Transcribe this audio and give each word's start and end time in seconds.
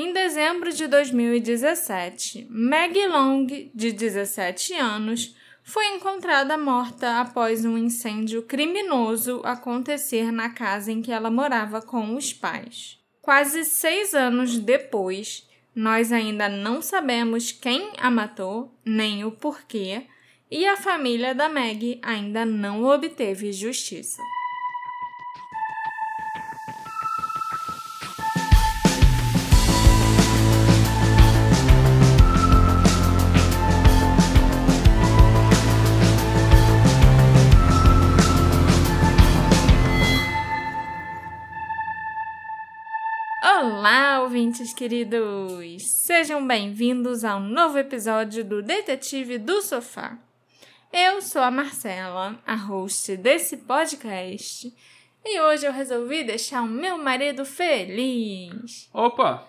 Em 0.00 0.12
dezembro 0.12 0.72
de 0.72 0.86
2017, 0.86 2.46
Maggie 2.48 3.08
Long, 3.08 3.44
de 3.74 3.90
17 3.90 4.72
anos, 4.74 5.34
foi 5.64 5.84
encontrada 5.88 6.56
morta 6.56 7.18
após 7.20 7.64
um 7.64 7.76
incêndio 7.76 8.44
criminoso 8.44 9.40
acontecer 9.42 10.30
na 10.30 10.50
casa 10.50 10.92
em 10.92 11.02
que 11.02 11.10
ela 11.10 11.32
morava 11.32 11.82
com 11.82 12.14
os 12.14 12.32
pais. 12.32 12.96
Quase 13.20 13.64
seis 13.64 14.14
anos 14.14 14.56
depois, 14.56 15.48
nós 15.74 16.12
ainda 16.12 16.48
não 16.48 16.80
sabemos 16.80 17.50
quem 17.50 17.90
a 17.98 18.08
matou, 18.08 18.72
nem 18.84 19.24
o 19.24 19.32
porquê, 19.32 20.04
e 20.48 20.64
a 20.64 20.76
família 20.76 21.34
da 21.34 21.48
Meg 21.48 21.98
ainda 22.04 22.46
não 22.46 22.84
obteve 22.84 23.52
justiça. 23.52 24.22
Ouvintes 44.38 44.72
queridos! 44.72 45.82
Sejam 45.82 46.46
bem-vindos 46.46 47.24
a 47.24 47.34
um 47.36 47.40
novo 47.40 47.76
episódio 47.76 48.44
do 48.44 48.62
Detetive 48.62 49.36
do 49.36 49.60
Sofá. 49.60 50.16
Eu 50.92 51.20
sou 51.20 51.42
a 51.42 51.50
Marcela, 51.50 52.40
a 52.46 52.54
host 52.54 53.16
desse 53.16 53.56
podcast, 53.56 54.72
e 55.24 55.40
hoje 55.40 55.66
eu 55.66 55.72
resolvi 55.72 56.22
deixar 56.22 56.62
o 56.62 56.68
meu 56.68 56.96
marido 56.96 57.44
feliz. 57.44 58.88
Opa! 58.94 59.44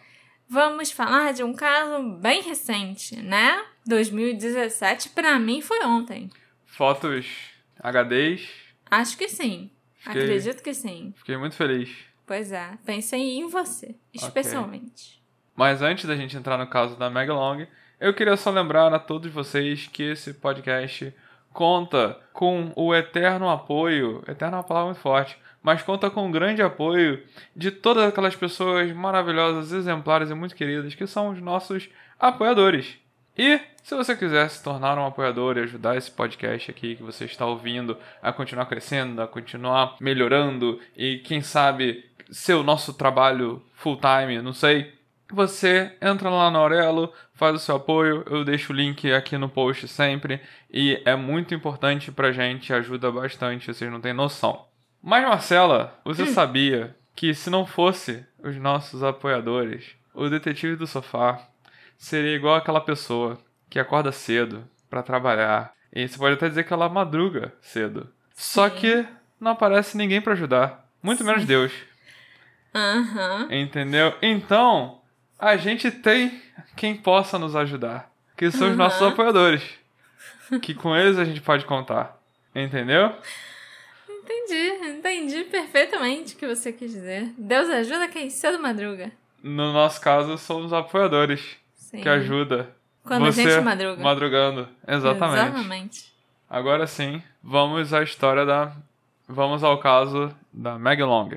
Vamos 0.49 0.89
falar 0.91 1.33
de 1.33 1.43
um 1.43 1.53
caso 1.53 2.01
bem 2.19 2.41
recente, 2.41 3.15
né? 3.15 3.63
2017 3.85 5.09
para 5.09 5.37
mim 5.37 5.61
foi 5.61 5.85
ontem. 5.85 6.31
Fotos 6.65 7.27
HDs? 7.79 8.49
Acho 8.89 9.15
que 9.19 9.29
sim. 9.29 9.69
Fiquei- 9.99 10.23
Acredito 10.23 10.63
que 10.63 10.73
sim. 10.73 11.13
Fiquei 11.15 11.37
muito 11.37 11.55
feliz. 11.55 12.08
Pois 12.29 12.51
é, 12.51 12.77
pensei 12.85 13.39
em 13.39 13.49
você, 13.49 13.95
especialmente. 14.13 15.19
Mas 15.55 15.81
antes 15.81 16.05
da 16.05 16.15
gente 16.15 16.37
entrar 16.37 16.59
no 16.59 16.67
caso 16.67 16.95
da 16.95 17.09
Meg 17.09 17.31
Long, 17.31 17.65
eu 17.99 18.13
queria 18.13 18.37
só 18.37 18.51
lembrar 18.51 18.93
a 18.93 18.99
todos 18.99 19.33
vocês 19.33 19.87
que 19.87 20.03
esse 20.03 20.35
podcast 20.35 21.11
conta 21.51 22.19
com 22.31 22.71
o 22.75 22.93
eterno 22.93 23.49
apoio, 23.49 24.23
eterno 24.27 24.57
é 24.57 24.59
uma 24.59 24.63
palavra 24.63 24.91
muito 24.91 25.01
forte, 25.01 25.39
mas 25.63 25.81
conta 25.81 26.07
com 26.11 26.29
o 26.29 26.31
grande 26.31 26.61
apoio 26.61 27.25
de 27.55 27.71
todas 27.71 28.03
aquelas 28.03 28.35
pessoas 28.35 28.91
maravilhosas, 28.91 29.71
exemplares 29.71 30.29
e 30.29 30.35
muito 30.35 30.55
queridas 30.55 30.93
que 30.93 31.07
são 31.07 31.29
os 31.29 31.41
nossos 31.41 31.89
apoiadores. 32.19 32.99
E 33.35 33.59
se 33.81 33.95
você 33.95 34.15
quiser 34.15 34.49
se 34.49 34.63
tornar 34.63 34.97
um 34.99 35.05
apoiador 35.05 35.57
e 35.57 35.61
ajudar 35.61 35.97
esse 35.97 36.11
podcast 36.11 36.69
aqui 36.69 36.95
que 36.95 37.01
você 37.01 37.25
está 37.25 37.45
ouvindo 37.45 37.97
a 38.21 38.31
continuar 38.31 38.67
crescendo, 38.67 39.19
a 39.19 39.27
continuar 39.27 39.95
melhorando 39.99 40.79
e 40.95 41.17
quem 41.19 41.41
sabe 41.41 42.08
ser 42.31 42.53
o 42.53 42.63
nosso 42.63 42.93
trabalho 42.93 43.61
full 43.73 43.99
time, 43.99 44.41
não 44.41 44.53
sei, 44.53 44.93
você 45.31 45.95
entra 46.01 46.29
lá 46.29 46.49
na 46.49 46.59
Aurelo, 46.59 47.13
faz 47.33 47.55
o 47.55 47.59
seu 47.59 47.75
apoio, 47.75 48.23
eu 48.27 48.43
deixo 48.43 48.73
o 48.73 48.75
link 48.75 49.11
aqui 49.11 49.37
no 49.37 49.47
post 49.47 49.87
sempre 49.87 50.41
e 50.71 51.01
é 51.05 51.15
muito 51.15 51.53
importante 51.53 52.11
pra 52.11 52.31
gente, 52.31 52.73
ajuda 52.73 53.11
bastante, 53.11 53.71
vocês 53.71 53.91
não 53.91 54.01
têm 54.01 54.13
noção. 54.13 54.65
Mas 55.01 55.23
Marcela, 55.23 55.99
você 56.03 56.25
sabia 56.25 56.95
que 57.15 57.33
se 57.33 57.49
não 57.49 57.65
fosse 57.65 58.25
os 58.43 58.55
nossos 58.57 59.03
apoiadores, 59.03 59.95
o 60.13 60.27
detetive 60.29 60.75
do 60.75 60.87
sofá 60.87 61.47
seria 61.97 62.35
igual 62.35 62.55
aquela 62.55 62.81
pessoa 62.81 63.37
que 63.69 63.79
acorda 63.79 64.11
cedo 64.11 64.67
pra 64.89 65.03
trabalhar 65.03 65.73
e 65.93 66.07
você 66.07 66.17
pode 66.17 66.35
até 66.35 66.49
dizer 66.49 66.63
que 66.63 66.73
ela 66.73 66.89
madruga 66.89 67.53
cedo. 67.61 68.09
Só 68.33 68.69
Sim. 68.69 68.75
que 68.75 69.05
não 69.39 69.51
aparece 69.51 69.95
ninguém 69.95 70.21
pra 70.21 70.33
ajudar, 70.33 70.89
muito 71.03 71.23
menos 71.23 71.45
Deus. 71.45 71.71
Aham. 72.73 73.47
Entendeu? 73.51 74.13
Então, 74.21 74.99
a 75.37 75.57
gente 75.57 75.89
tem 75.91 76.41
quem 76.75 76.95
possa 76.95 77.39
nos 77.39 77.55
ajudar, 77.55 78.11
que 78.37 78.51
são 78.51 78.69
os 78.71 78.77
nossos 78.77 79.01
apoiadores. 79.01 79.63
Que 80.61 80.73
com 80.73 80.95
eles 80.95 81.17
a 81.17 81.25
gente 81.25 81.41
pode 81.41 81.65
contar. 81.65 82.19
Entendeu? 82.55 83.13
Entendi, 84.09 84.89
entendi 84.89 85.43
perfeitamente 85.43 86.35
o 86.35 86.37
que 86.37 86.47
você 86.47 86.71
quis 86.71 86.91
dizer. 86.91 87.31
Deus 87.37 87.69
ajuda 87.69 88.07
quem 88.07 88.29
cedo 88.29 88.59
madruga. 88.59 89.11
No 89.41 89.71
nosso 89.71 90.01
caso, 90.01 90.37
somos 90.37 90.73
apoiadores 90.73 91.57
Sim. 91.75 92.01
que 92.01 92.09
ajuda. 92.09 92.69
Quando 93.03 93.27
a 93.27 93.31
você 93.31 93.43
gente 93.43 93.63
madruga. 93.63 94.01
Madrugando. 94.03 94.67
Exatamente. 94.87 95.39
Exatamente. 95.39 96.13
Agora 96.49 96.87
sim, 96.87 97.21
vamos 97.43 97.93
à 97.93 98.03
história 98.03 98.45
da. 98.45 98.71
Vamos 99.27 99.63
ao 99.63 99.79
caso 99.79 100.35
da 100.51 100.77
Meg 100.79 101.01
Long. 101.03 101.29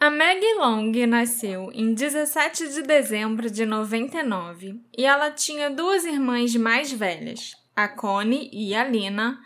A 0.00 0.10
Maggie 0.10 0.54
Long 0.54 0.92
nasceu 1.08 1.72
em 1.74 1.92
17 1.92 2.68
de 2.68 2.82
dezembro 2.82 3.50
de 3.50 3.66
99 3.66 4.80
e 4.96 5.04
ela 5.04 5.32
tinha 5.32 5.68
duas 5.68 6.04
irmãs 6.04 6.54
mais 6.54 6.92
velhas, 6.92 7.56
a 7.74 7.88
Connie 7.88 8.48
e 8.52 8.76
a 8.76 8.84
Lina, 8.84 9.40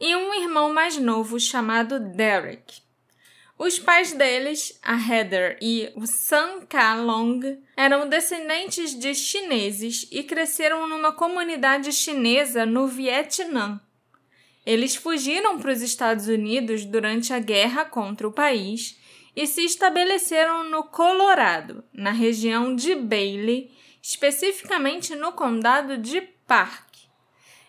e 0.00 0.16
um 0.16 0.32
irmão 0.32 0.72
mais 0.72 0.96
novo 0.96 1.38
chamado 1.38 2.00
Derek. 2.00 2.80
Os 3.58 3.78
pais 3.78 4.14
deles, 4.14 4.80
a 4.82 4.94
Heather 4.96 5.58
e 5.60 5.92
o 5.94 6.06
Sun 6.06 6.62
Ka 6.66 6.94
Long, 6.94 7.40
eram 7.76 8.08
descendentes 8.08 8.98
de 8.98 9.14
chineses 9.14 10.08
e 10.10 10.22
cresceram 10.22 10.88
numa 10.88 11.12
comunidade 11.12 11.92
chinesa 11.92 12.64
no 12.64 12.86
Vietnã. 12.86 13.78
Eles 14.64 14.96
fugiram 14.96 15.58
para 15.58 15.72
os 15.72 15.82
Estados 15.82 16.28
Unidos 16.28 16.86
durante 16.86 17.34
a 17.34 17.38
guerra 17.38 17.84
contra 17.84 18.26
o 18.26 18.32
país 18.32 18.97
e 19.40 19.46
se 19.46 19.64
estabeleceram 19.64 20.64
no 20.64 20.82
Colorado, 20.82 21.84
na 21.92 22.10
região 22.10 22.74
de 22.74 22.96
Bailey, 22.96 23.70
especificamente 24.02 25.14
no 25.14 25.30
condado 25.30 25.96
de 25.96 26.20
Park. 26.20 26.88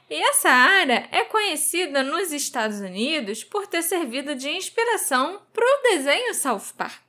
E 0.10 0.16
essa 0.16 0.50
área 0.50 1.08
é 1.12 1.24
conhecida 1.26 2.02
nos 2.02 2.32
Estados 2.32 2.80
Unidos 2.80 3.44
por 3.44 3.68
ter 3.68 3.84
servido 3.84 4.34
de 4.34 4.50
inspiração 4.50 5.42
para 5.54 5.64
o 5.64 5.82
desenho 5.84 6.34
South 6.34 6.74
Park. 6.76 7.04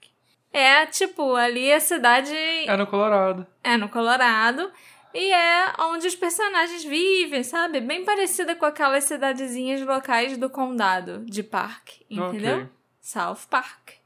É 0.53 0.85
tipo 0.85 1.35
ali 1.37 1.73
a 1.73 1.81
cidade 1.81 2.35
É 2.35 2.77
no 2.77 2.87
Colorado. 2.87 3.47
é 3.65 3.79
no 3.79 3.89
Colorado 3.89 4.71
e 5.15 5.33
é 5.33 5.73
onde 5.79 6.07
os 6.07 6.15
personagens 6.15 6.85
vivem, 6.85 7.43
sabe? 7.43 7.81
Bem 7.81 8.05
parecida 8.05 8.55
com 8.55 8.67
aquelas 8.67 9.05
cidadezinhas 9.05 9.81
locais 9.81 10.37
do 10.37 10.51
condado 10.51 11.25
de 11.25 11.43
Park, 11.43 11.93
entendeu? 12.11 12.57
Ok. 12.57 12.69
South 13.01 13.47
Park. 13.49 14.00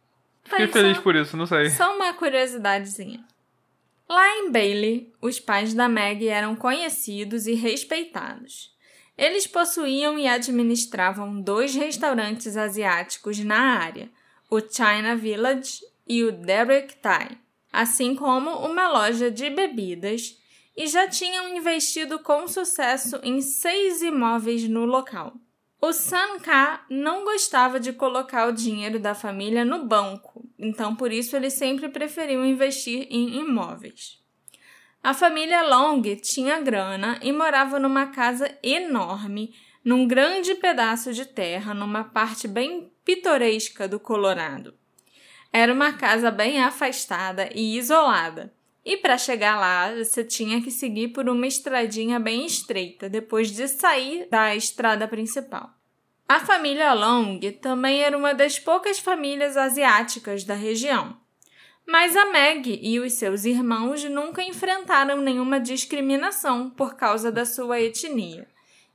Fiquei 0.45 0.67
feliz 0.69 0.97
só- 0.97 1.03
por 1.03 1.15
isso, 1.17 1.37
não 1.37 1.47
sei. 1.47 1.71
só 1.71 1.95
uma 1.97 2.13
curiosidadezinha. 2.13 3.25
Lá 4.09 4.37
em 4.37 4.51
Bailey, 4.51 5.13
os 5.21 5.41
pais 5.41 5.73
da 5.73 5.89
Meg 5.89 6.29
eram 6.29 6.55
conhecidos 6.55 7.47
e 7.47 7.55
respeitados. 7.55 8.73
Eles 9.17 9.47
possuíam 9.47 10.19
e 10.19 10.27
administravam 10.27 11.41
dois 11.41 11.75
restaurantes 11.75 12.57
asiáticos 12.57 13.39
na 13.39 13.79
área, 13.79 14.11
o 14.51 14.61
China 14.61 15.17
Village 15.17 15.81
e 16.07 16.23
o 16.25 16.33
Derek 16.33 16.97
Thai, 16.97 17.39
assim 17.73 18.15
como 18.15 18.51
uma 18.51 18.89
loja 18.89 19.31
de 19.31 19.49
bebidas, 19.51 20.37
e 20.77 20.87
já 20.89 21.09
tinham 21.09 21.57
investido 21.57 22.19
com 22.19 22.47
sucesso 22.49 23.19
em 23.23 23.41
seis 23.41 24.03
imóveis 24.03 24.69
no 24.69 24.85
local. 24.85 25.33
O 25.87 25.93
Sun 25.93 26.41
Ka 26.43 26.83
não 26.89 27.25
gostava 27.25 27.79
de 27.79 27.93
colocar 27.93 28.49
o 28.49 28.53
dinheiro 28.53 28.99
da 28.99 29.15
família 29.15 29.67
no 29.67 29.85
banco, 29.85 30.43
então 30.59 30.97
por 30.97 31.13
isso 31.13 31.37
ele 31.37 31.51
sempre 31.51 31.91
preferiu 31.91 32.43
investir 32.43 33.07
em 33.11 33.39
imóveis. 33.41 34.19
A 35.03 35.13
família 35.13 35.63
Long 35.63 36.01
tinha 36.23 36.59
grana 36.59 37.21
e 37.21 37.31
morava 37.33 37.79
numa 37.79 38.07
casa 38.07 38.51
enorme, 38.63 39.55
num 39.85 40.09
grande 40.09 40.55
pedaço 40.55 41.13
de 41.13 41.27
terra, 41.27 41.75
numa 41.75 42.03
parte 42.03 42.49
bem 42.49 42.91
pitoresca 43.05 43.87
do 43.87 44.01
Colorado. 44.01 44.73
Era 45.53 45.71
uma 45.71 45.93
casa 45.93 46.31
bem 46.31 46.63
afastada 46.63 47.51
e 47.55 47.77
isolada. 47.77 48.55
E 48.83 48.97
para 48.97 49.19
chegar 49.19 49.61
lá, 49.61 49.95
você 49.95 50.25
tinha 50.25 50.63
que 50.63 50.71
seguir 50.71 51.09
por 51.09 51.29
uma 51.29 51.47
estradinha 51.47 52.19
bem 52.19 52.47
estreita 52.47 53.07
depois 53.07 53.51
de 53.51 53.69
sair 53.69 54.27
da 54.31 54.57
estrada 54.57 55.07
principal. 55.07 55.74
A 56.27 56.41
família 56.41 56.95
Long 56.95 57.39
também 57.61 58.03
era 58.03 58.17
uma 58.17 58.33
das 58.33 58.59
poucas 58.59 58.99
famílias 58.99 59.57
asiáticas 59.57 60.43
da 60.43 60.55
região. 60.55 61.17
Mas 61.87 62.17
a 62.17 62.27
Meg 62.27 62.81
e 62.83 62.99
os 62.99 63.13
seus 63.13 63.45
irmãos 63.45 64.03
nunca 64.05 64.43
enfrentaram 64.43 65.21
nenhuma 65.21 65.61
discriminação 65.61 66.71
por 66.71 66.97
causa 66.97 67.31
da 67.31 67.45
sua 67.45 67.79
etnia. 67.79 68.49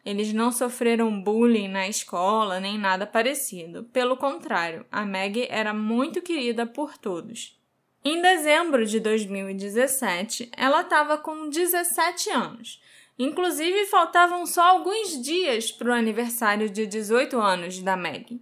Eles 0.03 0.33
não 0.33 0.51
sofreram 0.51 1.21
bullying 1.21 1.67
na 1.67 1.87
escola 1.87 2.59
nem 2.59 2.79
nada 2.79 3.05
parecido. 3.05 3.83
Pelo 3.93 4.17
contrário, 4.17 4.83
a 4.91 5.05
Meg 5.05 5.45
era 5.51 5.71
muito 5.71 6.21
querida 6.23 6.65
por 6.65 6.97
todos. 6.97 7.59
Em 8.03 8.19
dezembro 8.21 8.85
de 8.85 8.99
2017, 8.99 10.49
ela 10.57 10.81
estava 10.81 11.17
com 11.17 11.47
17 11.47 12.31
anos. 12.31 12.81
Inclusive, 13.19 13.85
faltavam 13.87 14.45
só 14.45 14.61
alguns 14.61 15.21
dias 15.21 15.69
para 15.69 15.89
o 15.89 15.93
aniversário 15.93 16.69
de 16.69 16.87
18 16.87 17.37
anos 17.37 17.81
da 17.81 17.97
Meg. 17.97 18.41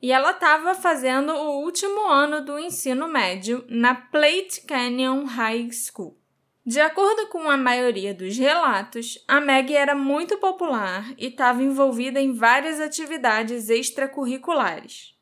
E 0.00 0.10
ela 0.10 0.30
estava 0.30 0.74
fazendo 0.74 1.30
o 1.34 1.60
último 1.60 2.08
ano 2.08 2.42
do 2.42 2.58
ensino 2.58 3.06
médio 3.06 3.62
na 3.68 3.94
Plate 3.94 4.62
Canyon 4.66 5.24
High 5.24 5.68
School. 5.72 6.16
De 6.64 6.80
acordo 6.80 7.26
com 7.26 7.50
a 7.50 7.56
maioria 7.56 8.14
dos 8.14 8.36
relatos, 8.38 9.22
a 9.28 9.40
Meg 9.40 9.74
era 9.74 9.94
muito 9.94 10.38
popular 10.38 11.12
e 11.18 11.26
estava 11.26 11.62
envolvida 11.62 12.20
em 12.20 12.32
várias 12.32 12.80
atividades 12.80 13.68
extracurriculares. 13.68 15.14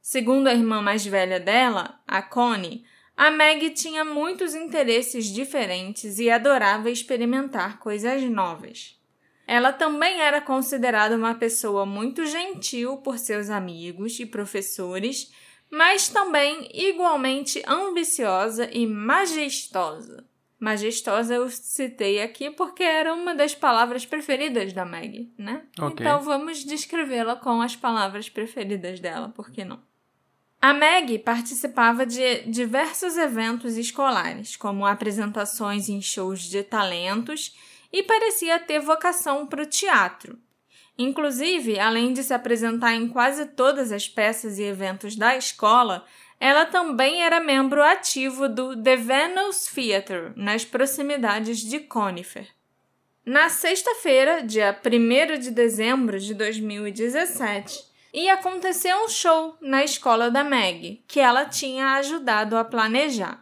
Segundo 0.00 0.46
a 0.46 0.54
irmã 0.54 0.80
mais 0.80 1.04
velha 1.04 1.38
dela, 1.38 2.00
a 2.06 2.22
Connie, 2.22 2.84
a 3.20 3.30
Meg 3.30 3.68
tinha 3.74 4.02
muitos 4.02 4.54
interesses 4.54 5.26
diferentes 5.26 6.18
e 6.18 6.30
adorava 6.30 6.88
experimentar 6.88 7.78
coisas 7.78 8.22
novas. 8.22 8.98
Ela 9.46 9.74
também 9.74 10.22
era 10.22 10.40
considerada 10.40 11.16
uma 11.16 11.34
pessoa 11.34 11.84
muito 11.84 12.24
gentil 12.24 12.96
por 12.96 13.18
seus 13.18 13.50
amigos 13.50 14.18
e 14.18 14.24
professores, 14.24 15.30
mas 15.70 16.08
também 16.08 16.66
igualmente 16.72 17.62
ambiciosa 17.68 18.70
e 18.72 18.86
majestosa. 18.86 20.26
Majestosa 20.58 21.34
eu 21.34 21.50
citei 21.50 22.22
aqui 22.22 22.50
porque 22.50 22.82
era 22.82 23.12
uma 23.12 23.34
das 23.34 23.54
palavras 23.54 24.06
preferidas 24.06 24.72
da 24.72 24.86
Meg, 24.86 25.30
né? 25.36 25.66
Ok. 25.78 26.06
Então 26.06 26.22
vamos 26.22 26.64
descrevê-la 26.64 27.36
com 27.36 27.60
as 27.60 27.76
palavras 27.76 28.30
preferidas 28.30 28.98
dela, 28.98 29.28
por 29.28 29.50
que 29.50 29.62
não? 29.62 29.89
A 30.62 30.74
Meg 30.74 31.18
participava 31.20 32.04
de 32.04 32.42
diversos 32.42 33.16
eventos 33.16 33.78
escolares, 33.78 34.56
como 34.56 34.84
apresentações 34.84 35.88
em 35.88 36.02
shows 36.02 36.40
de 36.42 36.62
talentos, 36.62 37.56
e 37.90 38.02
parecia 38.02 38.58
ter 38.58 38.78
vocação 38.78 39.46
para 39.46 39.62
o 39.62 39.66
teatro. 39.66 40.38
Inclusive, 40.98 41.80
além 41.80 42.12
de 42.12 42.22
se 42.22 42.34
apresentar 42.34 42.94
em 42.94 43.08
quase 43.08 43.46
todas 43.46 43.90
as 43.90 44.06
peças 44.06 44.58
e 44.58 44.62
eventos 44.62 45.16
da 45.16 45.34
escola, 45.34 46.04
ela 46.38 46.66
também 46.66 47.22
era 47.22 47.40
membro 47.40 47.82
ativo 47.82 48.46
do 48.46 48.76
The 48.82 48.96
Venus 48.96 49.64
Theatre, 49.64 50.32
nas 50.36 50.62
proximidades 50.62 51.58
de 51.58 51.80
Conifer. 51.80 52.46
Na 53.24 53.48
sexta-feira, 53.48 54.42
dia 54.42 54.78
1 54.84 55.38
de 55.38 55.50
dezembro 55.50 56.18
de 56.18 56.34
2017, 56.34 57.89
ia 58.12 58.34
acontecer 58.34 58.94
um 58.94 59.08
show 59.08 59.56
na 59.60 59.84
escola 59.84 60.30
da 60.30 60.42
Meg, 60.42 61.02
que 61.06 61.20
ela 61.20 61.44
tinha 61.44 61.94
ajudado 61.94 62.56
a 62.56 62.64
planejar. 62.64 63.40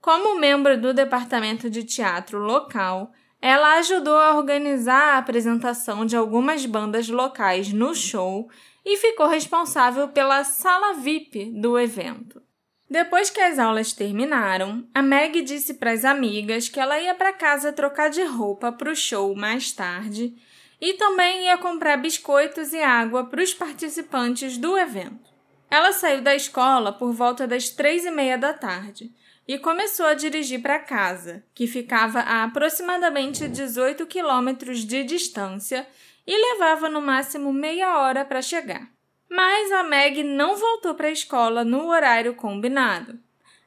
Como 0.00 0.38
membro 0.38 0.80
do 0.80 0.94
departamento 0.94 1.68
de 1.68 1.84
teatro 1.84 2.38
local, 2.38 3.12
ela 3.40 3.78
ajudou 3.78 4.16
a 4.16 4.36
organizar 4.36 5.14
a 5.14 5.18
apresentação 5.18 6.04
de 6.04 6.16
algumas 6.16 6.66
bandas 6.66 7.08
locais 7.08 7.72
no 7.72 7.94
show 7.94 8.48
e 8.84 8.96
ficou 8.96 9.28
responsável 9.28 10.08
pela 10.08 10.42
sala 10.44 10.94
VIP 10.94 11.52
do 11.60 11.78
evento. 11.78 12.42
Depois 12.90 13.28
que 13.28 13.40
as 13.40 13.58
aulas 13.58 13.92
terminaram, 13.92 14.88
a 14.94 15.02
Meg 15.02 15.42
disse 15.42 15.74
para 15.74 15.92
as 15.92 16.06
amigas 16.06 16.68
que 16.68 16.80
ela 16.80 16.98
ia 16.98 17.14
para 17.14 17.34
casa 17.34 17.72
trocar 17.72 18.08
de 18.08 18.22
roupa 18.24 18.72
para 18.72 18.90
o 18.90 18.96
show 18.96 19.34
mais 19.36 19.72
tarde 19.72 20.34
e 20.80 20.94
também 20.94 21.44
ia 21.44 21.58
comprar 21.58 21.96
biscoitos 21.96 22.72
e 22.72 22.82
água 22.82 23.24
para 23.24 23.42
os 23.42 23.52
participantes 23.52 24.56
do 24.56 24.76
evento. 24.76 25.28
Ela 25.70 25.92
saiu 25.92 26.22
da 26.22 26.34
escola 26.34 26.92
por 26.92 27.12
volta 27.12 27.46
das 27.46 27.68
três 27.68 28.04
e 28.04 28.10
meia 28.10 28.38
da 28.38 28.54
tarde 28.54 29.12
e 29.46 29.58
começou 29.58 30.06
a 30.06 30.14
dirigir 30.14 30.62
para 30.62 30.78
casa, 30.78 31.42
que 31.54 31.66
ficava 31.66 32.20
a 32.20 32.44
aproximadamente 32.44 33.48
18 33.48 34.06
quilômetros 34.06 34.84
de 34.84 35.02
distância 35.04 35.86
e 36.26 36.52
levava 36.52 36.88
no 36.88 37.00
máximo 37.00 37.52
meia 37.52 37.98
hora 37.98 38.24
para 38.24 38.42
chegar. 38.42 38.90
Mas 39.30 39.72
a 39.72 39.82
Meg 39.82 40.22
não 40.22 40.56
voltou 40.56 40.94
para 40.94 41.08
a 41.08 41.12
escola 41.12 41.64
no 41.64 41.88
horário 41.88 42.34
combinado. 42.34 43.18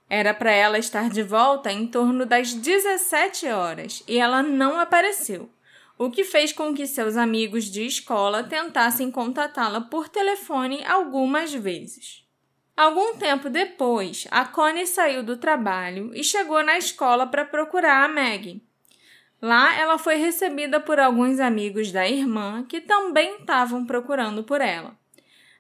Era 0.10 0.34
para 0.34 0.52
ela 0.52 0.78
estar 0.78 1.10
de 1.10 1.24
volta 1.24 1.72
em 1.72 1.88
torno 1.88 2.25
das 2.25 2.54
17 2.54 3.48
horas 3.48 4.04
e 4.08 4.18
ela 4.18 4.44
não 4.44 4.80
apareceu 4.80 5.50
o 6.03 6.09
que 6.09 6.24
fez 6.24 6.51
com 6.51 6.74
que 6.74 6.88
seus 6.88 7.15
amigos 7.15 7.65
de 7.65 7.86
escola 7.86 8.44
tentassem 8.44 9.12
contatá-la 9.12 9.81
por 9.81 10.09
telefone 10.09 10.83
algumas 10.83 11.53
vezes. 11.53 12.25
Algum 12.75 13.18
tempo 13.18 13.51
depois, 13.51 14.27
a 14.31 14.44
Connie 14.44 14.88
saiu 14.88 15.21
do 15.21 15.38
trabalho 15.38 16.09
e 16.15 16.24
chegou 16.24 16.63
na 16.63 16.75
escola 16.75 17.27
para 17.27 17.45
procurar 17.45 18.03
a 18.03 18.07
Meg. 18.07 18.63
Lá, 19.39 19.80
ela 19.80 20.00
foi 20.00 20.15
recebida 20.15 20.80
por 20.80 21.00
alguns 21.00 21.39
amigos 21.39 21.92
da 21.92 22.09
irmã 22.09 22.65
que 22.68 22.81
também 22.81 23.36
estavam 23.36 23.86
procurando 23.86 24.44
por 24.44 24.59
ela. 24.59 24.98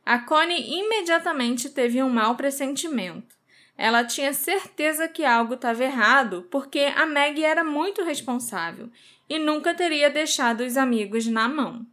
A 0.03 0.17
Connie 0.17 0.75
imediatamente 0.79 1.69
teve 1.69 2.01
um 2.01 2.09
mau 2.09 2.33
pressentimento. 2.33 3.35
Ela 3.77 4.03
tinha 4.03 4.33
certeza 4.33 5.07
que 5.07 5.25
algo 5.25 5.55
estava 5.55 5.83
errado 5.83 6.47
porque 6.51 6.79
a 6.95 7.05
Meg 7.05 7.43
era 7.43 7.63
muito 7.63 8.03
responsável 8.03 8.89
e 9.29 9.39
nunca 9.39 9.73
teria 9.73 10.09
deixado 10.09 10.61
os 10.61 10.77
amigos 10.77 11.25
na 11.27 11.47
mão. 11.47 11.85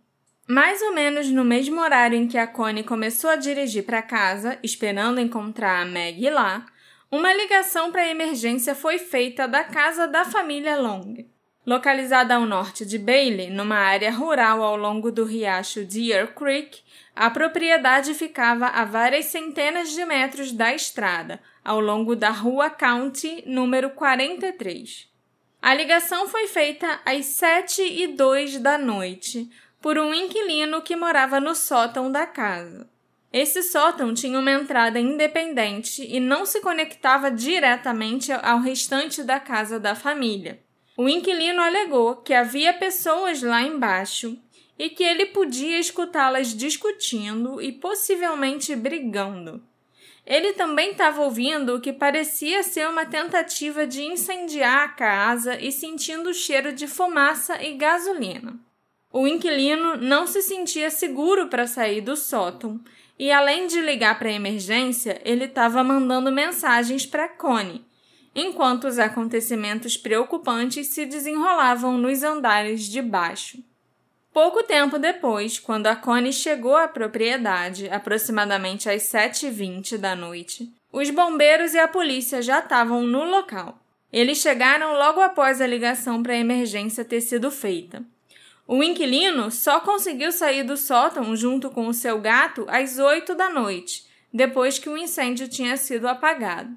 Mais 0.49 0.81
ou 0.83 0.93
menos 0.93 1.29
no 1.29 1.45
mesmo 1.45 1.81
horário 1.81 2.17
em 2.17 2.27
que 2.27 2.39
a 2.39 2.47
Connie 2.47 2.83
começou 2.83 3.31
a 3.31 3.37
dirigir 3.37 3.85
para 3.85 4.03
casa, 4.03 4.59
esperando 4.63 5.21
encontrar 5.21 5.83
a 5.83 5.85
Meg 5.85 6.29
lá, 6.31 6.67
uma 7.11 7.33
ligação 7.33 7.91
para 7.91 8.09
emergência 8.09 8.75
foi 8.75 8.99
feita 8.99 9.47
da 9.47 9.65
casa 9.65 10.07
da 10.07 10.25
família 10.25 10.77
Long. 10.77 11.17
Localizada 11.67 12.35
ao 12.35 12.47
norte 12.47 12.87
de 12.87 12.99
Bailey, 12.99 13.51
numa 13.51 13.77
área 13.77 14.11
rural 14.11 14.63
ao 14.63 14.75
longo 14.75 15.13
do 15.13 15.25
riacho 15.25 15.85
Deer 15.85 16.35
Creek, 16.35 16.81
a 17.15 17.29
propriedade 17.29 18.15
ficava 18.15 18.67
a 18.69 18.87
várias 18.87 19.27
centenas 19.27 19.91
de 19.91 20.03
metros 20.07 20.51
da 20.51 20.75
estrada, 20.75 21.41
ao 21.69 21.81
longo 21.81 22.17
da 22.17 22.31
Rua 22.31 22.71
County 22.71 23.45
número 23.47 23.91
43. 23.91 25.07
A 25.61 25.75
ligação 25.75 26.27
foi 26.27 26.49
feita 26.49 26.99
às 27.05 27.27
sete 27.27 27.83
e 27.83 28.07
dois 28.07 28.59
da 28.59 28.79
noite 28.79 29.51
por 29.79 29.99
um 29.99 30.15
inquilino 30.15 30.81
que 30.81 30.97
morava 30.97 31.39
no 31.39 31.55
sótão 31.55 32.11
da 32.11 32.25
casa. 32.25 32.89
Esse 33.31 33.63
sótão 33.63 34.15
tinha 34.15 34.39
uma 34.39 34.51
entrada 34.51 34.99
independente 34.99 36.03
e 36.03 36.19
não 36.19 36.47
se 36.47 36.63
conectava 36.63 37.31
diretamente 37.31 38.33
ao 38.33 38.61
restante 38.61 39.23
da 39.23 39.39
casa 39.39 39.79
da 39.79 39.95
família. 39.95 40.63
O 40.97 41.07
inquilino 41.07 41.61
alegou 41.61 42.17
que 42.17 42.33
havia 42.33 42.73
pessoas 42.73 43.43
lá 43.43 43.61
embaixo 43.61 44.39
e 44.79 44.89
que 44.89 45.05
ele 45.05 45.27
podia 45.27 45.79
escutá-las 45.79 46.57
discutindo 46.57 47.61
e 47.61 47.73
possivelmente 47.73 48.75
brigando. 48.75 49.68
Ele 50.29 50.53
também 50.53 50.91
estava 50.91 51.23
ouvindo 51.23 51.75
o 51.75 51.81
que 51.81 51.91
parecia 51.91 52.63
ser 52.63 52.87
uma 52.87 53.07
tentativa 53.07 53.87
de 53.87 54.03
incendiar 54.03 54.85
a 54.85 54.89
casa 54.89 55.59
e 55.59 55.73
sentindo 55.73 56.29
o 56.29 56.35
cheiro 56.35 56.71
de 56.71 56.87
fumaça 56.87 57.65
e 57.65 57.73
gasolina. 57.73 58.61
O 59.11 59.27
inquilino 59.27 59.97
não 59.97 60.27
se 60.27 60.43
sentia 60.43 60.91
seguro 60.91 61.49
para 61.49 61.67
sair 61.67 62.03
do 62.03 62.15
sótão 62.15 62.79
e, 63.19 63.33
além 63.33 63.67
de 63.67 63.81
ligar 63.81 64.19
para 64.19 64.29
a 64.29 64.33
emergência, 64.33 65.19
ele 65.25 65.47
estava 65.47 65.83
mandando 65.83 66.31
mensagens 66.31 67.07
para 67.07 67.27
Connie, 67.27 67.83
enquanto 68.35 68.85
os 68.85 68.99
acontecimentos 68.99 69.97
preocupantes 69.97 70.89
se 70.89 71.07
desenrolavam 71.07 71.97
nos 71.97 72.23
andares 72.23 72.83
de 72.83 73.01
baixo. 73.01 73.65
Pouco 74.33 74.63
tempo 74.63 74.99
depois, 74.99 75.59
quando 75.59 75.87
a 75.87 75.97
Connie 75.97 76.33
chegou 76.33 76.77
à 76.77 76.87
propriedade, 76.87 77.89
aproximadamente 77.89 78.89
às 78.89 79.03
7h20 79.03 79.97
da 79.97 80.15
noite, 80.15 80.73
os 80.93 81.11
bombeiros 81.11 81.75
e 81.75 81.79
a 81.79 81.89
polícia 81.89 82.41
já 82.41 82.61
estavam 82.61 83.03
no 83.03 83.25
local. 83.25 83.79
Eles 84.13 84.39
chegaram 84.39 84.95
logo 84.95 85.21
após 85.21 85.61
a 85.61 85.67
ligação 85.67 86.23
para 86.23 86.33
a 86.33 86.39
emergência 86.39 87.05
ter 87.05 87.21
sido 87.21 87.51
feita. 87.51 88.03
O 88.67 88.83
inquilino 88.83 89.51
só 89.51 89.81
conseguiu 89.81 90.31
sair 90.31 90.63
do 90.63 90.77
sótão 90.77 91.35
junto 91.35 91.71
com 91.71 91.87
o 91.87 91.95
seu 91.95 92.21
gato 92.21 92.67
às 92.69 92.99
8 92.99 93.35
da 93.35 93.49
noite, 93.49 94.07
depois 94.33 94.79
que 94.79 94.89
o 94.89 94.97
incêndio 94.97 95.49
tinha 95.49 95.77
sido 95.77 96.07
apagado. 96.07 96.71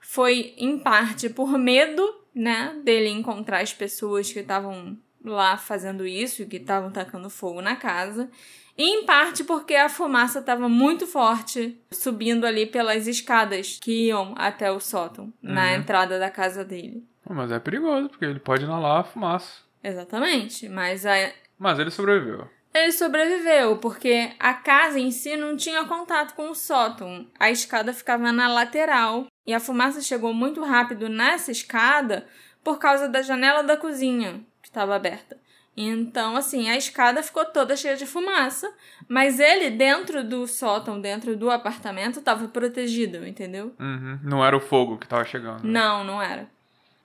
Foi 0.00 0.54
em 0.56 0.78
parte 0.78 1.28
por 1.28 1.56
medo, 1.56 2.02
né, 2.34 2.76
dele 2.82 3.08
encontrar 3.08 3.62
as 3.62 3.72
pessoas 3.72 4.32
que 4.32 4.40
estavam 4.40 4.98
lá 5.30 5.56
fazendo 5.56 6.06
isso 6.06 6.42
e 6.42 6.46
que 6.46 6.56
estavam 6.56 6.90
tacando 6.90 7.30
fogo 7.30 7.60
na 7.60 7.76
casa. 7.76 8.28
E 8.76 8.82
em 8.82 9.06
parte 9.06 9.42
porque 9.42 9.74
a 9.74 9.88
fumaça 9.88 10.40
estava 10.40 10.68
muito 10.68 11.06
forte, 11.06 11.80
subindo 11.90 12.44
ali 12.44 12.66
pelas 12.66 13.06
escadas 13.06 13.78
que 13.80 14.08
iam 14.08 14.34
até 14.36 14.70
o 14.70 14.78
sótão, 14.78 15.24
uhum. 15.24 15.32
na 15.54 15.74
entrada 15.74 16.18
da 16.18 16.30
casa 16.30 16.64
dele. 16.64 17.02
Mas 17.28 17.50
é 17.50 17.58
perigoso, 17.58 18.08
porque 18.08 18.24
ele 18.24 18.38
pode 18.38 18.64
inalar 18.64 19.00
a 19.00 19.04
fumaça. 19.04 19.62
Exatamente, 19.82 20.68
mas 20.68 21.06
a... 21.06 21.14
Mas 21.58 21.78
ele 21.78 21.90
sobreviveu. 21.90 22.48
Ele 22.74 22.92
sobreviveu, 22.92 23.78
porque 23.78 24.32
a 24.38 24.52
casa 24.52 25.00
em 25.00 25.10
si 25.10 25.34
não 25.34 25.56
tinha 25.56 25.84
contato 25.84 26.34
com 26.34 26.50
o 26.50 26.54
sótão. 26.54 27.26
A 27.38 27.50
escada 27.50 27.94
ficava 27.94 28.30
na 28.30 28.52
lateral 28.52 29.26
E 29.46 29.54
a 29.54 29.60
fumaça 29.60 30.02
chegou 30.02 30.34
muito 30.34 30.62
rápido 30.62 31.08
nessa 31.08 31.50
escada 31.50 32.26
por 32.62 32.78
causa 32.78 33.08
da 33.08 33.22
janela 33.22 33.62
da 33.62 33.78
cozinha 33.78 34.44
estava 34.76 34.94
aberta. 34.94 35.38
Então, 35.76 36.36
assim, 36.36 36.70
a 36.70 36.76
escada 36.76 37.22
ficou 37.22 37.44
toda 37.44 37.76
cheia 37.76 37.96
de 37.96 38.06
fumaça, 38.06 38.72
mas 39.08 39.38
ele, 39.38 39.70
dentro 39.70 40.24
do 40.24 40.46
sótão, 40.46 41.00
dentro 41.00 41.36
do 41.36 41.50
apartamento, 41.50 42.18
estava 42.18 42.48
protegido, 42.48 43.26
entendeu? 43.26 43.74
Uhum. 43.78 44.18
Não 44.22 44.44
era 44.44 44.56
o 44.56 44.60
fogo 44.60 44.96
que 44.96 45.04
estava 45.04 45.24
chegando. 45.24 45.64
Né? 45.64 45.70
Não, 45.70 46.02
não 46.02 46.22
era. 46.22 46.48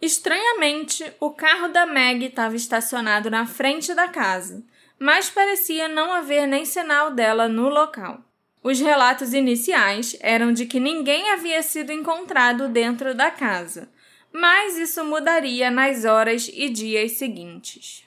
Estranhamente, 0.01 1.03
o 1.19 1.31
carro 1.31 1.67
da 1.67 1.85
Meg 1.85 2.25
estava 2.25 2.55
estacionado 2.55 3.29
na 3.29 3.45
frente 3.45 3.93
da 3.93 4.07
casa, 4.07 4.63
mas 4.97 5.29
parecia 5.29 5.87
não 5.87 6.13
haver 6.13 6.47
nem 6.47 6.63
sinal 6.63 7.11
dela 7.11 7.49
no 7.49 7.67
local. 7.67 8.21
Os 8.63 8.79
relatos 8.79 9.33
iniciais 9.33 10.15
eram 10.21 10.53
de 10.53 10.65
que 10.65 10.79
ninguém 10.79 11.31
havia 11.31 11.61
sido 11.61 11.91
encontrado 11.91 12.69
dentro 12.69 13.13
da 13.13 13.29
casa, 13.31 13.89
mas 14.33 14.77
isso 14.77 15.03
mudaria 15.03 15.69
nas 15.69 16.05
horas 16.05 16.49
e 16.53 16.69
dias 16.69 17.13
seguintes. 17.13 18.05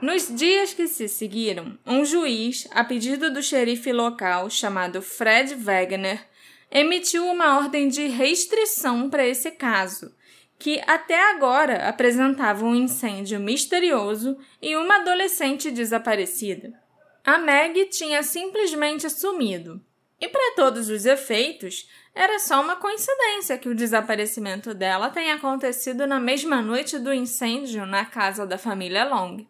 Nos 0.00 0.26
dias 0.34 0.74
que 0.74 0.88
se 0.88 1.06
seguiram, 1.06 1.78
um 1.86 2.04
juiz, 2.04 2.66
a 2.72 2.82
pedido 2.82 3.32
do 3.32 3.40
xerife 3.40 3.92
local 3.92 4.50
chamado 4.50 5.00
Fred 5.00 5.54
Wagner, 5.54 6.26
emitiu 6.72 7.24
uma 7.26 7.58
ordem 7.58 7.86
de 7.86 8.08
restrição 8.08 9.08
para 9.08 9.24
esse 9.24 9.52
caso, 9.52 10.12
que 10.58 10.80
até 10.88 11.30
agora 11.30 11.88
apresentava 11.88 12.64
um 12.64 12.74
incêndio 12.74 13.38
misterioso 13.38 14.36
e 14.60 14.74
uma 14.74 14.96
adolescente 14.96 15.70
desaparecida. 15.70 16.72
A 17.24 17.38
Meg 17.38 17.84
tinha 17.86 18.24
simplesmente 18.24 19.08
sumido. 19.08 19.80
E 20.20 20.28
para 20.28 20.54
todos 20.56 20.88
os 20.88 21.06
efeitos, 21.06 21.88
era 22.14 22.38
só 22.38 22.60
uma 22.60 22.76
coincidência 22.76 23.56
que 23.56 23.68
o 23.68 23.74
desaparecimento 23.74 24.74
dela 24.74 25.08
tenha 25.10 25.34
acontecido 25.34 26.06
na 26.06 26.20
mesma 26.20 26.60
noite 26.60 26.98
do 26.98 27.12
incêndio 27.12 27.86
na 27.86 28.04
casa 28.04 28.46
da 28.46 28.58
família 28.58 29.04
Long. 29.04 29.46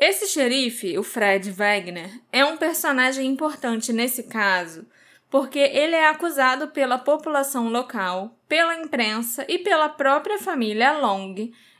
Esse 0.00 0.26
xerife, 0.26 0.98
o 0.98 1.04
Fred 1.04 1.52
Wagner, 1.52 2.10
é 2.32 2.44
um 2.44 2.56
personagem 2.56 3.26
importante 3.26 3.92
nesse 3.92 4.24
caso, 4.24 4.84
porque 5.30 5.58
ele 5.58 5.94
é 5.94 6.08
acusado 6.08 6.68
pela 6.68 6.98
população 6.98 7.68
local, 7.68 8.36
pela 8.48 8.74
imprensa 8.74 9.44
e 9.48 9.58
pela 9.60 9.88
própria 9.88 10.38
família 10.38 10.98
Long 10.98 11.34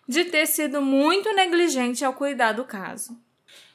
de 0.06 0.25
ter 0.26 0.47
sido 0.47 0.80
muito 0.80 1.33
negligente 1.35 2.04
ao 2.04 2.12
cuidar 2.12 2.52
do 2.52 2.64
caso. 2.64 3.18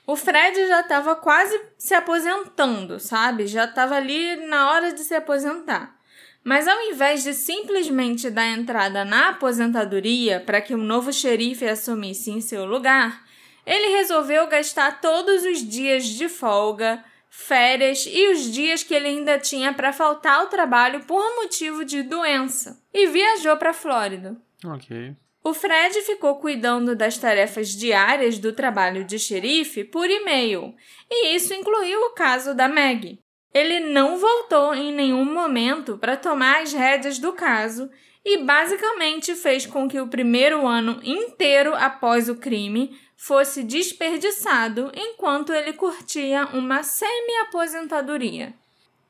O 0.08 0.16
Fred 0.16 0.68
já 0.68 0.82
estava 0.82 1.16
quase 1.16 1.60
se 1.78 1.94
aposentando, 1.94 3.00
sabe? 3.00 3.46
Já 3.46 3.66
estava 3.66 3.96
ali 3.96 4.38
na 4.48 4.72
hora 4.72 4.94
de 4.94 5.02
se 5.02 5.14
aposentar. 5.14 5.99
Mas 6.44 6.68
ao 6.68 6.82
invés 6.84 7.24
de 7.24 7.34
simplesmente 7.34 8.30
dar 8.30 8.48
entrada 8.48 9.04
na 9.04 9.30
aposentadoria 9.30 10.40
para 10.40 10.62
que 10.62 10.74
um 10.74 10.84
novo 10.84 11.12
xerife 11.12 11.66
assumisse 11.68 12.32
em 12.32 12.42
seu 12.42 12.66
lugar, 12.66 13.24
ele 13.66 13.98
resolveu 13.98 14.48
gastar 14.48 15.00
todos 15.00 15.44
os 15.44 15.60
dias 15.60 16.06
de 16.06 16.28
folga, 16.28 17.04
férias 17.30 18.06
e 18.08 18.32
os 18.32 18.52
dias 18.52 18.84
que 18.84 18.94
ele 18.94 19.08
ainda 19.08 19.38
tinha 19.38 19.74
para 19.74 19.94
faltar 19.94 20.40
ao 20.40 20.48
trabalho 20.48 21.02
por 21.02 21.24
motivo 21.36 21.86
de 21.86 22.02
doença 22.02 22.82
e 22.94 23.08
viajou 23.08 23.56
para 23.58 23.70
a 23.70 23.74
Flórida. 23.74 24.36
Ok. 24.66 25.16
O 25.44 25.54
Fred 25.54 26.02
ficou 26.02 26.36
cuidando 26.36 26.96
das 26.96 27.18
tarefas 27.18 27.70
diárias 27.70 28.38
do 28.38 28.52
trabalho 28.52 29.06
de 29.06 29.18
xerife 29.18 29.84
por 29.84 30.10
e-mail, 30.10 30.76
e 31.10 31.36
isso 31.36 31.54
incluiu 31.54 32.00
o 32.02 32.10
caso 32.12 32.54
da 32.54 32.68
Meg. 32.68 33.20
Ele 33.54 33.80
não 33.80 34.18
voltou 34.18 34.74
em 34.74 34.92
nenhum 34.94 35.26
momento 35.26 35.98
para 35.98 36.16
tomar 36.16 36.62
as 36.62 36.74
rédeas 36.74 37.18
do 37.18 37.34
caso 37.34 37.90
e 38.24 38.38
basicamente 38.38 39.34
fez 39.36 39.66
com 39.66 39.88
que 39.88 40.00
o 40.00 40.08
primeiro 40.08 40.68
ano 40.68 41.00
inteiro 41.04 41.74
após 41.76 42.30
o 42.30 42.36
crime 42.36 42.96
fosse 43.18 43.64
desperdiçado 43.64 44.92
enquanto 44.96 45.54
ele 45.54 45.74
curtia 45.74 46.46
uma 46.54 46.84
semi-aposentadoria. 46.84 48.54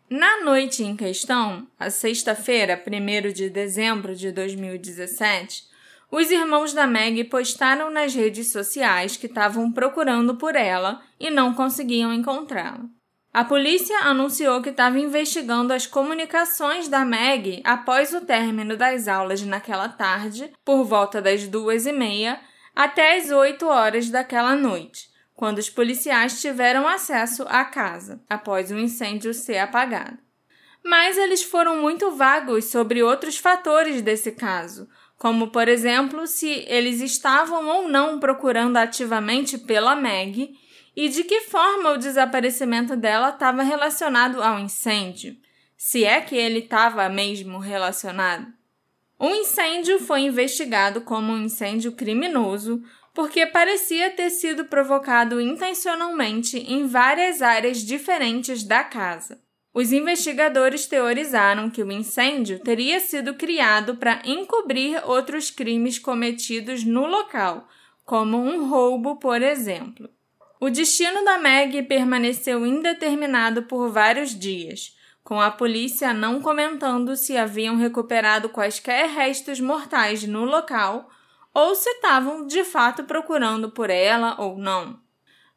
Na 0.09 0.43
noite 0.43 0.83
em 0.83 0.95
questão, 0.95 1.67
a 1.79 1.91
sexta-feira, 1.91 2.81
1 2.83 3.31
de 3.31 3.49
dezembro 3.49 4.15
de 4.15 4.31
2017, 4.31 5.65
os 6.11 6.31
irmãos 6.31 6.73
da 6.73 6.87
Meg 6.87 7.25
postaram 7.25 7.91
nas 7.91 8.15
redes 8.15 8.51
sociais 8.51 9.15
que 9.15 9.27
estavam 9.27 9.71
procurando 9.71 10.35
por 10.35 10.55
ela 10.55 11.03
e 11.19 11.29
não 11.29 11.53
conseguiam 11.53 12.11
encontrá-la. 12.11 12.85
A 13.31 13.43
polícia 13.43 13.95
anunciou 13.99 14.59
que 14.59 14.69
estava 14.69 14.99
investigando 14.99 15.71
as 15.71 15.85
comunicações 15.85 16.87
da 16.87 17.05
Meg 17.05 17.61
após 17.63 18.11
o 18.11 18.21
término 18.21 18.75
das 18.75 19.07
aulas 19.07 19.41
naquela 19.43 19.87
tarde, 19.87 20.51
por 20.65 20.83
volta 20.83 21.21
das 21.21 21.47
duas 21.47 21.85
e 21.85 21.91
meia, 21.91 22.39
até 22.75 23.17
as 23.17 23.29
8 23.29 23.67
horas 23.67 24.09
daquela 24.09 24.55
noite, 24.55 25.09
quando 25.35 25.59
os 25.59 25.69
policiais 25.69 26.41
tiveram 26.41 26.87
acesso 26.87 27.43
à 27.47 27.63
casa, 27.63 28.19
após 28.27 28.71
o 28.71 28.79
incêndio 28.79 29.31
ser 29.31 29.59
apagado. 29.59 30.17
Mas 30.83 31.15
eles 31.15 31.43
foram 31.43 31.79
muito 31.79 32.09
vagos 32.11 32.65
sobre 32.65 33.03
outros 33.03 33.37
fatores 33.37 34.01
desse 34.01 34.31
caso, 34.31 34.89
como, 35.17 35.49
por 35.49 35.67
exemplo, 35.67 36.25
se 36.25 36.65
eles 36.67 36.99
estavam 36.99 37.67
ou 37.67 37.87
não 37.87 38.19
procurando 38.19 38.77
ativamente 38.77 39.57
pela 39.57 39.95
Meg 39.95 40.57
e 41.01 41.07
de 41.07 41.23
que 41.23 41.39
forma 41.43 41.91
o 41.91 41.97
desaparecimento 41.97 42.93
dela 42.93 43.29
estava 43.29 43.63
relacionado 43.63 44.43
ao 44.43 44.59
incêndio, 44.59 45.37
se 45.77 46.03
é 46.03 46.19
que 46.19 46.35
ele 46.35 46.59
estava 46.59 47.07
mesmo 47.07 47.57
relacionado. 47.57 48.45
O 49.17 49.29
incêndio 49.29 49.97
foi 49.99 50.23
investigado 50.23 50.99
como 50.99 51.31
um 51.31 51.41
incêndio 51.41 51.93
criminoso 51.93 52.83
porque 53.13 53.45
parecia 53.45 54.09
ter 54.09 54.29
sido 54.29 54.65
provocado 54.65 55.39
intencionalmente 55.39 56.57
em 56.57 56.85
várias 56.85 57.41
áreas 57.41 57.77
diferentes 57.77 58.65
da 58.65 58.83
casa. 58.83 59.41
Os 59.73 59.93
investigadores 59.93 60.85
teorizaram 60.85 61.69
que 61.69 61.81
o 61.81 61.89
incêndio 61.89 62.59
teria 62.59 62.99
sido 62.99 63.35
criado 63.35 63.95
para 63.95 64.21
encobrir 64.25 65.01
outros 65.05 65.49
crimes 65.49 65.97
cometidos 65.97 66.83
no 66.83 67.05
local, 67.05 67.69
como 68.03 68.35
um 68.35 68.67
roubo, 68.67 69.15
por 69.15 69.41
exemplo. 69.41 70.09
O 70.61 70.69
destino 70.69 71.23
da 71.23 71.37
Meg 71.37 71.83
permaneceu 71.83 72.65
indeterminado 72.65 73.63
por 73.63 73.89
vários 73.89 74.37
dias, 74.37 74.93
com 75.23 75.39
a 75.39 75.49
polícia 75.49 76.13
não 76.13 76.41
comentando 76.41 77.15
se 77.15 77.37
haviam 77.37 77.77
recuperado 77.77 78.49
quaisquer 78.49 79.07
restos 79.07 79.61
mortais 79.61 80.23
no 80.23 80.43
local 80.43 81.09
ou 81.53 81.73
se 81.75 81.89
estavam 81.91 82.45
de 82.45 82.65
fato 82.65 83.05
procurando 83.05 83.71
por 83.71 83.89
ela 83.89 84.35
ou 84.37 84.57
não. 84.57 84.99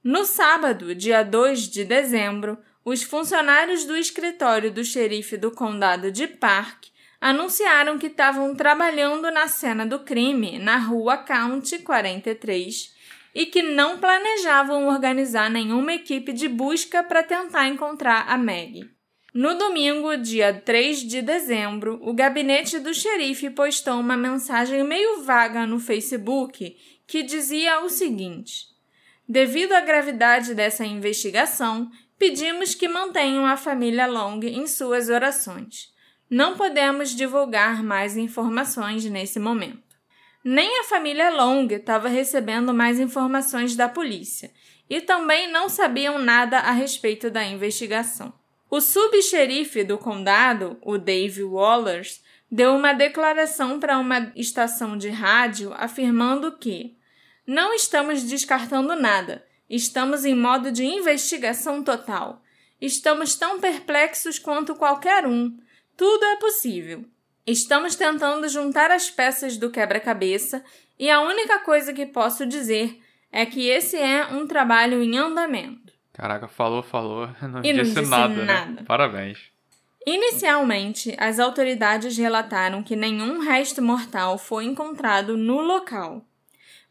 No 0.04 0.24
sábado, 0.24 0.94
dia 0.94 1.24
2 1.24 1.68
de 1.68 1.84
dezembro, 1.84 2.56
os 2.84 3.02
funcionários 3.02 3.84
do 3.84 3.96
escritório 3.96 4.70
do 4.70 4.84
xerife 4.84 5.36
do 5.36 5.50
condado 5.50 6.12
de 6.12 6.28
Park 6.28 6.84
anunciaram 7.20 7.98
que 7.98 8.06
estavam 8.06 8.54
trabalhando 8.54 9.32
na 9.32 9.48
cena 9.48 9.84
do 9.84 9.98
crime 9.98 10.60
na 10.60 10.76
rua 10.76 11.16
County 11.16 11.80
43 11.80 13.01
e 13.34 13.46
que 13.46 13.62
não 13.62 13.98
planejavam 13.98 14.88
organizar 14.88 15.50
nenhuma 15.50 15.94
equipe 15.94 16.32
de 16.32 16.48
busca 16.48 17.02
para 17.02 17.22
tentar 17.22 17.66
encontrar 17.68 18.26
a 18.28 18.36
Maggie. 18.36 18.90
No 19.34 19.56
domingo, 19.56 20.14
dia 20.18 20.52
3 20.52 21.00
de 21.04 21.22
dezembro, 21.22 21.98
o 22.02 22.12
gabinete 22.12 22.78
do 22.78 22.92
xerife 22.92 23.48
postou 23.48 23.98
uma 23.98 24.16
mensagem 24.16 24.84
meio 24.84 25.22
vaga 25.22 25.66
no 25.66 25.78
Facebook 25.78 26.76
que 27.06 27.22
dizia 27.22 27.80
o 27.80 27.88
seguinte: 27.88 28.66
Devido 29.26 29.72
à 29.72 29.80
gravidade 29.80 30.54
dessa 30.54 30.84
investigação, 30.84 31.90
pedimos 32.18 32.74
que 32.74 32.86
mantenham 32.86 33.46
a 33.46 33.56
família 33.56 34.06
Long 34.06 34.40
em 34.42 34.66
suas 34.66 35.08
orações. 35.08 35.90
Não 36.28 36.54
podemos 36.56 37.16
divulgar 37.16 37.82
mais 37.82 38.16
informações 38.18 39.04
nesse 39.06 39.38
momento. 39.38 39.91
Nem 40.44 40.80
a 40.80 40.84
família 40.84 41.30
Long 41.30 41.66
estava 41.70 42.08
recebendo 42.08 42.74
mais 42.74 42.98
informações 42.98 43.76
da 43.76 43.88
polícia 43.88 44.52
e 44.90 45.00
também 45.00 45.50
não 45.50 45.68
sabiam 45.68 46.18
nada 46.18 46.58
a 46.58 46.72
respeito 46.72 47.30
da 47.30 47.44
investigação. 47.44 48.32
O 48.68 48.80
subxerife 48.80 49.84
do 49.84 49.98
condado, 49.98 50.78
o 50.82 50.98
Dave 50.98 51.44
Wallers, 51.44 52.22
deu 52.50 52.74
uma 52.74 52.92
declaração 52.92 53.78
para 53.78 53.98
uma 53.98 54.32
estação 54.34 54.96
de 54.96 55.10
rádio 55.10 55.72
afirmando 55.74 56.58
que 56.58 56.96
não 57.46 57.72
estamos 57.72 58.22
descartando 58.22 58.96
nada, 58.96 59.44
estamos 59.68 60.24
em 60.24 60.34
modo 60.34 60.72
de 60.72 60.84
investigação 60.84 61.82
total. 61.82 62.42
Estamos 62.80 63.36
tão 63.36 63.60
perplexos 63.60 64.38
quanto 64.38 64.74
qualquer 64.74 65.24
um. 65.24 65.56
Tudo 65.96 66.24
é 66.24 66.36
possível. 66.36 67.04
Estamos 67.46 67.96
tentando 67.96 68.48
juntar 68.48 68.92
as 68.92 69.10
peças 69.10 69.56
do 69.56 69.68
quebra-cabeça 69.68 70.64
e 70.96 71.10
a 71.10 71.20
única 71.20 71.58
coisa 71.60 71.92
que 71.92 72.06
posso 72.06 72.46
dizer 72.46 73.00
é 73.32 73.44
que 73.44 73.68
esse 73.68 73.96
é 73.96 74.26
um 74.26 74.46
trabalho 74.46 75.02
em 75.02 75.18
andamento. 75.18 75.92
Caraca, 76.12 76.46
falou, 76.46 76.82
falou, 76.82 77.28
não, 77.42 77.60
e 77.64 77.72
disse, 77.72 77.94
não 77.94 78.02
disse 78.02 78.10
nada, 78.10 78.44
nada. 78.44 78.70
Né? 78.72 78.82
Parabéns. 78.86 79.50
Inicialmente, 80.06 81.14
as 81.18 81.40
autoridades 81.40 82.16
relataram 82.16 82.82
que 82.82 82.94
nenhum 82.94 83.40
resto 83.40 83.80
mortal 83.80 84.38
foi 84.38 84.64
encontrado 84.64 85.36
no 85.36 85.60
local. 85.60 86.24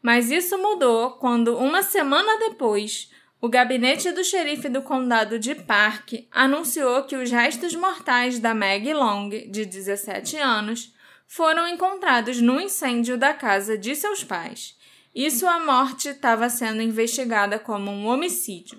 Mas 0.02 0.30
isso 0.30 0.58
mudou 0.58 1.12
quando, 1.12 1.56
uma 1.56 1.82
semana 1.82 2.38
depois, 2.38 3.10
o 3.44 3.48
gabinete 3.48 4.12
do 4.12 4.22
xerife 4.22 4.68
do 4.68 4.82
condado 4.82 5.36
de 5.36 5.52
Park 5.52 6.12
anunciou 6.30 7.02
que 7.02 7.16
os 7.16 7.28
restos 7.28 7.74
mortais 7.74 8.38
da 8.38 8.54
Maggie 8.54 8.94
Long, 8.94 9.28
de 9.28 9.66
17 9.66 10.36
anos, 10.36 10.94
foram 11.26 11.66
encontrados 11.66 12.40
no 12.40 12.60
incêndio 12.60 13.18
da 13.18 13.34
casa 13.34 13.76
de 13.76 13.96
seus 13.96 14.22
pais 14.22 14.78
e 15.12 15.28
sua 15.28 15.58
morte 15.58 16.10
estava 16.10 16.48
sendo 16.48 16.82
investigada 16.82 17.58
como 17.58 17.90
um 17.90 18.06
homicídio. 18.06 18.78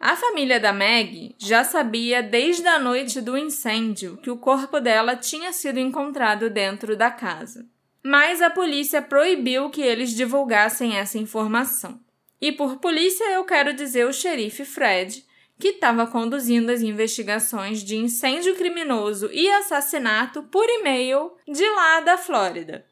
A 0.00 0.16
família 0.16 0.58
da 0.58 0.72
Meg 0.72 1.36
já 1.38 1.62
sabia 1.62 2.24
desde 2.24 2.66
a 2.66 2.80
noite 2.80 3.20
do 3.20 3.38
incêndio 3.38 4.16
que 4.16 4.30
o 4.30 4.36
corpo 4.36 4.80
dela 4.80 5.14
tinha 5.14 5.52
sido 5.52 5.78
encontrado 5.78 6.50
dentro 6.50 6.96
da 6.96 7.08
casa. 7.08 7.64
Mas 8.04 8.42
a 8.42 8.50
polícia 8.50 9.00
proibiu 9.00 9.70
que 9.70 9.80
eles 9.80 10.10
divulgassem 10.10 10.96
essa 10.96 11.18
informação. 11.18 12.04
E 12.40 12.52
por 12.52 12.76
polícia 12.78 13.24
eu 13.32 13.44
quero 13.44 13.72
dizer 13.72 14.06
o 14.06 14.12
xerife 14.12 14.64
Fred, 14.64 15.24
que 15.58 15.68
estava 15.68 16.06
conduzindo 16.06 16.70
as 16.70 16.82
investigações 16.82 17.82
de 17.82 17.96
incêndio 17.96 18.54
criminoso 18.56 19.30
e 19.32 19.48
assassinato 19.50 20.42
por 20.44 20.68
e-mail 20.68 21.32
de 21.48 21.68
lá 21.70 22.00
da 22.00 22.18
Flórida. 22.18 22.84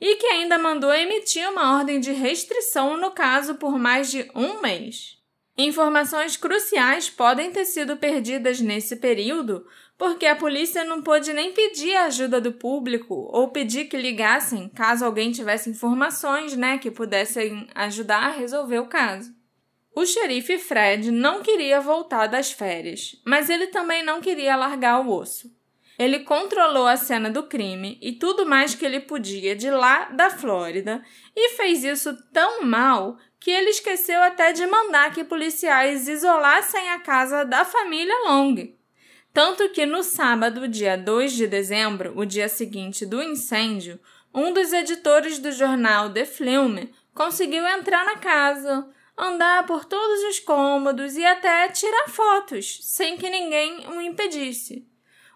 E 0.00 0.16
que 0.16 0.26
ainda 0.26 0.58
mandou 0.58 0.92
emitir 0.92 1.46
uma 1.50 1.76
ordem 1.76 2.00
de 2.00 2.12
restrição 2.12 2.96
no 2.96 3.10
caso 3.10 3.56
por 3.56 3.78
mais 3.78 4.10
de 4.10 4.30
um 4.34 4.60
mês. 4.60 5.18
Informações 5.56 6.36
cruciais 6.36 7.10
podem 7.10 7.50
ter 7.50 7.64
sido 7.64 7.96
perdidas 7.96 8.60
nesse 8.60 8.94
período 8.94 9.66
porque 9.98 10.26
a 10.26 10.36
polícia 10.36 10.84
não 10.84 11.02
pôde 11.02 11.32
nem 11.32 11.52
pedir 11.52 11.96
a 11.96 12.04
ajuda 12.04 12.40
do 12.40 12.52
público 12.52 13.28
ou 13.32 13.48
pedir 13.48 13.86
que 13.86 13.96
ligassem 13.96 14.68
caso 14.68 15.04
alguém 15.04 15.32
tivesse 15.32 15.68
informações, 15.68 16.56
né, 16.56 16.78
que 16.78 16.88
pudessem 16.88 17.66
ajudar 17.74 18.26
a 18.26 18.30
resolver 18.30 18.78
o 18.78 18.86
caso. 18.86 19.36
O 19.92 20.06
xerife 20.06 20.56
Fred 20.56 21.10
não 21.10 21.42
queria 21.42 21.80
voltar 21.80 22.28
das 22.28 22.52
férias, 22.52 23.20
mas 23.26 23.50
ele 23.50 23.66
também 23.66 24.04
não 24.04 24.20
queria 24.20 24.54
largar 24.54 25.00
o 25.00 25.12
osso. 25.12 25.50
Ele 25.98 26.20
controlou 26.20 26.86
a 26.86 26.96
cena 26.96 27.28
do 27.28 27.42
crime 27.42 27.98
e 28.00 28.12
tudo 28.12 28.46
mais 28.46 28.76
que 28.76 28.86
ele 28.86 29.00
podia 29.00 29.56
de 29.56 29.68
lá 29.68 30.04
da 30.10 30.30
Flórida 30.30 31.02
e 31.34 31.56
fez 31.56 31.82
isso 31.82 32.16
tão 32.32 32.62
mal 32.62 33.18
que 33.40 33.50
ele 33.50 33.70
esqueceu 33.70 34.22
até 34.22 34.52
de 34.52 34.64
mandar 34.64 35.12
que 35.12 35.24
policiais 35.24 36.06
isolassem 36.06 36.90
a 36.90 37.00
casa 37.00 37.44
da 37.44 37.64
família 37.64 38.14
Long. 38.28 38.77
Tanto 39.32 39.68
que 39.70 39.86
no 39.86 40.02
sábado, 40.02 40.66
dia 40.66 40.96
2 40.96 41.32
de 41.32 41.46
dezembro, 41.46 42.12
o 42.16 42.24
dia 42.24 42.48
seguinte 42.48 43.06
do 43.06 43.22
incêndio, 43.22 44.00
um 44.34 44.52
dos 44.52 44.72
editores 44.72 45.38
do 45.38 45.52
jornal 45.52 46.10
The 46.10 46.24
Film 46.24 46.78
conseguiu 47.14 47.66
entrar 47.66 48.04
na 48.04 48.16
casa, 48.16 48.88
andar 49.16 49.66
por 49.66 49.84
todos 49.84 50.22
os 50.30 50.40
cômodos 50.40 51.16
e 51.16 51.24
até 51.24 51.68
tirar 51.68 52.08
fotos, 52.08 52.78
sem 52.82 53.16
que 53.16 53.28
ninguém 53.28 53.86
o 53.88 54.00
impedisse. 54.00 54.86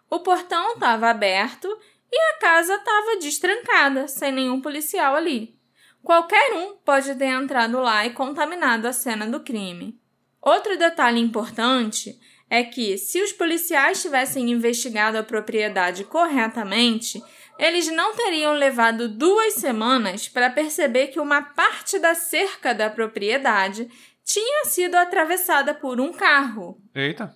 O 0.08 0.20
portão 0.20 0.75
estava 0.75 1.08
aberto 1.08 1.66
e 2.11 2.16
a 2.16 2.38
casa 2.38 2.75
estava 2.75 3.16
destrancada, 3.16 4.06
sem 4.06 4.30
nenhum 4.30 4.61
policial 4.61 5.16
ali. 5.16 5.58
Qualquer 6.02 6.52
um 6.52 6.76
pode 6.84 7.14
ter 7.14 7.26
entrado 7.26 7.80
lá 7.80 8.04
e 8.04 8.11
contaminado 8.11 8.87
a 8.87 8.92
cena 8.92 9.26
do 9.26 9.40
crime. 9.40 9.99
Outro 10.40 10.76
detalhe 10.76 11.20
importante 11.20 12.18
é 12.52 12.62
que, 12.62 12.99
se 12.99 13.23
os 13.23 13.32
policiais 13.32 14.02
tivessem 14.02 14.50
investigado 14.50 15.16
a 15.16 15.23
propriedade 15.23 16.04
corretamente, 16.04 17.18
eles 17.59 17.90
não 17.90 18.14
teriam 18.14 18.52
levado 18.52 19.09
duas 19.09 19.54
semanas 19.54 20.28
para 20.28 20.50
perceber 20.50 21.06
que 21.06 21.18
uma 21.18 21.40
parte 21.40 21.99
da 21.99 22.14
cerca 22.14 22.74
da 22.74 22.90
propriedade 22.90 23.88
tinha 24.22 24.66
sido 24.66 24.96
atravessada 24.96 25.72
por 25.72 25.98
um 25.98 26.12
carro. 26.12 26.77
Eita! 26.94 27.35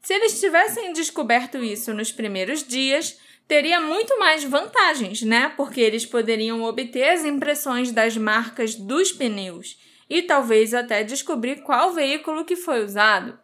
Se 0.00 0.14
eles 0.14 0.40
tivessem 0.40 0.94
descoberto 0.94 1.62
isso 1.62 1.92
nos 1.92 2.10
primeiros 2.10 2.66
dias, 2.66 3.20
teria 3.46 3.82
muito 3.82 4.18
mais 4.18 4.44
vantagens, 4.44 5.20
né? 5.20 5.52
Porque 5.58 5.82
eles 5.82 6.06
poderiam 6.06 6.62
obter 6.62 7.10
as 7.10 7.22
impressões 7.22 7.92
das 7.92 8.16
marcas 8.16 8.74
dos 8.74 9.12
pneus 9.12 9.78
e 10.08 10.22
talvez 10.22 10.72
até 10.72 11.04
descobrir 11.04 11.56
qual 11.56 11.92
veículo 11.92 12.46
que 12.46 12.56
foi 12.56 12.82
usado. 12.82 13.43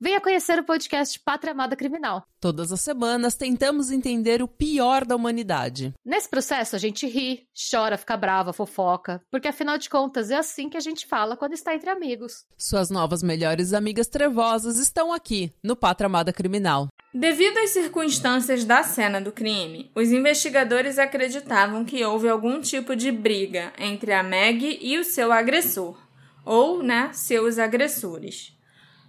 Venha 0.00 0.20
conhecer 0.20 0.56
o 0.60 0.64
podcast 0.64 1.18
Pátria 1.18 1.50
Amada 1.50 1.74
Criminal. 1.74 2.24
Todas 2.40 2.70
as 2.70 2.80
semanas 2.80 3.34
tentamos 3.34 3.90
entender 3.90 4.40
o 4.40 4.46
pior 4.46 5.04
da 5.04 5.16
humanidade. 5.16 5.92
Nesse 6.04 6.28
processo 6.28 6.76
a 6.76 6.78
gente 6.78 7.04
ri, 7.04 7.48
chora, 7.68 7.98
fica 7.98 8.16
brava, 8.16 8.52
fofoca, 8.52 9.20
porque 9.28 9.48
afinal 9.48 9.76
de 9.76 9.90
contas 9.90 10.30
é 10.30 10.36
assim 10.36 10.68
que 10.68 10.76
a 10.76 10.80
gente 10.80 11.04
fala 11.04 11.36
quando 11.36 11.54
está 11.54 11.74
entre 11.74 11.90
amigos. 11.90 12.44
Suas 12.56 12.90
novas 12.90 13.24
melhores 13.24 13.72
amigas 13.72 14.06
trevosas 14.06 14.78
estão 14.78 15.12
aqui 15.12 15.52
no 15.64 15.74
Pátria 15.74 16.06
Amada 16.06 16.32
Criminal. 16.32 16.86
Devido 17.12 17.58
às 17.58 17.70
circunstâncias 17.70 18.64
da 18.64 18.84
cena 18.84 19.20
do 19.20 19.32
crime, 19.32 19.90
os 19.96 20.12
investigadores 20.12 20.96
acreditavam 20.96 21.84
que 21.84 22.04
houve 22.04 22.28
algum 22.28 22.60
tipo 22.60 22.94
de 22.94 23.10
briga 23.10 23.72
entre 23.76 24.12
a 24.12 24.22
Meg 24.22 24.78
e 24.80 24.96
o 24.96 25.02
seu 25.02 25.32
agressor, 25.32 25.98
ou, 26.44 26.84
né, 26.84 27.10
seus 27.12 27.58
agressores. 27.58 28.56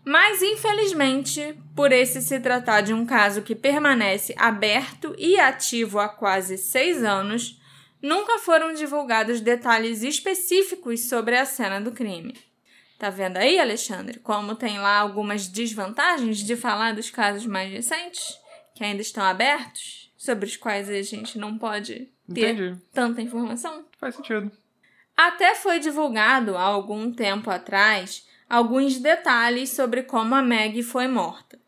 Mas, 0.09 0.41
infelizmente, 0.41 1.55
por 1.75 1.91
esse 1.91 2.19
se 2.19 2.39
tratar 2.39 2.81
de 2.81 2.91
um 2.91 3.05
caso 3.05 3.43
que 3.43 3.53
permanece 3.53 4.33
aberto 4.39 5.13
e 5.19 5.39
ativo 5.39 5.99
há 5.99 6.09
quase 6.09 6.57
seis 6.57 7.03
anos, 7.03 7.61
nunca 8.01 8.39
foram 8.39 8.73
divulgados 8.73 9.39
detalhes 9.39 10.01
específicos 10.01 11.07
sobre 11.07 11.37
a 11.37 11.45
cena 11.45 11.79
do 11.79 11.91
crime. 11.91 12.35
Tá 12.97 13.11
vendo 13.11 13.37
aí, 13.37 13.59
Alexandre, 13.59 14.17
como 14.17 14.55
tem 14.55 14.79
lá 14.79 14.97
algumas 14.97 15.47
desvantagens 15.47 16.39
de 16.39 16.55
falar 16.55 16.95
dos 16.95 17.11
casos 17.11 17.45
mais 17.45 17.71
recentes, 17.71 18.35
que 18.73 18.83
ainda 18.83 19.03
estão 19.03 19.23
abertos, 19.23 20.11
sobre 20.17 20.47
os 20.47 20.57
quais 20.57 20.89
a 20.89 21.03
gente 21.03 21.37
não 21.37 21.55
pode 21.55 22.09
ter 22.33 22.53
Entendi. 22.55 22.81
tanta 22.91 23.21
informação? 23.21 23.85
Faz 23.99 24.15
sentido. 24.15 24.51
Até 25.15 25.53
foi 25.53 25.77
divulgado 25.77 26.57
há 26.57 26.63
algum 26.63 27.11
tempo 27.13 27.51
atrás 27.51 28.27
alguns 28.49 28.97
detalhes 28.97 29.69
sobre 29.69 30.03
como 30.03 30.33
a 30.33 30.41
Meg 30.41 30.81
foi 30.81 31.07
morta. 31.07 31.59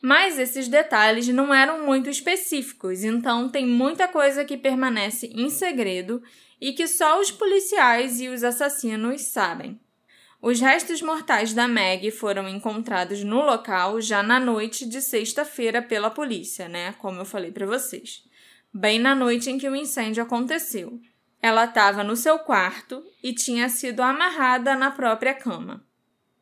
Mas 0.00 0.38
esses 0.38 0.68
detalhes 0.68 1.26
não 1.28 1.52
eram 1.52 1.84
muito 1.84 2.08
específicos, 2.08 3.02
então 3.02 3.48
tem 3.48 3.66
muita 3.66 4.06
coisa 4.06 4.44
que 4.44 4.56
permanece 4.56 5.26
em 5.34 5.50
segredo 5.50 6.22
e 6.60 6.72
que 6.72 6.86
só 6.86 7.20
os 7.20 7.32
policiais 7.32 8.20
e 8.20 8.28
os 8.28 8.44
assassinos 8.44 9.22
sabem. 9.22 9.80
Os 10.40 10.60
restos 10.60 11.02
mortais 11.02 11.52
da 11.52 11.66
Meg 11.66 12.12
foram 12.12 12.48
encontrados 12.48 13.24
no 13.24 13.40
local 13.40 14.00
já 14.00 14.22
na 14.22 14.38
noite 14.38 14.86
de 14.86 15.02
sexta-feira 15.02 15.82
pela 15.82 16.10
polícia, 16.10 16.68
né? 16.68 16.94
Como 16.98 17.20
eu 17.20 17.24
falei 17.24 17.50
para 17.50 17.66
vocês. 17.66 18.22
Bem 18.72 19.00
na 19.00 19.16
noite 19.16 19.50
em 19.50 19.58
que 19.58 19.68
o 19.68 19.74
incêndio 19.74 20.22
aconteceu. 20.22 21.00
Ela 21.42 21.64
estava 21.64 22.04
no 22.04 22.14
seu 22.14 22.38
quarto 22.38 23.02
e 23.20 23.32
tinha 23.32 23.68
sido 23.68 24.00
amarrada 24.00 24.76
na 24.76 24.92
própria 24.92 25.34
cama. 25.34 25.87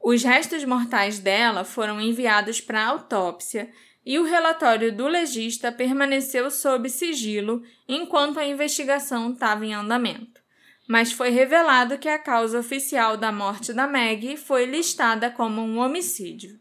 Os 0.08 0.22
restos 0.22 0.64
mortais 0.64 1.18
dela 1.18 1.64
foram 1.64 2.00
enviados 2.00 2.60
para 2.60 2.86
autópsia 2.86 3.68
e 4.04 4.20
o 4.20 4.22
relatório 4.22 4.94
do 4.94 5.08
legista 5.08 5.72
permaneceu 5.72 6.48
sob 6.48 6.88
sigilo 6.88 7.60
enquanto 7.88 8.38
a 8.38 8.46
investigação 8.46 9.32
estava 9.32 9.66
em 9.66 9.74
andamento. 9.74 10.40
Mas 10.86 11.10
foi 11.10 11.30
revelado 11.30 11.98
que 11.98 12.08
a 12.08 12.20
causa 12.20 12.60
oficial 12.60 13.16
da 13.16 13.32
morte 13.32 13.72
da 13.72 13.88
Meg 13.88 14.36
foi 14.36 14.64
listada 14.64 15.28
como 15.28 15.60
um 15.60 15.78
homicídio. 15.78 16.56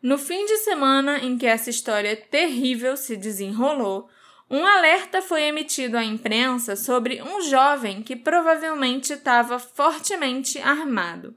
No 0.00 0.16
fim 0.16 0.46
de 0.46 0.58
semana 0.58 1.18
em 1.18 1.36
que 1.36 1.46
essa 1.46 1.70
história 1.70 2.14
terrível 2.14 2.96
se 2.96 3.16
desenrolou, 3.16 4.08
um 4.48 4.64
alerta 4.64 5.20
foi 5.20 5.42
emitido 5.42 5.98
à 5.98 6.04
imprensa 6.04 6.76
sobre 6.76 7.20
um 7.20 7.42
jovem 7.42 8.04
que 8.04 8.14
provavelmente 8.14 9.14
estava 9.14 9.58
fortemente 9.58 10.60
armado. 10.60 11.36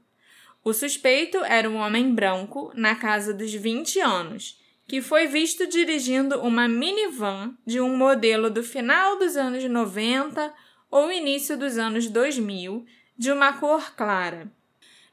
O 0.64 0.72
suspeito 0.72 1.38
era 1.44 1.68
um 1.68 1.76
homem 1.76 2.14
branco, 2.14 2.72
na 2.74 2.94
casa 2.94 3.32
dos 3.32 3.52
20 3.52 4.00
anos, 4.00 4.58
que 4.86 5.00
foi 5.00 5.26
visto 5.26 5.66
dirigindo 5.66 6.40
uma 6.40 6.66
minivan 6.66 7.56
de 7.66 7.80
um 7.80 7.96
modelo 7.96 8.50
do 8.50 8.62
final 8.62 9.18
dos 9.18 9.36
anos 9.36 9.64
90 9.64 10.52
ou 10.90 11.12
início 11.12 11.56
dos 11.56 11.76
anos 11.76 12.08
2000, 12.08 12.84
de 13.16 13.30
uma 13.30 13.52
cor 13.52 13.94
clara. 13.94 14.50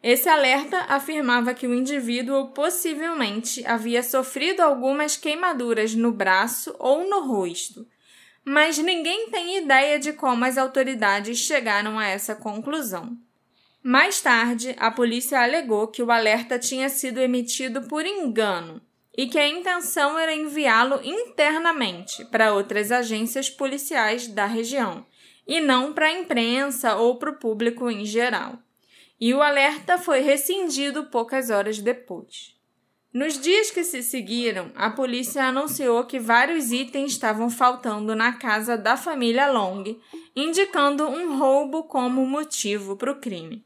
Esse 0.01 0.29
alerta 0.29 0.81
afirmava 0.87 1.53
que 1.53 1.65
o 1.65 1.73
indivíduo 1.73 2.49
possivelmente 2.49 3.65
havia 3.65 4.03
sofrido 4.03 4.61
algumas 4.61 5.17
queimaduras 5.17 5.95
no 5.95 6.11
braço 6.11 6.75
ou 6.77 7.09
no 7.09 7.21
rosto, 7.21 7.87
mas 8.43 8.77
ninguém 8.77 9.31
tem 9.31 9.57
ideia 9.57 9.97
de 9.99 10.13
como 10.13 10.45
as 10.45 10.57
autoridades 10.57 11.39
chegaram 11.39 11.97
a 11.97 12.05
essa 12.05 12.35
conclusão. 12.35 13.17
Mais 13.87 14.19
tarde, 14.19 14.75
a 14.79 14.89
polícia 14.89 15.39
alegou 15.39 15.87
que 15.87 16.01
o 16.01 16.09
alerta 16.09 16.57
tinha 16.57 16.89
sido 16.89 17.19
emitido 17.19 17.83
por 17.83 18.03
engano 18.03 18.81
e 19.15 19.27
que 19.27 19.37
a 19.37 19.47
intenção 19.47 20.17
era 20.17 20.33
enviá-lo 20.33 20.99
internamente 21.03 22.25
para 22.25 22.51
outras 22.51 22.91
agências 22.91 23.47
policiais 23.47 24.27
da 24.27 24.47
região 24.47 25.05
e 25.47 25.61
não 25.61 25.93
para 25.93 26.07
a 26.07 26.11
imprensa 26.11 26.95
ou 26.95 27.19
para 27.19 27.29
o 27.29 27.37
público 27.37 27.87
em 27.91 28.03
geral 28.05 28.57
e 29.19 29.33
o 29.33 29.41
alerta 29.41 29.97
foi 29.97 30.21
rescindido 30.21 31.05
poucas 31.05 31.49
horas 31.49 31.79
depois. 31.79 32.53
Nos 33.13 33.39
dias 33.39 33.71
que 33.71 33.83
se 33.83 34.03
seguiram, 34.03 34.71
a 34.75 34.89
polícia 34.89 35.45
anunciou 35.45 36.03
que 36.03 36.19
vários 36.19 36.71
itens 36.71 37.13
estavam 37.13 37.49
faltando 37.49 38.13
na 38.13 38.33
casa 38.33 38.77
da 38.77 38.97
família 38.97 39.49
Long, 39.49 39.83
indicando 40.35 41.07
um 41.07 41.37
roubo 41.37 41.83
como 41.83 42.25
motivo 42.25 42.97
para 42.97 43.11
o 43.11 43.19
crime. 43.19 43.63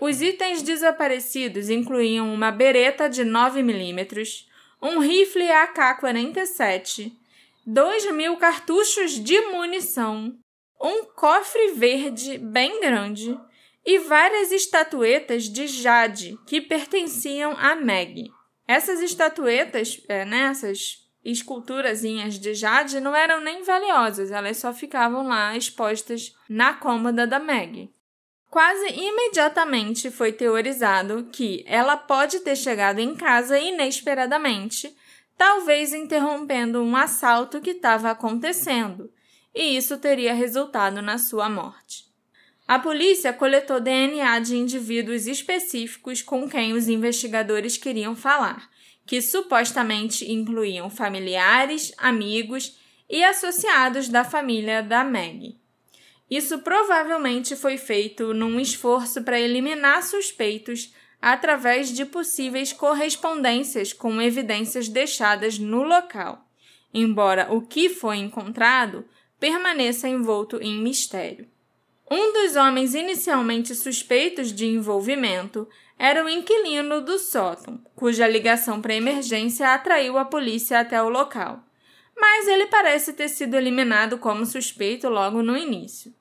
Os 0.00 0.22
itens 0.22 0.62
desaparecidos 0.62 1.68
incluíam 1.68 2.32
uma 2.32 2.52
bereta 2.52 3.08
de 3.08 3.24
9mm, 3.24 4.46
um 4.80 4.98
rifle 5.00 5.50
AK-47, 5.50 7.12
2 7.66 8.12
mil 8.12 8.36
cartuchos 8.36 9.12
de 9.12 9.40
munição, 9.46 10.38
um 10.80 11.04
cofre 11.04 11.72
verde 11.72 12.38
bem 12.38 12.80
grande, 12.80 13.36
e 13.84 13.98
várias 13.98 14.52
estatuetas 14.52 15.44
de 15.44 15.66
jade 15.66 16.38
que 16.46 16.60
pertenciam 16.60 17.56
a 17.58 17.74
Meg. 17.74 18.30
Essas 18.66 19.00
estatuetas, 19.00 20.00
é, 20.08 20.24
né, 20.24 20.50
essas 20.50 21.08
esculturazinhas 21.24 22.38
de 22.38 22.54
jade 22.54 23.00
não 23.00 23.16
eram 23.16 23.40
nem 23.40 23.62
valiosas, 23.62 24.30
elas 24.30 24.58
só 24.58 24.72
ficavam 24.72 25.26
lá 25.26 25.56
expostas 25.56 26.34
na 26.48 26.74
cômoda 26.74 27.26
da 27.26 27.38
Meg. 27.38 27.90
Quase 28.50 28.88
imediatamente 28.88 30.10
foi 30.10 30.32
teorizado 30.32 31.28
que 31.30 31.62
ela 31.66 31.96
pode 31.96 32.40
ter 32.40 32.56
chegado 32.56 32.98
em 32.98 33.14
casa 33.14 33.58
inesperadamente, 33.58 34.96
talvez 35.36 35.92
interrompendo 35.92 36.82
um 36.82 36.96
assalto 36.96 37.60
que 37.60 37.70
estava 37.70 38.10
acontecendo, 38.10 39.12
e 39.54 39.76
isso 39.76 39.98
teria 39.98 40.32
resultado 40.32 41.02
na 41.02 41.18
sua 41.18 41.48
morte. 41.48 42.06
A 42.66 42.78
polícia 42.78 43.32
coletou 43.32 43.80
DNA 43.80 44.38
de 44.40 44.56
indivíduos 44.56 45.26
específicos 45.26 46.22
com 46.22 46.48
quem 46.48 46.72
os 46.72 46.88
investigadores 46.88 47.76
queriam 47.76 48.16
falar, 48.16 48.68
que 49.06 49.20
supostamente 49.22 50.30
incluíam 50.30 50.90
familiares, 50.90 51.92
amigos 51.96 52.78
e 53.08 53.22
associados 53.24 54.08
da 54.08 54.24
família 54.24 54.82
da 54.82 55.02
Meg. 55.02 55.56
Isso 56.30 56.58
provavelmente 56.58 57.56
foi 57.56 57.78
feito 57.78 58.34
num 58.34 58.60
esforço 58.60 59.22
para 59.22 59.40
eliminar 59.40 60.02
suspeitos 60.02 60.92
através 61.20 61.88
de 61.88 62.04
possíveis 62.04 62.72
correspondências 62.72 63.92
com 63.92 64.20
evidências 64.20 64.88
deixadas 64.88 65.58
no 65.58 65.82
local, 65.82 66.46
embora 66.92 67.52
o 67.52 67.62
que 67.62 67.88
foi 67.88 68.18
encontrado 68.18 69.04
permaneça 69.40 70.08
envolto 70.08 70.58
em 70.62 70.82
mistério. 70.82 71.48
Um 72.10 72.32
dos 72.32 72.56
homens 72.56 72.94
inicialmente 72.94 73.74
suspeitos 73.74 74.52
de 74.52 74.66
envolvimento 74.66 75.68
era 75.98 76.24
o 76.24 76.28
inquilino 76.28 77.00
do 77.00 77.18
sótão, 77.18 77.80
cuja 77.94 78.28
ligação 78.28 78.80
para 78.80 78.94
emergência 78.94 79.74
atraiu 79.74 80.16
a 80.16 80.24
polícia 80.24 80.78
até 80.80 81.02
o 81.02 81.08
local. 81.08 81.62
Mas 82.16 82.48
ele 82.48 82.66
parece 82.66 83.12
ter 83.12 83.28
sido 83.28 83.54
eliminado 83.54 84.16
como 84.18 84.46
suspeito 84.46 85.08
logo 85.08 85.42
no 85.42 85.56
início. 85.56 86.14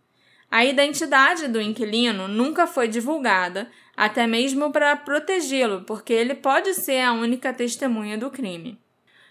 A 0.50 0.64
identidade 0.64 1.48
do 1.48 1.62
inquilino 1.62 2.28
nunca 2.28 2.66
foi 2.66 2.88
divulgada, 2.88 3.70
até 3.96 4.26
mesmo 4.26 4.72
para 4.72 4.96
protegê-lo, 4.96 5.82
porque 5.82 6.14
ele 6.14 6.36
pode 6.36 6.74
ser 6.74 7.02
a 7.02 7.14
única 7.14 7.54
testemunha 7.54 8.18
do 8.18 8.30
crime. 8.30 8.80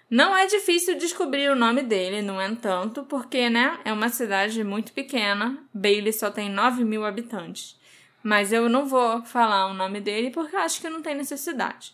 Não 0.09 0.37
é 0.37 0.46
difícil 0.46 0.96
descobrir 0.96 1.50
o 1.50 1.57
nome 1.57 1.83
dele, 1.83 2.22
no 2.22 2.40
entanto, 2.40 3.02
porque 3.05 3.50
né, 3.50 3.79
é 3.85 3.92
uma 3.92 4.09
cidade 4.09 4.62
muito 4.62 4.92
pequena. 4.92 5.59
Bailey 5.74 6.12
só 6.12 6.31
tem 6.31 6.48
9 6.48 6.85
mil 6.85 7.05
habitantes. 7.05 7.76
Mas 8.22 8.52
eu 8.52 8.68
não 8.68 8.87
vou 8.87 9.24
falar 9.24 9.66
o 9.66 9.74
nome 9.74 10.00
dele 10.00 10.31
porque 10.31 10.55
acho 10.55 10.81
que 10.81 10.88
não 10.88 11.02
tem 11.02 11.14
necessidade. 11.14 11.92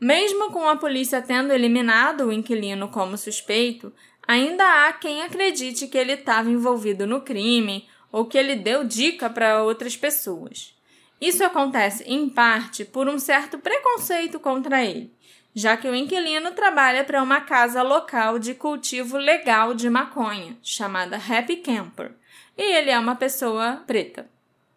Mesmo 0.00 0.50
com 0.52 0.68
a 0.68 0.76
polícia 0.76 1.20
tendo 1.20 1.52
eliminado 1.52 2.26
o 2.26 2.32
inquilino 2.32 2.88
como 2.88 3.18
suspeito, 3.18 3.92
ainda 4.26 4.64
há 4.64 4.92
quem 4.92 5.22
acredite 5.22 5.88
que 5.88 5.98
ele 5.98 6.12
estava 6.12 6.48
envolvido 6.50 7.06
no 7.06 7.20
crime 7.20 7.86
ou 8.10 8.24
que 8.24 8.38
ele 8.38 8.56
deu 8.56 8.84
dica 8.84 9.28
para 9.30 9.62
outras 9.62 9.96
pessoas. 9.96 10.74
Isso 11.20 11.44
acontece, 11.44 12.02
em 12.04 12.28
parte, 12.28 12.84
por 12.84 13.08
um 13.08 13.18
certo 13.18 13.58
preconceito 13.58 14.40
contra 14.40 14.84
ele 14.84 15.12
já 15.54 15.76
que 15.76 15.88
o 15.88 15.94
inquilino 15.94 16.52
trabalha 16.52 17.04
para 17.04 17.22
uma 17.22 17.40
casa 17.40 17.82
local 17.82 18.38
de 18.38 18.54
cultivo 18.54 19.16
legal 19.16 19.74
de 19.74 19.90
maconha, 19.90 20.56
chamada 20.62 21.16
Happy 21.16 21.56
Camper, 21.56 22.12
e 22.56 22.62
ele 22.62 22.90
é 22.90 22.98
uma 22.98 23.16
pessoa 23.16 23.82
preta. 23.86 24.28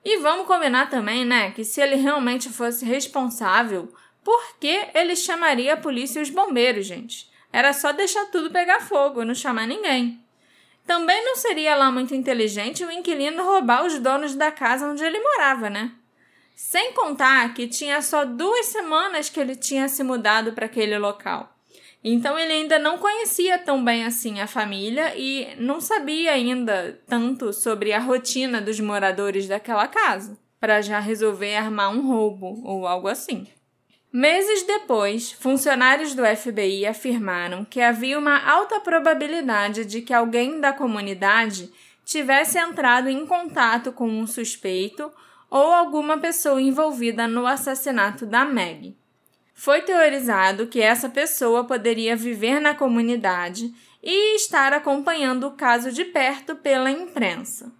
E 0.03 0.17
vamos 0.17 0.47
combinar 0.47 0.89
também, 0.89 1.23
né, 1.23 1.51
que 1.51 1.63
se 1.63 1.79
ele 1.79 1.95
realmente 1.95 2.49
fosse 2.49 2.85
responsável, 2.85 3.93
por 4.23 4.57
que 4.59 4.87
ele 4.93 5.15
chamaria 5.15 5.73
a 5.73 5.77
polícia 5.77 6.19
e 6.19 6.23
os 6.23 6.29
bombeiros, 6.29 6.85
gente? 6.85 7.29
Era 7.51 7.71
só 7.71 7.91
deixar 7.91 8.25
tudo 8.25 8.49
pegar 8.49 8.81
fogo, 8.81 9.23
não 9.23 9.35
chamar 9.35 9.67
ninguém. 9.67 10.22
Também 10.85 11.23
não 11.23 11.35
seria 11.35 11.75
lá 11.75 11.91
muito 11.91 12.13
inteligente 12.13 12.83
o 12.83 12.91
inquilino 12.91 13.43
roubar 13.43 13.85
os 13.85 13.97
donos 13.99 14.35
da 14.35 14.51
casa 14.51 14.87
onde 14.87 15.03
ele 15.03 15.19
morava, 15.19 15.69
né? 15.69 15.91
Sem 16.55 16.93
contar 16.93 17.53
que 17.53 17.67
tinha 17.67 18.01
só 18.01 18.25
duas 18.25 18.67
semanas 18.67 19.29
que 19.29 19.39
ele 19.39 19.55
tinha 19.55 19.87
se 19.87 20.03
mudado 20.03 20.53
para 20.53 20.65
aquele 20.65 20.97
local. 20.97 21.53
Então 22.03 22.37
ele 22.37 22.51
ainda 22.51 22.77
não 22.77 22.97
conhecia 22.97 23.57
tão 23.57 23.83
bem 23.83 24.03
assim 24.03 24.41
a 24.41 24.47
família 24.47 25.15
e 25.15 25.55
não 25.57 25.79
sabia 25.79 26.33
ainda 26.33 27.01
tanto 27.07 27.53
sobre 27.53 27.93
a 27.93 27.99
rotina 27.99 28.59
dos 28.59 28.79
moradores 28.79 29.47
daquela 29.47 29.87
casa, 29.87 30.37
para 30.59 30.81
já 30.81 30.99
resolver 30.99 31.55
armar 31.55 31.91
um 31.91 32.05
roubo 32.05 32.61
ou 32.65 32.85
algo 32.85 33.07
assim. 33.07 33.47
Meses 34.15 34.61
depois, 34.61 35.31
funcionários 35.31 36.13
do 36.13 36.23
FBI 36.23 36.85
afirmaram 36.85 37.65
que 37.65 37.81
havia 37.81 38.19
uma 38.19 38.47
alta 38.47 38.79
probabilidade 38.79 39.85
de 39.85 40.01
que 40.01 40.13
alguém 40.13 40.59
da 40.59 40.71
comunidade 40.71 41.73
tivesse 42.05 42.59
entrado 42.59 43.09
em 43.09 43.25
contato 43.25 43.91
com 43.91 44.07
um 44.07 44.27
suspeito 44.27 45.11
ou 45.49 45.73
alguma 45.73 46.15
pessoa 46.19 46.61
envolvida 46.61 47.27
no 47.27 47.47
assassinato 47.47 48.23
da 48.23 48.45
Meg. 48.45 48.95
Foi 49.55 49.81
teorizado 49.81 50.67
que 50.67 50.79
essa 50.79 51.09
pessoa 51.09 51.63
poderia 51.63 52.15
viver 52.15 52.59
na 52.59 52.75
comunidade 52.75 53.73
e 54.03 54.35
estar 54.35 54.73
acompanhando 54.73 55.47
o 55.47 55.53
caso 55.53 55.91
de 55.91 56.05
perto 56.05 56.55
pela 56.55 56.91
imprensa. 56.91 57.71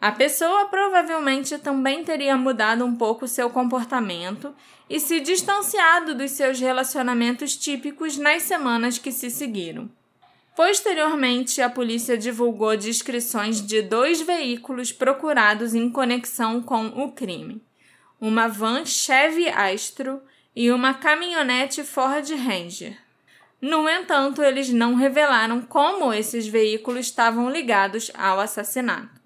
A 0.00 0.10
pessoa 0.10 0.64
provavelmente 0.66 1.58
também 1.58 2.02
teria 2.02 2.36
mudado 2.36 2.84
um 2.84 2.96
pouco 2.96 3.28
seu 3.28 3.48
comportamento 3.48 4.52
e 4.92 5.00
se 5.00 5.20
distanciado 5.20 6.14
dos 6.14 6.32
seus 6.32 6.60
relacionamentos 6.60 7.56
típicos 7.56 8.18
nas 8.18 8.42
semanas 8.42 8.98
que 8.98 9.10
se 9.10 9.30
seguiram. 9.30 9.90
Posteriormente, 10.54 11.62
a 11.62 11.70
polícia 11.70 12.18
divulgou 12.18 12.76
descrições 12.76 13.66
de 13.66 13.80
dois 13.80 14.20
veículos 14.20 14.92
procurados 14.92 15.74
em 15.74 15.88
conexão 15.88 16.60
com 16.60 16.88
o 16.88 17.10
crime: 17.10 17.62
uma 18.20 18.48
van 18.48 18.84
Chevy 18.84 19.48
Astro 19.48 20.20
e 20.54 20.70
uma 20.70 20.92
caminhonete 20.92 21.82
Ford 21.82 22.28
Ranger. 22.28 22.94
No 23.62 23.88
entanto, 23.88 24.42
eles 24.42 24.68
não 24.68 24.94
revelaram 24.94 25.62
como 25.62 26.12
esses 26.12 26.46
veículos 26.46 27.06
estavam 27.06 27.50
ligados 27.50 28.10
ao 28.12 28.38
assassinato. 28.38 29.21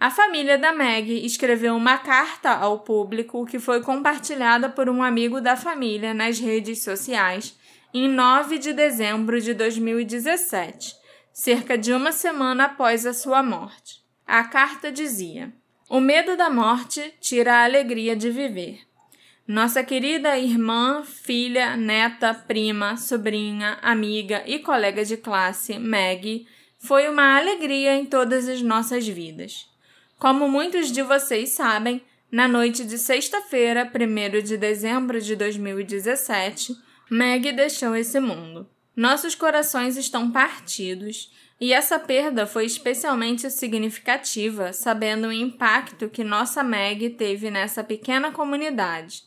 A 0.00 0.10
família 0.10 0.56
da 0.56 0.72
Meg 0.72 1.26
escreveu 1.26 1.74
uma 1.74 1.98
carta 1.98 2.50
ao 2.50 2.78
público 2.78 3.44
que 3.44 3.58
foi 3.58 3.82
compartilhada 3.82 4.68
por 4.68 4.88
um 4.88 5.02
amigo 5.02 5.40
da 5.40 5.56
família 5.56 6.14
nas 6.14 6.38
redes 6.38 6.84
sociais 6.84 7.58
em 7.92 8.08
9 8.08 8.58
de 8.58 8.72
dezembro 8.72 9.40
de 9.40 9.52
2017, 9.54 10.94
cerca 11.32 11.76
de 11.76 11.92
uma 11.92 12.12
semana 12.12 12.66
após 12.66 13.04
a 13.06 13.12
sua 13.12 13.42
morte. 13.42 14.00
A 14.24 14.44
carta 14.44 14.92
dizia: 14.92 15.52
O 15.90 15.98
medo 15.98 16.36
da 16.36 16.48
morte 16.48 17.12
tira 17.20 17.54
a 17.54 17.64
alegria 17.64 18.14
de 18.14 18.30
viver. 18.30 18.82
Nossa 19.48 19.82
querida 19.82 20.38
irmã, 20.38 21.02
filha, 21.02 21.76
neta, 21.76 22.32
prima, 22.32 22.96
sobrinha, 22.96 23.78
amiga 23.82 24.44
e 24.46 24.60
colega 24.60 25.04
de 25.04 25.16
classe, 25.16 25.76
Maggie, 25.76 26.46
foi 26.78 27.08
uma 27.08 27.36
alegria 27.36 27.96
em 27.96 28.04
todas 28.06 28.48
as 28.48 28.62
nossas 28.62 29.08
vidas. 29.08 29.67
Como 30.18 30.48
muitos 30.48 30.90
de 30.90 31.00
vocês 31.02 31.50
sabem, 31.50 32.02
Na 32.30 32.46
noite 32.46 32.84
de 32.84 32.98
sexta-feira, 32.98 33.90
1 33.90 34.42
de 34.42 34.58
dezembro 34.58 35.18
de 35.18 35.34
2017, 35.34 36.76
Meg 37.10 37.52
deixou 37.52 37.96
esse 37.96 38.20
mundo. 38.20 38.68
Nossos 38.94 39.34
corações 39.34 39.96
estão 39.96 40.30
partidos 40.30 41.32
e 41.58 41.72
essa 41.72 41.98
perda 41.98 42.46
foi 42.46 42.66
especialmente 42.66 43.48
significativa, 43.48 44.74
sabendo 44.74 45.28
o 45.28 45.32
impacto 45.32 46.10
que 46.10 46.22
nossa 46.22 46.62
Meg 46.62 47.10
teve 47.10 47.50
nessa 47.50 47.82
pequena 47.82 48.30
comunidade. 48.30 49.22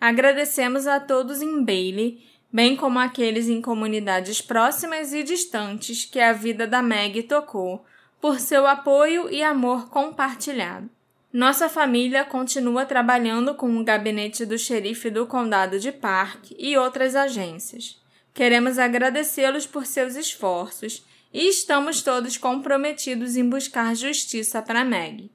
Agradecemos 0.00 0.86
a 0.86 1.00
todos 1.00 1.42
em 1.42 1.64
Bailey, 1.64 2.22
bem 2.52 2.76
como 2.76 3.00
aqueles 3.00 3.48
em 3.48 3.60
comunidades 3.60 4.40
próximas 4.40 5.12
e 5.12 5.24
distantes 5.24 6.04
que 6.04 6.20
a 6.20 6.32
vida 6.32 6.68
da 6.68 6.82
Meg 6.82 7.24
tocou, 7.24 7.84
por 8.20 8.40
seu 8.40 8.66
apoio 8.66 9.30
e 9.30 9.42
amor 9.42 9.88
compartilhado. 9.88 10.88
Nossa 11.32 11.68
família 11.68 12.24
continua 12.24 12.86
trabalhando 12.86 13.54
com 13.54 13.76
o 13.76 13.84
gabinete 13.84 14.46
do 14.46 14.58
xerife 14.58 15.10
do 15.10 15.26
condado 15.26 15.78
de 15.78 15.92
Park 15.92 16.52
e 16.58 16.76
outras 16.76 17.14
agências. 17.14 18.00
Queremos 18.32 18.78
agradecê-los 18.78 19.66
por 19.66 19.84
seus 19.84 20.16
esforços 20.16 21.04
e 21.32 21.48
estamos 21.48 22.02
todos 22.02 22.38
comprometidos 22.38 23.36
em 23.36 23.48
buscar 23.48 23.94
justiça 23.94 24.62
para 24.62 24.84
Meg. 24.84 25.30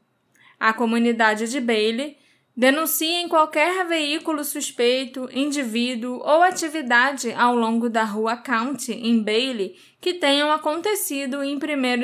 A 0.60 0.74
comunidade 0.74 1.48
de 1.48 1.60
Bailey 1.60 2.18
denuncia 2.56 3.28
qualquer 3.28 3.86
veículo 3.88 4.44
suspeito, 4.44 5.30
indivíduo 5.32 6.20
ou 6.24 6.42
atividade 6.42 7.32
ao 7.34 7.56
longo 7.56 7.90
da 7.90 8.04
rua 8.04 8.38
County 8.38 8.94
em 8.94 9.22
Bailey 9.22 9.76
que 10.00 10.14
tenham 10.14 10.52
acontecido 10.52 11.44
em 11.44 11.56
1 11.56 11.60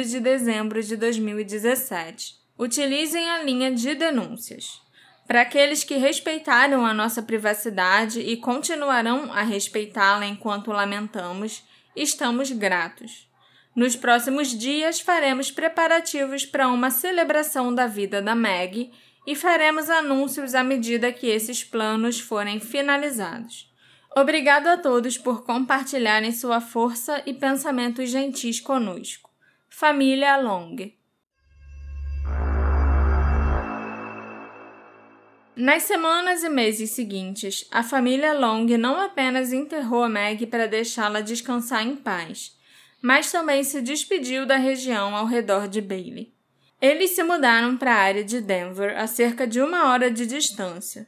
de 0.07 0.19
dezembro 0.19 0.81
de 0.81 0.95
2017 0.95 2.39
utilizem 2.59 3.29
a 3.29 3.41
linha 3.41 3.71
de 3.71 3.95
denúncias. 3.95 4.81
Para 5.25 5.41
aqueles 5.41 5.83
que 5.83 5.95
respeitaram 5.95 6.85
a 6.85 6.93
nossa 6.93 7.21
privacidade 7.21 8.19
e 8.19 8.35
continuarão 8.35 9.31
a 9.31 9.43
respeitá-la 9.43 10.25
enquanto 10.25 10.71
lamentamos, 10.71 11.63
estamos 11.95 12.51
gratos. 12.51 13.29
Nos 13.73 13.95
próximos 13.95 14.49
dias 14.49 14.99
faremos 14.99 15.51
preparativos 15.51 16.45
para 16.45 16.67
uma 16.67 16.91
celebração 16.91 17.73
da 17.73 17.87
vida 17.87 18.21
da 18.21 18.35
Meg 18.35 18.91
e 19.25 19.35
faremos 19.35 19.89
anúncios 19.89 20.55
à 20.55 20.63
medida 20.63 21.11
que 21.11 21.27
esses 21.27 21.63
planos 21.63 22.19
forem 22.19 22.59
finalizados. 22.59 23.69
Obrigado 24.15 24.67
a 24.67 24.77
todos 24.77 25.17
por 25.17 25.43
compartilharem 25.43 26.31
sua 26.31 26.59
força 26.59 27.21
e 27.25 27.33
pensamentos 27.33 28.09
gentis 28.09 28.59
conosco. 28.59 29.29
Família 29.69 30.37
Long. 30.37 30.75
Nas 35.55 35.83
semanas 35.83 36.41
e 36.41 36.49
meses 36.49 36.91
seguintes, 36.91 37.67
a 37.69 37.83
família 37.83 38.33
Long 38.33 38.65
não 38.77 38.99
apenas 38.99 39.51
enterrou 39.51 40.07
Meg 40.07 40.47
para 40.47 40.67
deixá-la 40.67 41.19
descansar 41.19 41.85
em 41.85 41.97
paz, 41.97 42.57
mas 43.01 43.29
também 43.29 43.63
se 43.63 43.81
despediu 43.81 44.45
da 44.45 44.55
região 44.55 45.13
ao 45.15 45.25
redor 45.25 45.67
de 45.67 45.81
Bailey. 45.81 46.38
Eles 46.81 47.11
se 47.11 47.23
mudaram 47.23 47.75
para 47.75 47.93
a 47.93 47.99
área 47.99 48.23
de 48.23 48.39
Denver, 48.39 48.97
a 48.97 49.05
cerca 49.05 49.45
de 49.45 49.59
uma 49.59 49.91
hora 49.91 50.09
de 50.09 50.25
distância. 50.25 51.07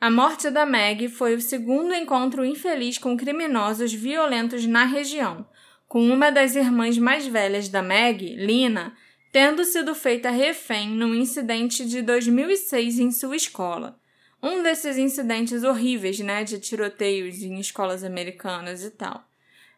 A 0.00 0.10
morte 0.10 0.50
da 0.50 0.64
Meg 0.64 1.08
foi 1.08 1.34
o 1.34 1.40
segundo 1.40 1.94
encontro 1.94 2.44
infeliz 2.44 2.98
com 2.98 3.16
criminosos 3.16 3.92
violentos 3.92 4.66
na 4.66 4.84
região, 4.84 5.46
com 5.86 6.02
uma 6.08 6.30
das 6.30 6.56
irmãs 6.56 6.96
mais 6.96 7.26
velhas 7.26 7.68
da 7.68 7.82
Meg, 7.82 8.34
Lina, 8.36 8.96
tendo 9.30 9.64
sido 9.64 9.94
feita 9.94 10.30
refém 10.30 10.88
num 10.88 11.14
incidente 11.14 11.86
de 11.86 12.00
2006 12.02 12.98
em 12.98 13.10
sua 13.10 13.36
escola. 13.36 14.00
Um 14.42 14.62
desses 14.62 14.96
incidentes 14.96 15.62
horríveis, 15.62 16.18
né, 16.20 16.42
de 16.42 16.58
tiroteios 16.58 17.42
em 17.42 17.60
escolas 17.60 18.02
americanas 18.02 18.82
e 18.82 18.90
tal. 18.90 19.24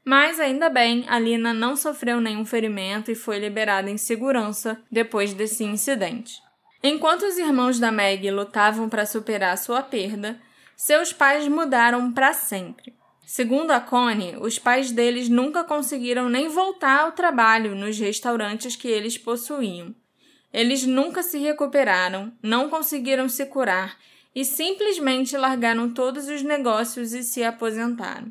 Mas 0.04 0.38
ainda 0.38 0.68
bem, 0.68 1.04
a 1.08 1.18
Lina 1.18 1.54
não 1.54 1.76
sofreu 1.76 2.20
nenhum 2.20 2.44
ferimento 2.44 3.10
e 3.10 3.14
foi 3.14 3.38
liberada 3.38 3.90
em 3.90 3.96
segurança 3.96 4.78
depois 4.90 5.32
desse 5.32 5.64
incidente. 5.64 6.42
Enquanto 6.82 7.22
os 7.22 7.38
irmãos 7.38 7.78
da 7.78 7.90
Meg 7.90 8.30
lutavam 8.30 8.90
para 8.90 9.06
superar 9.06 9.56
sua 9.56 9.82
perda, 9.82 10.38
seus 10.76 11.12
pais 11.12 11.48
mudaram 11.48 12.12
para 12.12 12.34
sempre. 12.34 12.92
Segundo 13.24 13.70
a 13.70 13.80
Connie, 13.80 14.36
os 14.38 14.58
pais 14.58 14.92
deles 14.92 15.30
nunca 15.30 15.64
conseguiram 15.64 16.28
nem 16.28 16.48
voltar 16.48 17.00
ao 17.00 17.12
trabalho 17.12 17.74
nos 17.74 17.98
restaurantes 17.98 18.76
que 18.76 18.86
eles 18.86 19.16
possuíam. 19.16 19.94
Eles 20.52 20.84
nunca 20.84 21.22
se 21.22 21.38
recuperaram, 21.38 22.30
não 22.42 22.68
conseguiram 22.68 23.28
se 23.28 23.46
curar 23.46 23.96
e 24.34 24.44
simplesmente 24.44 25.36
largaram 25.38 25.88
todos 25.88 26.28
os 26.28 26.42
negócios 26.42 27.14
e 27.14 27.22
se 27.22 27.42
aposentaram. 27.42 28.30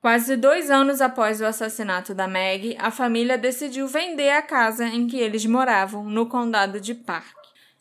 Quase 0.00 0.34
dois 0.34 0.70
anos 0.70 1.02
após 1.02 1.42
o 1.42 1.44
assassinato 1.44 2.14
da 2.14 2.26
Meg, 2.26 2.74
a 2.78 2.90
família 2.90 3.36
decidiu 3.36 3.86
vender 3.86 4.30
a 4.30 4.40
casa 4.40 4.86
em 4.86 5.06
que 5.06 5.18
eles 5.18 5.44
moravam, 5.44 6.04
no 6.04 6.24
condado 6.24 6.80
de 6.80 6.94
Park. 6.94 7.36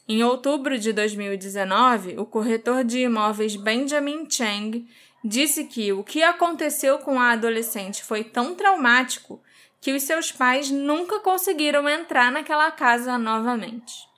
Em 0.05 0.21
outubro 0.21 0.77
de 0.77 0.91
2019, 0.91 2.15
o 2.17 2.25
corretor 2.25 2.83
de 2.83 2.99
imóveis 2.99 3.55
Benjamin 3.55 4.29
Chang 4.29 4.85
disse 5.23 5.63
que 5.63 5.93
o 5.93 6.03
que 6.03 6.21
aconteceu 6.21 6.99
com 6.99 7.17
a 7.17 7.31
adolescente 7.31 8.03
foi 8.03 8.25
tão 8.25 8.53
traumático 8.53 9.41
que 9.79 9.93
os 9.93 10.03
seus 10.03 10.29
pais 10.29 10.69
nunca 10.69 11.21
conseguiram 11.21 11.87
entrar 11.87 12.33
naquela 12.33 12.69
casa 12.69 13.17
novamente. 13.17 14.09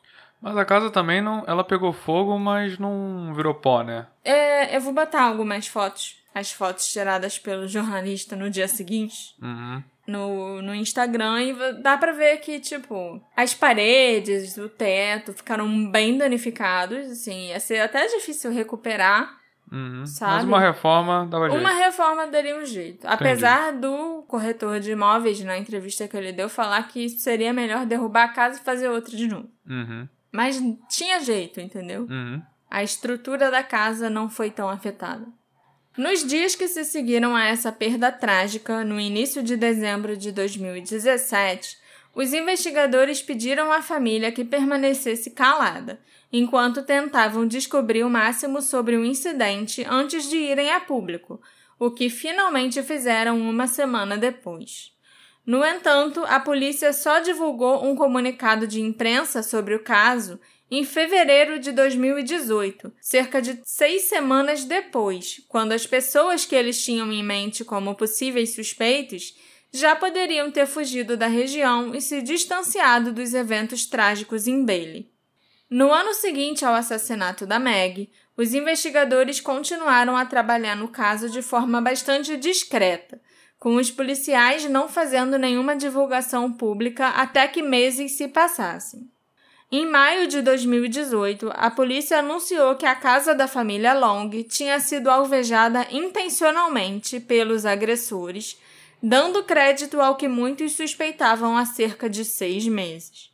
Mas 0.42 0.58
a 0.58 0.66
casa 0.66 0.90
também 0.90 1.22
não. 1.22 1.44
Ela 1.46 1.64
pegou 1.64 1.94
fogo, 1.94 2.40
mas 2.40 2.80
não 2.80 3.32
virou 3.36 3.54
pó, 3.54 3.84
né? 3.84 4.08
É, 4.26 4.76
eu 4.76 4.82
vou 4.82 4.92
botar 4.92 5.22
algumas 5.22 5.68
fotos. 5.68 6.21
As 6.34 6.52
fotos 6.52 6.88
tiradas 6.92 7.38
pelo 7.38 7.68
jornalista 7.68 8.36
no 8.36 8.50
dia 8.50 8.68
seguinte. 8.68 9.36
Uhum. 9.42 9.84
No, 10.08 10.62
no 10.62 10.74
Instagram 10.74 11.44
e 11.44 11.82
dá 11.82 11.98
pra 11.98 12.12
ver 12.12 12.38
que, 12.38 12.60
tipo, 12.60 13.22
as 13.36 13.54
paredes, 13.54 14.58
o 14.58 14.68
teto 14.68 15.32
ficaram 15.34 15.90
bem 15.92 16.18
danificados, 16.18 17.12
assim, 17.12 17.50
ia 17.50 17.60
ser 17.60 17.80
até 17.80 18.08
difícil 18.08 18.52
recuperar. 18.52 19.40
Uhum. 19.72 20.06
Sabe? 20.06 20.34
Mas 20.34 20.44
uma 20.44 20.60
reforma 20.60 21.26
dava 21.26 21.50
jeito. 21.50 21.62
Uma 21.62 21.72
reforma 21.72 22.28
daria 22.28 22.58
um 22.58 22.66
jeito. 22.66 23.08
Apesar 23.08 23.72
do 23.72 24.24
corretor 24.28 24.82
de 24.82 24.92
imóveis, 24.92 25.40
na 25.42 25.58
entrevista 25.58 26.08
que 26.08 26.18
ele 26.18 26.34
deu, 26.34 26.50
falar 26.50 26.88
que 26.90 27.08
seria 27.08 27.54
melhor 27.54 27.86
derrubar 27.86 28.26
a 28.26 28.34
casa 28.34 28.60
e 28.60 28.64
fazer 28.64 28.90
outra 28.90 29.16
de 29.16 29.28
novo. 29.28 29.50
Uhum. 29.70 30.10
Mas 30.30 30.62
tinha 30.90 31.22
jeito, 31.22 31.62
entendeu? 31.62 32.06
Uhum. 32.10 32.42
A 32.70 32.84
estrutura 32.84 33.50
da 33.50 33.64
casa 33.64 34.10
não 34.10 34.30
foi 34.30 34.50
tão 34.52 34.68
afetada. 34.70 35.26
Nos 35.98 36.26
dias 36.26 36.56
que 36.56 36.70
se 36.70 36.86
seguiram 36.86 37.36
a 37.36 37.44
essa 37.44 37.70
perda 37.70 38.10
trágica, 38.14 38.82
no 38.86 38.98
início 38.98 39.44
de 39.44 39.58
dezembro 39.58 40.16
de 40.16 40.32
2017, 40.32 41.78
os 42.16 42.34
investigadores 42.34 43.22
pediram 43.22 43.74
à 43.74 43.82
família 43.82 44.32
que 44.32 44.46
permanecesse 44.46 45.32
calada 45.32 46.00
enquanto 46.32 46.84
tentavam 46.84 47.46
descobrir 47.46 48.06
o 48.06 48.10
máximo 48.10 48.62
sobre 48.62 48.96
o 48.96 49.04
incidente 49.04 49.86
antes 49.90 50.30
de 50.30 50.38
irem 50.38 50.72
a 50.72 50.80
público, 50.80 51.42
o 51.78 51.92
que 51.92 52.10
finalmente 52.10 52.82
fizeram 52.82 53.38
uma 53.42 53.68
semana 53.68 54.18
depois. 54.18 54.94
No 55.46 55.66
entanto, 55.66 56.24
a 56.26 56.40
polícia 56.40 56.94
só 56.94 57.20
divulgou 57.20 57.84
um 57.84 57.98
comunicado 57.98 58.66
de 58.66 58.80
imprensa 58.80 59.44
sobre 59.44 59.76
o 59.76 59.84
caso 59.84 60.40
em 60.72 60.86
fevereiro 60.86 61.60
de 61.60 61.74
2018, 61.74 62.94
cerca 63.02 63.42
de 63.42 63.60
seis 63.66 64.04
semanas 64.04 64.64
depois, 64.64 65.42
quando 65.50 65.74
as 65.74 65.86
pessoas 65.86 66.46
que 66.46 66.56
eles 66.56 66.82
tinham 66.82 67.12
em 67.12 67.22
mente 67.22 67.66
como 67.66 67.94
possíveis 67.94 68.56
suspeitos 68.56 69.36
já 69.74 69.98
poderiam 69.98 70.50
ter 70.50 70.66
fugido 70.66 71.18
da 71.18 71.28
região 71.28 71.94
e 71.94 72.00
se 72.00 72.22
distanciado 72.22 73.12
dos 73.12 73.34
eventos 73.34 73.86
trágicos 73.86 74.48
em 74.48 74.64
Bailey. 74.64 75.12
No 75.70 75.92
ano 75.92 76.14
seguinte 76.14 76.64
ao 76.64 76.74
assassinato 76.74 77.46
da 77.46 77.60
Meg, 77.60 78.10
os 78.38 78.54
investigadores 78.54 79.42
continuaram 79.42 80.16
a 80.16 80.26
trabalhar 80.26 80.76
no 80.76 80.88
caso 80.88 81.30
de 81.30 81.42
forma 81.42 81.82
bastante 81.82 82.38
discreta, 82.38 83.22
com 83.60 83.76
os 83.76 83.92
policiais 83.92 84.64
não 84.70 84.88
fazendo 84.88 85.38
nenhuma 85.38 85.76
divulgação 85.76 86.52
pública 86.52 87.10
até 87.10 87.46
que 87.46 87.62
meses 87.62 88.14
se 88.14 88.30
passassem. 88.30 89.11
Em 89.74 89.86
maio 89.90 90.28
de 90.28 90.42
2018, 90.42 91.50
a 91.54 91.72
polícia 91.72 92.20
anunciou 92.20 92.76
que 92.76 92.86
a 92.86 92.94
casa 92.94 93.34
da 93.34 93.48
família 93.48 93.94
Long 93.94 94.30
tinha 94.44 94.78
sido 94.82 95.10
alvejada 95.10 95.88
intencionalmente 95.90 97.22
pelos 97.22 97.66
agressores, 97.66 98.60
dando 99.02 99.46
crédito 99.46 100.02
ao 100.02 100.18
que 100.18 100.28
muitos 100.28 100.74
suspeitavam 100.74 101.56
há 101.56 101.66
cerca 101.66 102.10
de 102.10 102.26
seis 102.26 102.68
meses. 102.68 103.32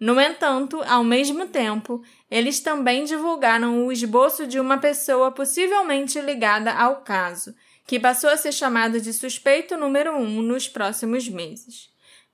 No 0.00 0.20
entanto, 0.20 0.82
ao 0.82 1.04
mesmo 1.04 1.46
tempo, 1.46 2.02
eles 2.28 2.58
também 2.58 3.04
divulgaram 3.04 3.86
o 3.86 3.92
esboço 3.92 4.48
de 4.48 4.58
uma 4.58 4.78
pessoa 4.78 5.30
possivelmente 5.30 6.20
ligada 6.20 6.72
ao 6.72 7.02
caso, 7.02 7.54
que 7.86 8.00
passou 8.00 8.30
a 8.30 8.36
ser 8.36 8.50
chamado 8.50 9.00
de 9.00 9.12
suspeito 9.12 9.76
número 9.76 10.16
um 10.16 10.42
nos 10.42 10.68
próximos 10.68 11.28
meses. 11.28 11.88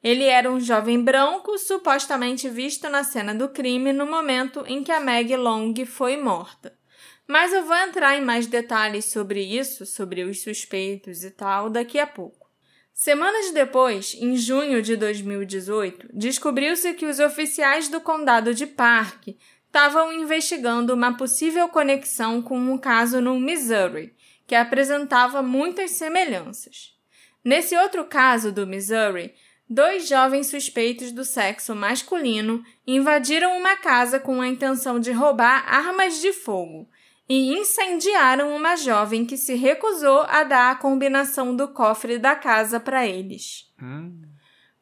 Ele 0.05 0.25
era 0.25 0.53
um 0.53 0.61
jovem 0.61 1.03
branco, 1.03 1.57
supostamente 1.57 2.47
visto 2.51 2.91
na 2.91 3.03
cena 3.03 3.35
do 3.35 3.49
crime 3.49 3.91
no 3.91 4.05
momento 4.05 4.63
em 4.67 4.85
que 4.85 4.93
a 4.93 5.01
Meg 5.01 5.35
Long 5.35 5.73
foi 5.87 6.19
morta. 6.19 6.77
Mas 7.27 7.55
eu 7.55 7.65
vou 7.65 7.75
entrar 7.75 8.15
em 8.15 8.21
mais 8.21 8.47
detalhes 8.47 9.07
sobre 9.07 9.41
isso, 9.43 9.87
sobre 9.87 10.23
os 10.23 10.43
suspeitos 10.43 11.25
e 11.25 11.31
tal, 11.31 11.71
daqui 11.71 11.99
a 11.99 12.07
pouco. 12.07 12.51
Semanas 12.93 13.51
depois, 13.51 14.15
em 14.21 14.37
junho 14.37 14.83
de 14.83 14.95
2018, 14.95 16.11
descobriu-se 16.13 16.93
que 16.93 17.07
os 17.07 17.19
oficiais 17.19 17.89
do 17.89 17.99
condado 17.99 18.53
de 18.53 18.67
Park 18.67 19.29
estavam 19.67 20.13
investigando 20.13 20.93
uma 20.93 21.17
possível 21.17 21.67
conexão 21.71 22.43
com 22.43 22.59
um 22.59 22.77
caso 22.77 23.23
no 23.23 23.41
Missouri, 23.41 24.15
que 24.47 24.55
apresentava 24.55 25.43
muitas 25.43 25.93
semelhanças. 25.93 26.93
Nesse 27.43 27.75
outro 27.77 28.05
caso 28.05 28.53
do 28.53 28.67
Missouri, 28.67 29.35
dois 29.69 30.09
jovens 30.09 30.49
suspeitos 30.49 31.13
do 31.13 31.25
sexo 31.25 31.75
masculino 31.75 32.63
invadiram 32.87 33.57
uma 33.57 33.77
casa 33.77 34.21
com 34.21 34.41
a 34.41 34.49
intenção 34.49 35.01
de 35.01 35.11
roubar 35.11 35.65
armas 35.67 36.21
de 36.21 36.33
fogo 36.33 36.89
e 37.29 37.55
incendiaram 37.55 38.55
uma 38.55 38.77
jovem 38.77 39.25
que 39.25 39.37
se 39.37 39.55
recusou 39.55 40.23
a 40.23 40.45
dar 40.45 40.71
a 40.71 40.77
combinação 40.77 41.57
do 41.57 41.69
cofre 41.69 42.19
da 42.19 42.35
casa 42.35 42.79
para 42.79 43.07
eles. 43.07 43.73
Hum. 43.83 44.21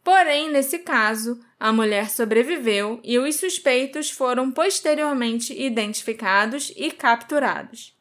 Porém, 0.03 0.51
nesse 0.51 0.81
caso, 0.81 1.39
a 1.61 1.73
mulher 1.73 2.11
sobreviveu 2.11 3.01
e 3.05 3.19
os 3.19 3.37
suspeitos 3.37 4.11
foram 4.11 4.51
posteriormente 4.51 5.53
identificados 5.53 6.73
e 6.77 6.91
capturados. 6.91 7.97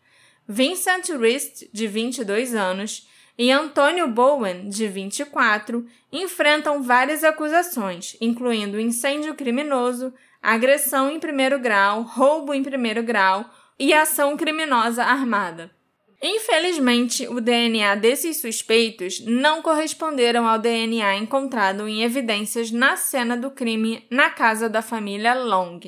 Vincent 0.48 1.10
Rist, 1.10 1.70
de 1.72 1.86
22 1.86 2.56
anos, 2.56 3.08
e 3.42 3.52
Antônio 3.52 4.08
Bowen, 4.08 4.70
de 4.70 4.88
24, 4.88 5.84
enfrentam 6.12 6.84
várias 6.84 7.24
acusações, 7.24 8.16
incluindo 8.22 8.80
incêndio 8.80 9.34
criminoso, 9.34 10.14
agressão 10.40 11.10
em 11.10 11.20
primeiro 11.20 11.58
grau, 11.58 12.04
roubo 12.04 12.54
em 12.54 12.62
primeiro 12.62 13.02
grau 13.02 13.44
e 13.80 13.96
ação 13.96 14.38
criminosa 14.38 15.04
armada. 15.04 15.72
Infelizmente, 16.22 17.28
o 17.28 17.42
DNA 17.42 17.96
desses 17.96 18.40
suspeitos 18.40 19.20
não 19.26 19.64
corresponderam 19.64 20.48
ao 20.48 20.60
DNA 20.60 21.16
encontrado 21.16 21.88
em 21.88 22.04
evidências 22.04 22.70
na 22.70 22.96
cena 22.96 23.36
do 23.36 23.50
crime 23.50 24.06
na 24.12 24.30
casa 24.30 24.70
da 24.70 24.84
família 24.84 25.34
Long, 25.34 25.80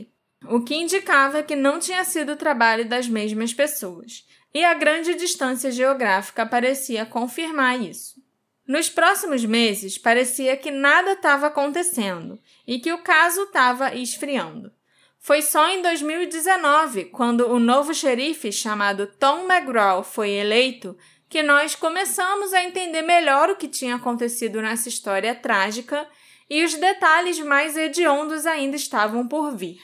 o 0.49 0.61
que 0.61 0.73
indicava 0.73 1.43
que 1.43 1.55
não 1.55 1.77
tinha 1.77 2.03
sido 2.03 2.35
trabalho 2.35 2.89
das 2.89 3.07
mesmas 3.07 3.53
pessoas 3.53 4.25
e 4.53 4.63
a 4.63 4.73
grande 4.73 5.15
distância 5.15 5.71
geográfica 5.71 6.45
parecia 6.45 7.05
confirmar 7.05 7.81
isso. 7.81 8.21
Nos 8.67 8.89
próximos 8.89 9.43
meses, 9.43 9.97
parecia 9.97 10.55
que 10.55 10.71
nada 10.71 11.13
estava 11.13 11.47
acontecendo 11.47 12.39
e 12.65 12.79
que 12.79 12.93
o 12.93 13.03
caso 13.03 13.43
estava 13.43 13.93
esfriando. 13.93 14.71
Foi 15.19 15.41
só 15.41 15.69
em 15.69 15.81
2019, 15.81 17.05
quando 17.05 17.49
o 17.49 17.59
novo 17.59 17.93
xerife 17.93 18.51
chamado 18.51 19.07
Tom 19.07 19.45
McGraw 19.49 20.03
foi 20.03 20.31
eleito, 20.31 20.97
que 21.29 21.41
nós 21.41 21.75
começamos 21.75 22.53
a 22.53 22.63
entender 22.63 23.01
melhor 23.01 23.49
o 23.49 23.55
que 23.55 23.67
tinha 23.67 23.95
acontecido 23.95 24.61
nessa 24.61 24.87
história 24.87 25.33
trágica 25.33 26.07
e 26.49 26.63
os 26.63 26.75
detalhes 26.75 27.39
mais 27.39 27.75
hediondos 27.75 28.45
ainda 28.45 28.75
estavam 28.75 29.27
por 29.27 29.55
vir. 29.55 29.81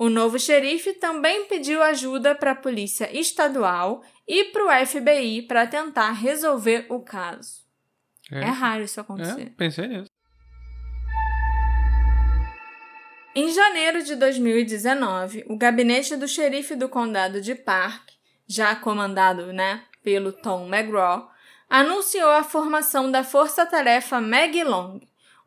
O 0.00 0.08
novo 0.08 0.38
xerife 0.38 0.94
também 0.94 1.44
pediu 1.44 1.82
ajuda 1.82 2.34
para 2.34 2.52
a 2.52 2.54
polícia 2.54 3.14
estadual 3.14 4.02
e 4.26 4.44
para 4.44 4.64
o 4.64 4.86
FBI 4.86 5.42
para 5.42 5.66
tentar 5.66 6.12
resolver 6.12 6.86
o 6.88 7.00
caso. 7.00 7.66
É, 8.32 8.40
é 8.40 8.46
raro 8.46 8.82
isso 8.82 8.98
acontecer. 8.98 9.42
É, 9.42 9.50
pensei 9.50 9.88
nisso. 9.88 10.08
Em 13.34 13.52
janeiro 13.52 14.02
de 14.02 14.16
2019, 14.16 15.44
o 15.46 15.54
gabinete 15.58 16.16
do 16.16 16.26
xerife 16.26 16.74
do 16.74 16.88
condado 16.88 17.38
de 17.38 17.54
Park, 17.54 18.08
já 18.48 18.74
comandado 18.74 19.52
né, 19.52 19.84
pelo 20.02 20.32
Tom 20.32 20.66
McGraw, 20.66 21.30
anunciou 21.68 22.30
a 22.30 22.42
formação 22.42 23.10
da 23.10 23.22
Força 23.22 23.66
Tarefa 23.66 24.18
Maggie 24.18 24.64
Long, 24.64 24.98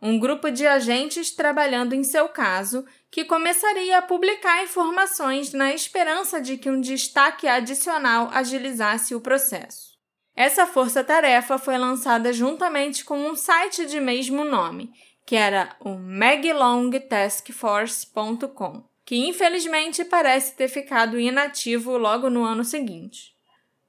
um 0.05 0.19
grupo 0.19 0.51
de 0.51 0.67
agentes 0.67 1.31
trabalhando 1.31 1.93
em 1.93 2.03
seu 2.03 2.27
caso 2.27 2.85
que 3.09 3.23
começaria 3.23 3.97
a 3.97 4.01
publicar 4.01 4.61
informações 4.61 5.53
na 5.53 5.73
esperança 5.73 6.41
de 6.41 6.57
que 6.57 6.69
um 6.69 6.81
destaque 6.81 7.47
adicional 7.47 8.29
agilizasse 8.33 9.15
o 9.15 9.21
processo. 9.21 9.93
Essa 10.35 10.67
força-tarefa 10.67 11.57
foi 11.57 11.77
lançada 11.77 12.33
juntamente 12.33 13.05
com 13.05 13.17
um 13.17 13.33
site 13.33 13.85
de 13.85 14.01
mesmo 14.01 14.43
nome, 14.43 14.91
que 15.25 15.37
era 15.37 15.73
o 15.79 15.95
meglongtaskforce.com, 15.95 18.83
que 19.05 19.15
infelizmente 19.15 20.03
parece 20.03 20.57
ter 20.57 20.67
ficado 20.67 21.17
inativo 21.17 21.97
logo 21.97 22.29
no 22.29 22.43
ano 22.43 22.65
seguinte. 22.65 23.31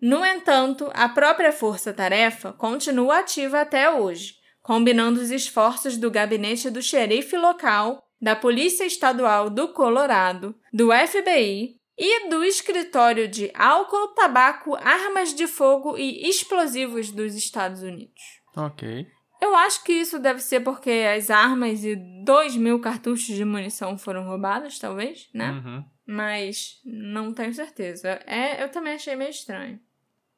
No 0.00 0.24
entanto, 0.24 0.88
a 0.94 1.09
própria 1.09 1.50
força-tarefa 1.50 2.53
continua 2.53 3.18
ativa 3.18 3.62
até 3.62 3.90
hoje, 3.90 4.43
combinando 4.64 5.20
os 5.20 5.31
esforços 5.31 5.98
do 5.98 6.11
gabinete 6.11 6.70
do 6.70 6.81
xerife 6.83 7.37
local, 7.37 8.03
da 8.20 8.35
Polícia 8.35 8.85
Estadual 8.87 9.50
do 9.50 9.68
Colorado, 9.68 10.55
do 10.72 10.88
FBI 10.90 11.77
e 11.98 12.29
do 12.31 12.42
Escritório 12.42 13.29
de 13.29 13.53
Álcool, 13.55 14.09
Tabaco, 14.14 14.74
Armas 14.77 15.35
de 15.35 15.46
Fogo 15.46 15.98
e 15.98 16.27
Explosivos 16.29 17.11
dos 17.11 17.35
Estados 17.35 17.83
Unidos. 17.83 18.40
Ok. 18.57 19.07
Eu 19.38 19.55
acho 19.55 19.85
que 19.85 19.92
isso 19.92 20.18
deve 20.18 20.40
ser 20.40 20.61
porque 20.61 20.90
as 21.14 21.29
armas 21.29 21.85
e 21.85 21.94
2 22.24 22.57
mil 22.57 22.81
cartuchos 22.81 23.37
de 23.37 23.44
munição 23.44 23.98
foram 23.98 24.27
roubados, 24.27 24.79
talvez, 24.79 25.29
né? 25.35 25.50
Uhum. 25.50 25.85
Mas 26.07 26.81
não 26.87 27.35
tenho 27.35 27.53
certeza. 27.53 28.18
É, 28.27 28.62
eu 28.62 28.70
também 28.70 28.94
achei 28.94 29.14
meio 29.14 29.31
estranho. 29.31 29.79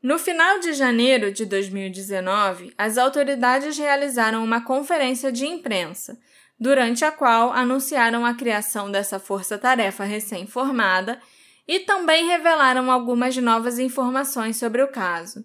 No 0.06 0.20
final 0.20 0.60
de 0.60 0.72
janeiro 0.72 1.32
de 1.32 1.44
2019, 1.44 2.72
as 2.78 2.96
autoridades 2.96 3.76
realizaram 3.76 4.44
uma 4.44 4.60
conferência 4.60 5.32
de 5.32 5.48
imprensa, 5.48 6.16
durante 6.60 7.04
a 7.04 7.10
qual 7.10 7.52
anunciaram 7.52 8.24
a 8.24 8.32
criação 8.32 8.88
dessa 8.88 9.18
força-tarefa 9.18 10.04
recém-formada 10.04 11.20
e 11.66 11.80
também 11.80 12.28
revelaram 12.28 12.88
algumas 12.88 13.36
novas 13.38 13.80
informações 13.80 14.56
sobre 14.58 14.80
o 14.80 14.92
caso, 14.92 15.44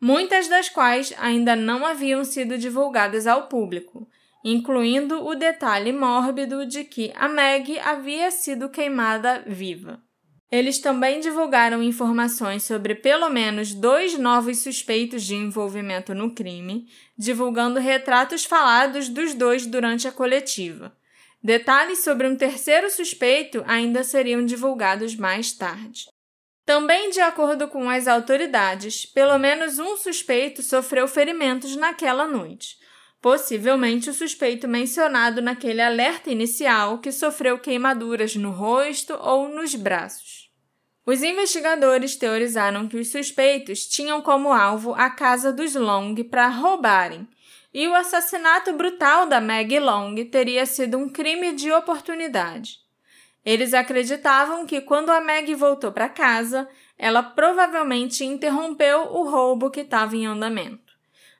muitas 0.00 0.48
das 0.48 0.70
quais 0.70 1.12
ainda 1.18 1.54
não 1.54 1.84
haviam 1.84 2.24
sido 2.24 2.56
divulgadas 2.56 3.26
ao 3.26 3.46
público, 3.46 4.08
incluindo 4.42 5.22
o 5.22 5.34
detalhe 5.34 5.92
mórbido 5.92 6.64
de 6.64 6.82
que 6.82 7.12
a 7.14 7.28
Meg 7.28 7.78
havia 7.80 8.30
sido 8.30 8.70
queimada 8.70 9.44
viva. 9.46 10.02
Eles 10.50 10.78
também 10.78 11.20
divulgaram 11.20 11.82
informações 11.82 12.62
sobre 12.62 12.94
pelo 12.94 13.28
menos 13.28 13.74
dois 13.74 14.18
novos 14.18 14.62
suspeitos 14.62 15.22
de 15.22 15.34
envolvimento 15.34 16.14
no 16.14 16.34
crime, 16.34 16.88
divulgando 17.16 17.78
retratos 17.78 18.46
falados 18.46 19.10
dos 19.10 19.34
dois 19.34 19.66
durante 19.66 20.08
a 20.08 20.12
coletiva. 20.12 20.96
Detalhes 21.42 22.02
sobre 22.02 22.26
um 22.26 22.34
terceiro 22.34 22.90
suspeito 22.90 23.62
ainda 23.66 24.02
seriam 24.02 24.44
divulgados 24.44 25.14
mais 25.14 25.52
tarde. 25.52 26.08
Também, 26.64 27.10
de 27.10 27.20
acordo 27.20 27.68
com 27.68 27.88
as 27.88 28.06
autoridades, 28.06 29.06
pelo 29.06 29.38
menos 29.38 29.78
um 29.78 29.96
suspeito 29.96 30.62
sofreu 30.62 31.08
ferimentos 31.08 31.76
naquela 31.76 32.26
noite. 32.26 32.76
Possivelmente 33.20 34.10
o 34.10 34.14
suspeito 34.14 34.68
mencionado 34.68 35.42
naquele 35.42 35.80
alerta 35.80 36.30
inicial 36.30 36.98
que 36.98 37.10
sofreu 37.10 37.58
queimaduras 37.58 38.36
no 38.36 38.50
rosto 38.50 39.14
ou 39.14 39.48
nos 39.48 39.74
braços. 39.74 40.37
Os 41.08 41.22
investigadores 41.22 42.16
teorizaram 42.16 42.86
que 42.86 42.98
os 42.98 43.10
suspeitos 43.10 43.86
tinham 43.86 44.20
como 44.20 44.52
alvo 44.52 44.92
a 44.92 45.08
casa 45.08 45.50
dos 45.50 45.74
Long 45.74 46.14
para 46.16 46.48
roubarem, 46.48 47.26
e 47.72 47.88
o 47.88 47.94
assassinato 47.94 48.74
brutal 48.74 49.24
da 49.24 49.40
Maggie 49.40 49.80
Long 49.80 50.14
teria 50.26 50.66
sido 50.66 50.98
um 50.98 51.08
crime 51.08 51.54
de 51.54 51.72
oportunidade. 51.72 52.80
Eles 53.42 53.72
acreditavam 53.72 54.66
que 54.66 54.82
quando 54.82 55.08
a 55.08 55.18
Maggie 55.18 55.54
voltou 55.54 55.90
para 55.90 56.10
casa, 56.10 56.68
ela 56.98 57.22
provavelmente 57.22 58.22
interrompeu 58.22 59.04
o 59.04 59.30
roubo 59.30 59.70
que 59.70 59.80
estava 59.80 60.14
em 60.14 60.26
andamento. 60.26 60.92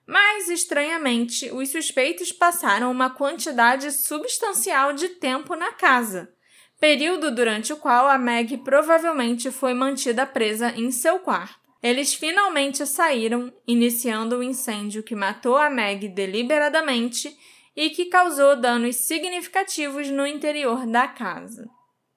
Mas, 0.06 0.48
estranhamente, 0.48 1.50
os 1.52 1.68
suspeitos 1.68 2.32
passaram 2.32 2.90
uma 2.90 3.10
quantidade 3.10 3.92
substancial 3.92 4.94
de 4.94 5.10
tempo 5.10 5.54
na 5.54 5.72
casa 5.72 6.32
período 6.80 7.30
durante 7.30 7.72
o 7.72 7.76
qual 7.76 8.08
a 8.08 8.18
Meg 8.18 8.58
provavelmente 8.58 9.50
foi 9.50 9.74
mantida 9.74 10.26
presa 10.26 10.70
em 10.76 10.90
seu 10.90 11.18
quarto. 11.18 11.68
Eles 11.82 12.14
finalmente 12.14 12.84
saíram, 12.86 13.52
iniciando 13.66 14.38
o 14.38 14.42
incêndio 14.42 15.02
que 15.02 15.14
matou 15.14 15.56
a 15.56 15.70
Meg 15.70 16.08
deliberadamente 16.08 17.36
e 17.76 17.90
que 17.90 18.06
causou 18.06 18.56
danos 18.56 18.96
significativos 18.96 20.10
no 20.10 20.26
interior 20.26 20.86
da 20.86 21.06
casa. 21.06 21.68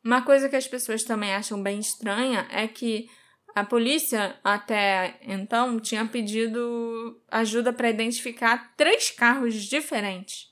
Uma 0.04 0.24
coisa 0.24 0.50
que 0.50 0.56
as 0.56 0.68
pessoas 0.68 1.04
também 1.04 1.34
acham 1.34 1.62
bem 1.62 1.80
estranha 1.80 2.48
é 2.50 2.68
que 2.68 3.08
a 3.54 3.64
polícia 3.64 4.40
até 4.44 5.20
então 5.22 5.80
tinha 5.80 6.06
pedido 6.06 7.22
ajuda 7.30 7.72
para 7.72 7.90
identificar 7.90 8.74
três 8.76 9.12
carros 9.12 9.56
diferentes 9.56 10.48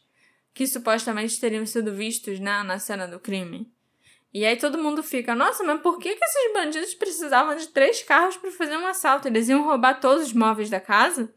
que 0.54 0.68
supostamente 0.68 1.40
teriam 1.40 1.66
sido 1.66 1.94
vistos 1.96 2.40
né, 2.40 2.62
na 2.64 2.78
cena 2.78 3.08
do 3.08 3.20
crime. 3.20 3.72
E 4.34 4.46
aí 4.46 4.56
todo 4.58 4.78
mundo 4.78 5.02
fica, 5.02 5.34
nossa, 5.34 5.64
mas 5.64 5.82
por 5.82 5.98
que, 5.98 6.16
que 6.16 6.24
esses 6.24 6.54
bandidos 6.54 6.94
precisavam 6.94 7.56
de 7.56 7.68
três 7.68 8.04
carros 8.04 8.38
para 8.38 8.52
fazer 8.52 8.78
um 8.78 8.86
assalto? 8.86 9.28
Eles 9.28 9.50
iam 9.50 9.64
roubar 9.64 10.00
todos 10.00 10.28
os 10.28 10.34
móveis 10.34 10.70
da 10.70 10.80
casa? 10.80 11.34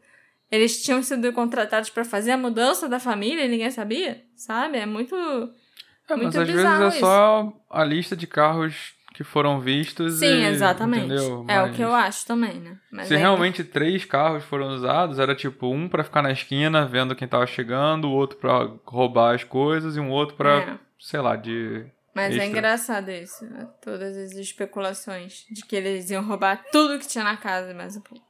Eles 0.51 0.83
tinham 0.83 1.01
sido 1.01 1.33
contratados 1.33 1.89
para 1.89 2.05
fazer 2.05 2.31
a 2.31 2.37
mudança 2.37 2.87
da 2.87 2.99
família 2.99 3.45
e 3.45 3.47
ninguém 3.49 3.71
sabia? 3.71 4.21
Sabe? 4.35 4.77
É 4.77 4.85
muito. 4.85 5.15
É, 5.15 6.15
muito 6.15 6.25
mas 6.25 6.37
às 6.37 6.47
vezes 6.47 6.63
é 6.65 6.99
só 6.99 7.51
a 7.69 7.83
lista 7.83 8.15
de 8.15 8.27
carros 8.27 8.93
que 9.15 9.23
foram 9.23 9.59
vistos. 9.59 10.19
Sim, 10.19 10.25
e, 10.41 10.45
exatamente. 10.45 11.05
Entendeu? 11.05 11.45
É 11.47 11.59
Mas 11.61 11.71
o 11.71 11.73
que 11.75 11.81
eu 11.81 11.93
acho 11.93 12.25
também, 12.27 12.59
né? 12.59 12.77
Mas 12.91 13.07
Se 13.07 13.13
ainda- 13.15 13.25
realmente 13.25 13.63
três 13.63 14.05
carros 14.05 14.43
foram 14.43 14.67
usados, 14.75 15.17
era 15.17 15.33
tipo 15.35 15.67
um 15.67 15.87
pra 15.87 16.03
ficar 16.03 16.21
na 16.21 16.31
esquina 16.31 16.85
vendo 16.85 17.15
quem 17.15 17.27
tava 17.27 17.47
chegando, 17.47 18.07
o 18.07 18.11
outro 18.11 18.37
pra 18.37 18.69
roubar 18.85 19.33
as 19.33 19.43
coisas 19.43 19.95
e 19.95 19.99
um 19.99 20.11
outro 20.11 20.35
pra, 20.35 20.57
É. 20.59 20.79
sei 20.99 21.19
lá, 21.21 21.35
de. 21.35 21.85
Mas 22.13 22.31
é 22.31 22.35
extra. 22.35 22.45
engraçado 22.45 23.09
isso, 23.09 23.45
né? 23.45 23.67
todas 23.81 24.15
as 24.15 24.33
especulações 24.33 25.45
de 25.49 25.65
que 25.65 25.75
eles 25.75 26.09
iam 26.11 26.23
roubar 26.23 26.63
tudo 26.71 26.99
que 26.99 27.07
tinha 27.07 27.23
na 27.23 27.37
casa 27.37 27.71
e 27.71 27.73
mais 27.73 27.95
um 27.95 28.01
pouco. 28.01 28.25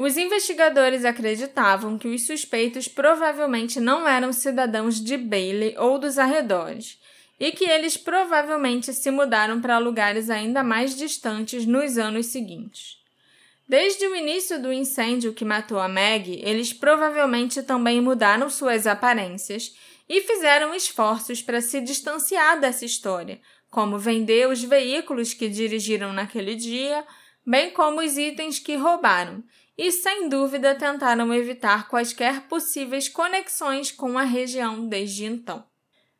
Os 0.00 0.16
investigadores 0.16 1.04
acreditavam 1.04 1.98
que 1.98 2.08
os 2.08 2.26
suspeitos 2.26 2.88
provavelmente 2.88 3.78
não 3.78 4.08
eram 4.08 4.32
cidadãos 4.32 4.98
de 4.98 5.16
Bailey 5.16 5.76
ou 5.76 5.98
dos 5.98 6.18
arredores, 6.18 6.98
e 7.38 7.52
que 7.52 7.64
eles 7.64 7.96
provavelmente 7.96 8.92
se 8.92 9.10
mudaram 9.10 9.60
para 9.60 9.78
lugares 9.78 10.28
ainda 10.28 10.62
mais 10.62 10.96
distantes 10.96 11.66
nos 11.66 11.98
anos 11.98 12.26
seguintes. 12.26 12.98
Desde 13.68 14.06
o 14.06 14.16
início 14.16 14.60
do 14.60 14.72
incêndio 14.72 15.32
que 15.32 15.44
matou 15.44 15.78
a 15.78 15.86
Meg, 15.86 16.40
eles 16.44 16.72
provavelmente 16.72 17.62
também 17.62 18.00
mudaram 18.00 18.50
suas 18.50 18.86
aparências 18.86 19.74
e 20.10 20.22
fizeram 20.22 20.74
esforços 20.74 21.40
para 21.40 21.60
se 21.60 21.80
distanciar 21.80 22.58
dessa 22.58 22.84
história, 22.84 23.40
como 23.70 23.96
vender 23.96 24.48
os 24.48 24.60
veículos 24.60 25.32
que 25.32 25.48
dirigiram 25.48 26.12
naquele 26.12 26.56
dia, 26.56 27.06
bem 27.46 27.70
como 27.70 28.00
os 28.00 28.18
itens 28.18 28.58
que 28.58 28.74
roubaram, 28.74 29.44
e 29.78 29.92
sem 29.92 30.28
dúvida 30.28 30.74
tentaram 30.74 31.32
evitar 31.32 31.86
quaisquer 31.86 32.48
possíveis 32.48 33.08
conexões 33.08 33.92
com 33.92 34.18
a 34.18 34.24
região 34.24 34.88
desde 34.88 35.26
então. 35.26 35.64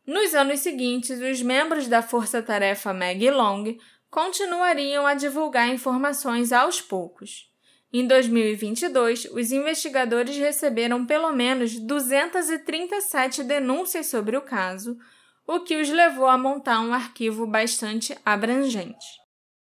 Nos 0.07 0.37
anos 0.37 0.61
seguintes, 0.61 1.21
os 1.21 1.43
membros 1.43 1.89
da 1.89 2.01
força-tarefa 2.01 2.95
Meg 2.95 3.29
Long 3.29 3.77
continuariam 4.09 5.05
a 5.05 5.15
divulgar 5.15 5.69
informações 5.69 6.53
aos 6.53 6.81
poucos. 6.81 7.50
Em 7.93 8.07
2022, 8.07 9.25
os 9.33 9.51
investigadores 9.51 10.37
receberam 10.37 11.05
pelo 11.05 11.33
menos 11.33 11.77
237 11.77 13.43
denúncias 13.43 14.07
sobre 14.07 14.37
o 14.37 14.43
caso, 14.43 14.97
o 15.45 15.61
que 15.61 15.81
os 15.81 15.89
levou 15.89 16.29
a 16.29 16.39
montar 16.39 16.81
um 16.81 16.95
arquivo 16.95 17.49
bastante 17.49 18.17
abrangente. 18.25 19.07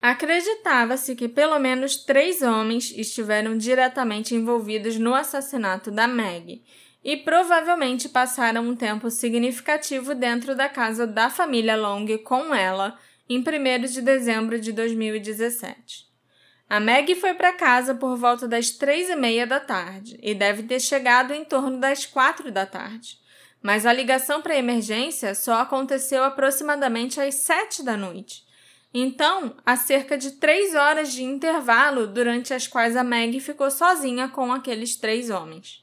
Acreditava-se 0.00 1.14
que 1.14 1.28
pelo 1.28 1.58
menos 1.58 1.96
três 1.96 2.40
homens 2.40 2.90
estiveram 2.96 3.58
diretamente 3.58 4.34
envolvidos 4.34 4.98
no 4.98 5.14
assassinato 5.14 5.90
da 5.90 6.08
Meg 6.08 6.62
e 7.02 7.18
provavelmente 7.18 8.08
passaram 8.08 8.66
um 8.66 8.74
tempo 8.74 9.10
significativo 9.10 10.14
dentro 10.14 10.56
da 10.56 10.68
casa 10.68 11.06
da 11.06 11.28
família 11.28 11.76
Long 11.76 12.06
com 12.24 12.54
ela 12.54 12.98
em 13.28 13.40
1 13.40 13.86
de 13.86 14.00
dezembro 14.00 14.58
de 14.58 14.72
2017. 14.72 16.13
A 16.74 16.80
Meg 16.80 17.14
foi 17.14 17.34
para 17.34 17.52
casa 17.52 17.94
por 17.94 18.16
volta 18.16 18.48
das 18.48 18.70
três 18.70 19.08
e 19.08 19.14
meia 19.14 19.46
da 19.46 19.60
tarde 19.60 20.18
e 20.20 20.34
deve 20.34 20.64
ter 20.64 20.80
chegado 20.80 21.32
em 21.32 21.44
torno 21.44 21.78
das 21.78 22.04
quatro 22.04 22.50
da 22.50 22.66
tarde. 22.66 23.16
Mas 23.62 23.86
a 23.86 23.92
ligação 23.92 24.42
para 24.42 24.58
emergência 24.58 25.36
só 25.36 25.60
aconteceu 25.60 26.24
aproximadamente 26.24 27.20
às 27.20 27.36
sete 27.36 27.80
da 27.80 27.96
noite. 27.96 28.42
Então, 28.92 29.54
há 29.64 29.76
cerca 29.76 30.18
de 30.18 30.32
três 30.32 30.74
horas 30.74 31.12
de 31.12 31.22
intervalo 31.22 32.08
durante 32.08 32.52
as 32.52 32.66
quais 32.66 32.96
a 32.96 33.04
Meg 33.04 33.38
ficou 33.38 33.70
sozinha 33.70 34.26
com 34.26 34.52
aqueles 34.52 34.96
três 34.96 35.30
homens. 35.30 35.80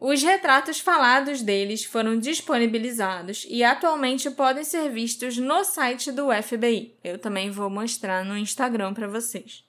Os 0.00 0.20
retratos 0.20 0.80
falados 0.80 1.42
deles 1.42 1.84
foram 1.84 2.18
disponibilizados 2.18 3.46
e 3.48 3.62
atualmente 3.62 4.28
podem 4.32 4.64
ser 4.64 4.90
vistos 4.90 5.38
no 5.38 5.62
site 5.62 6.10
do 6.10 6.26
FBI. 6.42 6.98
Eu 7.04 7.20
também 7.20 7.52
vou 7.52 7.70
mostrar 7.70 8.24
no 8.24 8.36
Instagram 8.36 8.92
para 8.92 9.06
vocês. 9.06 9.62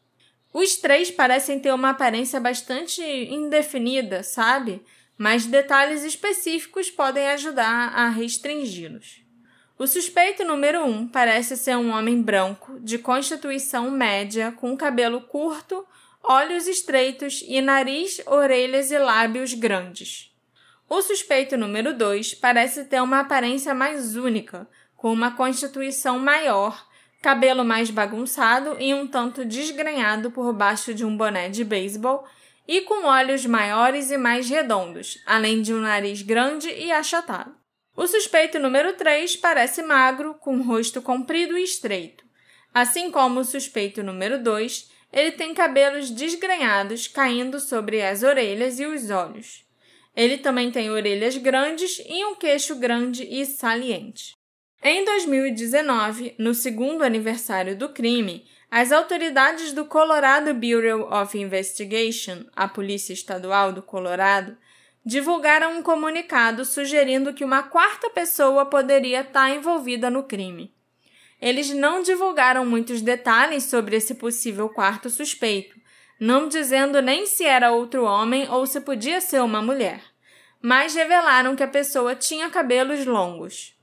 Os 0.58 0.78
três 0.78 1.12
parecem 1.12 1.60
ter 1.60 1.74
uma 1.74 1.89
aparência 1.89 2.39
bastante 2.39 3.01
indefinida, 3.01 4.24
sabe? 4.24 4.82
Mas 5.18 5.45
detalhes 5.45 6.06
específicos 6.06 6.89
podem 6.89 7.28
ajudar 7.28 7.89
a 7.93 8.08
restringi-los. 8.08 9.22
O 9.78 9.86
suspeito 9.86 10.45
número 10.45 10.86
um 10.86 11.06
parece 11.10 11.58
ser 11.58 11.76
um 11.76 11.89
homem 11.91 12.22
branco, 12.22 12.80
de 12.80 12.97
constituição 12.97 13.91
média, 13.91 14.53
com 14.53 14.78
cabelo 14.78 15.20
curto, 15.20 15.86
olhos 16.24 16.70
estreitos 16.70 17.43
e 17.45 17.60
nariz, 17.60 18.22
orelhas 18.26 18.91
e 18.91 18.97
lábios 18.97 19.53
grandes. 19.53 20.34
O 20.88 21.01
suspeito 21.01 21.58
número 21.58 21.93
2 21.93 22.34
parece 22.34 22.86
ter 22.86 23.01
uma 23.01 23.20
aparência 23.20 23.74
mais 23.74 24.16
única, 24.16 24.66
com 24.95 25.12
uma 25.12 25.32
constituição 25.32 26.18
maior, 26.18 26.88
cabelo 27.26 27.65
mais 27.65 27.89
bagunçado 27.89 28.78
e 28.80 28.93
um 28.93 29.07
tanto 29.07 29.43
desgrenhado 29.43 30.30
por 30.30 30.53
baixo 30.53 30.93
de 30.93 31.03
um 31.03 31.17
boné 31.17 31.49
de 31.49 31.63
beisebol, 31.63 32.23
e 32.67 32.82
com 32.82 33.07
olhos 33.07 33.47
maiores 33.47 34.11
e 34.11 34.17
mais 34.17 34.47
redondos, 34.47 35.17
além 35.26 35.63
de 35.63 35.73
um 35.73 35.80
nariz 35.80 36.21
grande 36.21 36.69
e 36.69 36.91
achatado. 36.91 37.51
O 37.97 38.05
suspeito 38.05 38.59
número 38.59 38.93
3 38.93 39.38
parece 39.38 39.82
magro, 39.82 40.36
com 40.36 40.61
rosto 40.61 41.01
comprido 41.01 41.57
e 41.57 41.63
estreito. 41.63 42.23
Assim 42.71 43.09
como 43.09 43.39
o 43.39 43.43
suspeito 43.43 44.03
número 44.03 44.43
2, 44.43 44.91
ele 45.11 45.32
tem 45.32 45.51
cabelos 45.55 46.11
desgrenhados 46.11 47.07
caindo 47.07 47.59
sobre 47.59 48.03
as 48.03 48.21
orelhas 48.21 48.80
e 48.80 48.86
os 48.86 49.09
olhos. 49.09 49.65
Ele 50.15 50.38
também 50.38 50.69
tem 50.69 50.91
orelhas 50.91 51.38
grandes 51.38 51.99
e 52.07 52.23
um 52.23 52.36
queixo 52.36 52.76
grande 52.76 53.23
e 53.23 53.43
saliente. 53.47 54.34
Em 54.84 55.03
2019, 55.03 56.36
no 56.38 56.53
segundo 56.53 57.03
aniversário 57.03 57.76
do 57.76 57.89
crime, 57.89 58.45
as 58.69 58.91
autoridades 58.91 59.73
do 59.73 59.86
Colorado 59.86 60.53
Bureau 60.53 61.09
of 61.11 61.38
Investigation, 61.38 62.45
a 62.55 62.67
Polícia 62.67 63.13
Estadual 63.13 63.71
do 63.71 63.82
Colorado, 63.82 64.57
divulgaram 65.05 65.78
um 65.78 65.84
comunicado 65.84 66.65
sugerindo 66.65 67.34
que 67.34 67.45
uma 67.45 67.63
quarta 67.63 68.09
pessoa 68.09 68.65
poderia 68.65 69.21
estar 69.21 69.49
envolvida 69.49 70.09
no 70.09 70.23
crime. 70.23 70.73
Eles 71.39 71.69
não 71.69 72.01
divulgaram 72.01 72.65
muitos 72.65 73.01
detalhes 73.01 73.65
sobre 73.65 73.95
esse 73.95 74.15
possível 74.15 74.67
quarto 74.69 75.09
suspeito, 75.09 75.80
não 76.19 76.47
dizendo 76.47 77.01
nem 77.01 77.26
se 77.26 77.43
era 77.43 77.71
outro 77.71 78.03
homem 78.03 78.49
ou 78.49 78.65
se 78.65 78.82
podia 78.82 79.21
ser 79.21 79.41
uma 79.41 79.61
mulher, 79.61 80.01
mas 80.61 80.95
revelaram 80.95 81.55
que 81.55 81.63
a 81.63 81.67
pessoa 81.67 82.15
tinha 82.15 82.49
cabelos 82.49 83.05
longos. 83.05 83.74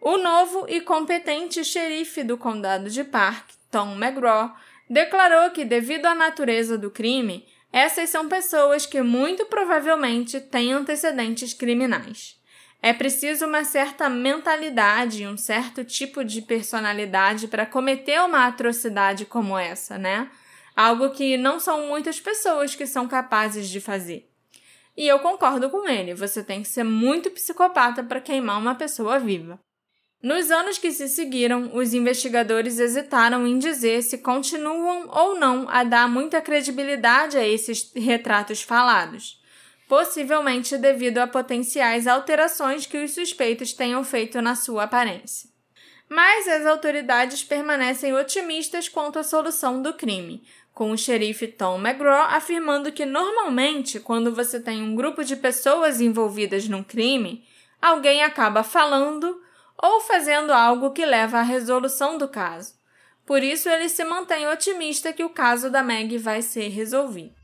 O 0.00 0.16
novo 0.16 0.64
e 0.66 0.80
competente 0.80 1.62
xerife 1.62 2.24
do 2.24 2.38
condado 2.38 2.88
de 2.88 3.04
Park, 3.04 3.50
Tom 3.70 3.94
McGraw, 3.94 4.50
declarou 4.88 5.50
que, 5.50 5.62
devido 5.62 6.06
à 6.06 6.14
natureza 6.14 6.78
do 6.78 6.90
crime, 6.90 7.46
essas 7.70 8.08
são 8.08 8.26
pessoas 8.26 8.86
que 8.86 9.02
muito 9.02 9.44
provavelmente 9.44 10.40
têm 10.40 10.72
antecedentes 10.72 11.52
criminais. 11.52 12.40
É 12.82 12.94
preciso 12.94 13.44
uma 13.44 13.62
certa 13.62 14.08
mentalidade 14.08 15.22
e 15.22 15.26
um 15.26 15.36
certo 15.36 15.84
tipo 15.84 16.24
de 16.24 16.40
personalidade 16.40 17.46
para 17.46 17.66
cometer 17.66 18.22
uma 18.22 18.46
atrocidade 18.46 19.26
como 19.26 19.58
essa, 19.58 19.98
né? 19.98 20.30
Algo 20.74 21.10
que 21.10 21.36
não 21.36 21.60
são 21.60 21.86
muitas 21.86 22.18
pessoas 22.18 22.74
que 22.74 22.86
são 22.86 23.06
capazes 23.06 23.68
de 23.68 23.82
fazer. 23.82 24.30
E 24.96 25.06
eu 25.06 25.18
concordo 25.18 25.68
com 25.68 25.86
ele, 25.86 26.14
você 26.14 26.42
tem 26.42 26.62
que 26.62 26.68
ser 26.68 26.84
muito 26.84 27.30
psicopata 27.30 28.02
para 28.02 28.20
queimar 28.20 28.58
uma 28.58 28.74
pessoa 28.74 29.18
viva. 29.18 29.60
Nos 30.22 30.50
anos 30.50 30.76
que 30.76 30.92
se 30.92 31.08
seguiram, 31.08 31.70
os 31.72 31.94
investigadores 31.94 32.78
hesitaram 32.78 33.46
em 33.46 33.58
dizer 33.58 34.02
se 34.02 34.18
continuam 34.18 35.08
ou 35.08 35.38
não 35.38 35.66
a 35.66 35.82
dar 35.82 36.06
muita 36.10 36.42
credibilidade 36.42 37.38
a 37.38 37.46
esses 37.46 37.90
retratos 37.96 38.60
falados, 38.60 39.40
possivelmente 39.88 40.76
devido 40.76 41.18
a 41.18 41.26
potenciais 41.26 42.06
alterações 42.06 42.84
que 42.84 43.02
os 43.02 43.12
suspeitos 43.12 43.72
tenham 43.72 44.04
feito 44.04 44.42
na 44.42 44.54
sua 44.54 44.82
aparência. 44.82 45.48
Mas 46.06 46.46
as 46.48 46.66
autoridades 46.66 47.42
permanecem 47.42 48.12
otimistas 48.12 48.90
quanto 48.90 49.18
à 49.18 49.22
solução 49.22 49.80
do 49.80 49.94
crime, 49.94 50.42
com 50.74 50.90
o 50.90 50.98
xerife 50.98 51.46
Tom 51.46 51.78
McGraw 51.78 52.26
afirmando 52.28 52.92
que 52.92 53.06
normalmente, 53.06 53.98
quando 53.98 54.34
você 54.34 54.60
tem 54.60 54.82
um 54.82 54.94
grupo 54.94 55.24
de 55.24 55.34
pessoas 55.34 55.98
envolvidas 55.98 56.68
num 56.68 56.82
crime, 56.82 57.42
alguém 57.80 58.22
acaba 58.22 58.62
falando 58.62 59.40
ou 59.82 60.00
fazendo 60.00 60.52
algo 60.52 60.90
que 60.90 61.04
leva 61.04 61.38
à 61.38 61.42
resolução 61.42 62.18
do 62.18 62.28
caso. 62.28 62.74
Por 63.24 63.42
isso, 63.42 63.68
ele 63.68 63.88
se 63.88 64.04
mantém 64.04 64.48
otimista 64.48 65.12
que 65.12 65.24
o 65.24 65.30
caso 65.30 65.70
da 65.70 65.82
Meg 65.82 66.18
vai 66.18 66.42
ser 66.42 66.68
resolvido. 66.68 67.40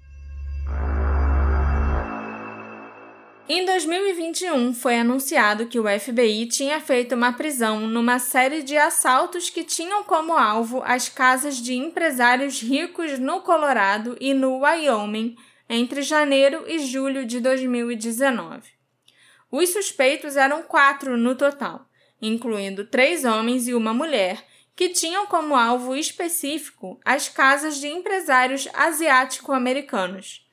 Em 3.48 3.64
2021, 3.64 4.74
foi 4.74 4.98
anunciado 4.98 5.66
que 5.66 5.78
o 5.78 5.84
FBI 5.88 6.46
tinha 6.46 6.80
feito 6.80 7.14
uma 7.14 7.32
prisão 7.32 7.86
numa 7.86 8.18
série 8.18 8.64
de 8.64 8.76
assaltos 8.76 9.48
que 9.48 9.62
tinham 9.62 10.02
como 10.02 10.32
alvo 10.32 10.82
as 10.84 11.08
casas 11.08 11.56
de 11.56 11.74
empresários 11.74 12.60
ricos 12.60 13.20
no 13.20 13.42
Colorado 13.42 14.16
e 14.20 14.34
no 14.34 14.58
Wyoming 14.58 15.36
entre 15.68 16.02
janeiro 16.02 16.64
e 16.66 16.80
julho 16.80 17.24
de 17.24 17.38
2019. 17.38 18.62
Os 19.48 19.70
suspeitos 19.70 20.36
eram 20.36 20.64
quatro 20.64 21.16
no 21.16 21.36
total, 21.36 21.86
incluindo 22.20 22.84
três 22.84 23.24
homens 23.24 23.68
e 23.68 23.74
uma 23.74 23.92
mulher, 23.94 24.44
que 24.74 24.88
tinham 24.90 25.26
como 25.26 25.54
alvo 25.54 25.96
específico 25.96 27.00
as 27.04 27.28
casas 27.28 27.78
de 27.78 27.88
empresários 27.88 28.68
asiático-americanos 28.74 30.46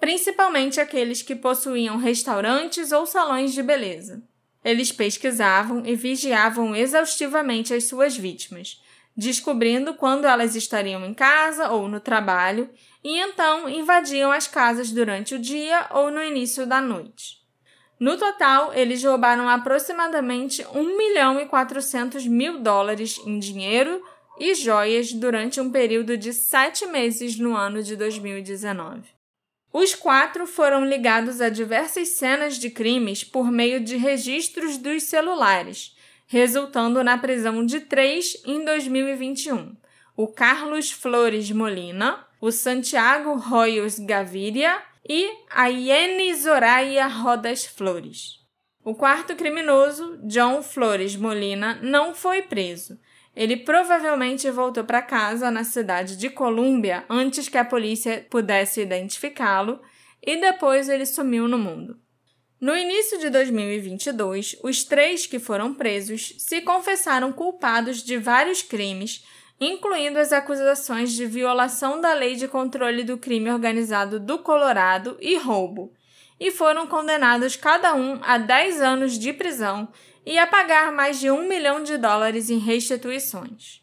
principalmente 0.00 0.80
aqueles 0.80 1.20
que 1.20 1.36
possuíam 1.36 1.98
restaurantes 1.98 2.90
ou 2.90 3.04
salões 3.04 3.52
de 3.52 3.62
beleza. 3.62 4.22
Eles 4.64 4.90
pesquisavam 4.90 5.84
e 5.86 5.94
vigiavam 5.94 6.74
exaustivamente 6.74 7.74
as 7.74 7.84
suas 7.84 8.16
vítimas, 8.16 8.82
descobrindo 9.14 9.94
quando 9.94 10.24
elas 10.24 10.56
estariam 10.56 11.04
em 11.04 11.12
casa 11.12 11.70
ou 11.70 11.86
no 11.86 12.00
trabalho, 12.00 12.68
e 13.04 13.18
então 13.18 13.68
invadiam 13.68 14.32
as 14.32 14.48
casas 14.48 14.90
durante 14.90 15.34
o 15.34 15.38
dia 15.38 15.86
ou 15.90 16.10
no 16.10 16.22
início 16.22 16.66
da 16.66 16.80
noite. 16.80 17.39
No 18.00 18.16
total, 18.16 18.72
eles 18.72 19.04
roubaram 19.04 19.46
aproximadamente 19.46 20.66
1 20.74 20.96
milhão 20.96 21.38
e 21.38 21.44
400 21.44 22.26
mil 22.26 22.60
dólares 22.60 23.20
em 23.26 23.38
dinheiro 23.38 24.02
e 24.38 24.54
joias 24.54 25.12
durante 25.12 25.60
um 25.60 25.70
período 25.70 26.16
de 26.16 26.32
sete 26.32 26.86
meses 26.86 27.38
no 27.38 27.54
ano 27.54 27.82
de 27.82 27.94
2019. 27.96 29.02
Os 29.70 29.94
quatro 29.94 30.46
foram 30.46 30.82
ligados 30.82 31.42
a 31.42 31.50
diversas 31.50 32.16
cenas 32.16 32.56
de 32.56 32.70
crimes 32.70 33.22
por 33.22 33.52
meio 33.52 33.84
de 33.84 33.98
registros 33.98 34.78
dos 34.78 35.02
celulares, 35.02 35.94
resultando 36.26 37.04
na 37.04 37.18
prisão 37.18 37.66
de 37.66 37.80
três 37.80 38.34
em 38.46 38.64
2021: 38.64 39.76
o 40.16 40.26
Carlos 40.26 40.90
Flores 40.90 41.50
Molina, 41.50 42.26
o 42.40 42.50
Santiago 42.50 43.34
Royos 43.34 43.98
Gaviria 43.98 44.89
e 45.08 45.30
a 45.50 45.66
Iene 45.68 46.34
Zoraia 46.34 47.06
Rodas 47.06 47.64
Flores. 47.64 48.38
O 48.84 48.94
quarto 48.94 49.36
criminoso, 49.36 50.18
John 50.24 50.62
Flores 50.62 51.16
Molina, 51.16 51.78
não 51.82 52.14
foi 52.14 52.42
preso 52.42 52.98
ele 53.34 53.56
provavelmente 53.56 54.50
voltou 54.50 54.84
para 54.84 55.02
casa 55.02 55.50
na 55.50 55.64
cidade 55.64 56.16
de 56.16 56.28
Colômbia 56.28 57.04
antes 57.08 57.48
que 57.48 57.58
a 57.58 57.64
polícia 57.64 58.26
pudesse 58.28 58.80
identificá-lo 58.80 59.80
e 60.22 60.36
depois 60.36 60.88
ele 60.88 61.06
sumiu 61.06 61.46
no 61.46 61.58
mundo. 61.58 61.98
No 62.60 62.76
início 62.76 63.18
de 63.18 63.30
2022, 63.30 64.56
os 64.62 64.84
três 64.84 65.26
que 65.26 65.38
foram 65.38 65.72
presos 65.72 66.34
se 66.38 66.60
confessaram 66.60 67.32
culpados 67.32 68.02
de 68.02 68.18
vários 68.18 68.62
crimes, 68.62 69.24
incluindo 69.60 70.18
as 70.18 70.32
acusações 70.32 71.12
de 71.12 71.26
violação 71.26 72.00
da 72.00 72.14
Lei 72.14 72.34
de 72.34 72.48
Controle 72.48 73.04
do 73.04 73.18
Crime 73.18 73.50
Organizado 73.50 74.18
do 74.18 74.38
Colorado 74.38 75.18
e 75.20 75.36
roubo, 75.36 75.92
e 76.38 76.50
foram 76.50 76.86
condenados 76.86 77.54
cada 77.54 77.94
um 77.94 78.18
a 78.22 78.38
10 78.38 78.80
anos 78.80 79.18
de 79.18 79.32
prisão 79.32 79.88
e 80.24 80.38
a 80.38 80.46
pagar 80.46 80.90
mais 80.90 81.20
de 81.20 81.30
um 81.30 81.46
milhão 81.46 81.82
de 81.82 81.98
dólares 81.98 82.48
em 82.48 82.58
restituições. 82.58 83.82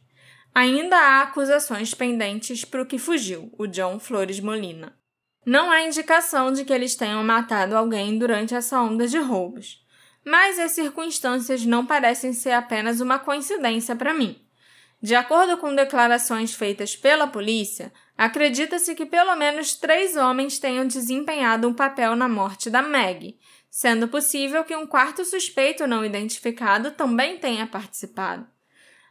Ainda 0.55 0.97
há 0.97 1.21
acusações 1.21 1.93
pendentes 1.93 2.65
para 2.65 2.81
o 2.81 2.85
que 2.85 2.97
fugiu, 2.97 3.51
o 3.59 3.67
John 3.67 3.99
Flores 3.99 4.39
Molina. 4.39 4.97
Não 5.45 5.69
há 5.69 5.83
indicação 5.83 6.51
de 6.51 6.65
que 6.65 6.73
eles 6.73 6.95
tenham 6.95 7.23
matado 7.23 7.77
alguém 7.77 8.17
durante 8.17 8.55
essa 8.55 8.81
onda 8.81 9.07
de 9.07 9.19
roubos, 9.19 9.85
mas 10.25 10.57
as 10.57 10.71
circunstâncias 10.71 11.63
não 11.63 11.85
parecem 11.85 12.33
ser 12.33 12.51
apenas 12.51 12.99
uma 12.99 13.19
coincidência 13.19 13.95
para 13.95 14.15
mim. 14.15 14.46
De 15.01 15.13
acordo 15.13 15.57
com 15.57 15.75
declarações 15.75 16.53
feitas 16.53 16.95
pela 16.95 17.27
polícia, 17.27 17.93
acredita-se 18.17 18.95
que 18.95 19.05
pelo 19.05 19.35
menos 19.35 19.75
três 19.75 20.15
homens 20.15 20.57
tenham 20.57 20.87
desempenhado 20.87 21.67
um 21.67 21.73
papel 21.73 22.15
na 22.15 22.27
morte 22.27 22.69
da 22.69 22.81
Meg, 22.81 23.37
sendo 23.69 24.07
possível 24.07 24.63
que 24.63 24.75
um 24.75 24.87
quarto 24.87 25.23
suspeito 25.23 25.85
não 25.85 26.03
identificado 26.03 26.91
também 26.91 27.37
tenha 27.37 27.67
participado. 27.67 28.47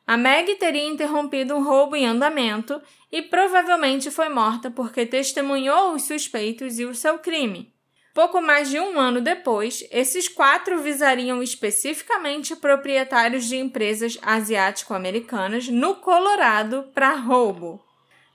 A 0.04 0.16
Meg 0.16 0.56
teria 0.56 0.88
interrompido 0.88 1.54
um 1.54 1.62
roubo 1.62 1.94
em 1.94 2.06
andamento 2.06 2.80
e 3.10 3.22
provavelmente 3.22 4.10
foi 4.10 4.28
morta 4.28 4.70
porque 4.70 5.06
testemunhou 5.06 5.94
os 5.94 6.02
suspeitos 6.02 6.80
e 6.80 6.84
o 6.84 6.94
seu 6.94 7.18
crime. 7.18 7.75
Pouco 8.16 8.40
mais 8.40 8.70
de 8.70 8.80
um 8.80 8.98
ano 8.98 9.20
depois, 9.20 9.86
esses 9.90 10.26
quatro 10.26 10.80
visariam 10.80 11.42
especificamente 11.42 12.56
proprietários 12.56 13.44
de 13.44 13.58
empresas 13.58 14.16
asiático-americanas 14.22 15.68
no 15.68 15.96
Colorado 15.96 16.90
para 16.94 17.14
roubo. 17.14 17.84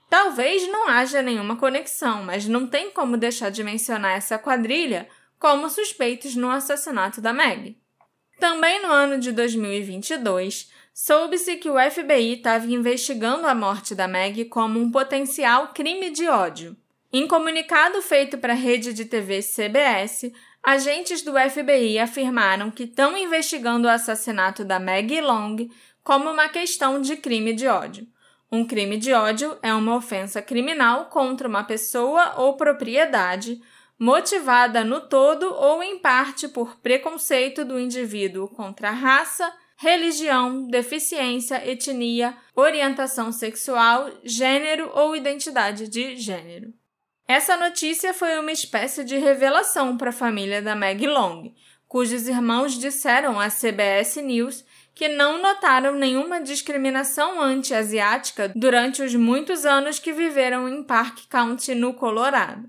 Talvez 0.08 0.68
não 0.68 0.88
haja 0.88 1.20
nenhuma 1.20 1.56
conexão, 1.56 2.22
mas 2.22 2.46
não 2.46 2.64
tem 2.64 2.92
como 2.92 3.16
deixar 3.16 3.50
de 3.50 3.64
mencionar 3.64 4.16
essa 4.16 4.38
quadrilha 4.38 5.08
como 5.36 5.68
suspeitos 5.68 6.36
no 6.36 6.48
assassinato 6.48 7.20
da 7.20 7.32
Meg. 7.32 7.76
Também 8.38 8.80
no 8.82 8.88
ano 8.88 9.18
de 9.18 9.32
2022, 9.32 10.70
soube-se 10.94 11.56
que 11.56 11.68
o 11.68 11.74
FBI 11.90 12.34
estava 12.34 12.66
investigando 12.66 13.48
a 13.48 13.54
morte 13.54 13.96
da 13.96 14.06
Meg 14.06 14.44
como 14.44 14.78
um 14.78 14.92
potencial 14.92 15.72
crime 15.74 16.10
de 16.10 16.28
ódio. 16.28 16.76
Em 17.14 17.26
comunicado 17.26 18.00
feito 18.00 18.38
para 18.38 18.54
a 18.54 18.56
rede 18.56 18.94
de 18.94 19.04
TV 19.04 19.42
CBS, 19.42 20.32
agentes 20.62 21.20
do 21.20 21.32
FBI 21.32 21.98
afirmaram 21.98 22.70
que 22.70 22.84
estão 22.84 23.14
investigando 23.18 23.86
o 23.86 23.90
assassinato 23.90 24.64
da 24.64 24.80
Meg 24.80 25.20
Long 25.20 25.68
como 26.02 26.30
uma 26.30 26.48
questão 26.48 27.02
de 27.02 27.16
crime 27.18 27.52
de 27.52 27.66
ódio. 27.66 28.06
Um 28.50 28.64
crime 28.64 28.96
de 28.96 29.12
ódio 29.12 29.58
é 29.62 29.74
uma 29.74 29.94
ofensa 29.94 30.40
criminal 30.40 31.10
contra 31.10 31.46
uma 31.46 31.62
pessoa 31.64 32.40
ou 32.40 32.56
propriedade 32.56 33.60
motivada 33.98 34.82
no 34.82 35.02
todo 35.02 35.52
ou 35.52 35.82
em 35.82 35.98
parte 35.98 36.48
por 36.48 36.80
preconceito 36.80 37.62
do 37.62 37.78
indivíduo 37.78 38.48
contra 38.48 38.88
a 38.88 38.92
raça, 38.92 39.52
religião, 39.76 40.66
deficiência, 40.66 41.62
etnia, 41.70 42.34
orientação 42.56 43.30
sexual, 43.30 44.10
gênero 44.24 44.90
ou 44.94 45.14
identidade 45.14 45.86
de 45.88 46.16
gênero. 46.16 46.72
Essa 47.26 47.56
notícia 47.56 48.12
foi 48.12 48.38
uma 48.38 48.52
espécie 48.52 49.04
de 49.04 49.16
revelação 49.16 49.96
para 49.96 50.10
a 50.10 50.12
família 50.12 50.60
da 50.60 50.74
Meg 50.74 51.06
Long, 51.06 51.54
cujos 51.88 52.26
irmãos 52.26 52.78
disseram 52.78 53.38
à 53.38 53.48
CBS 53.48 54.16
News 54.16 54.64
que 54.94 55.08
não 55.08 55.40
notaram 55.40 55.94
nenhuma 55.94 56.40
discriminação 56.40 57.40
anti-asiática 57.40 58.52
durante 58.54 59.02
os 59.02 59.14
muitos 59.14 59.64
anos 59.64 59.98
que 59.98 60.12
viveram 60.12 60.68
em 60.68 60.82
Park 60.82 61.20
County, 61.30 61.74
no 61.74 61.94
Colorado. 61.94 62.68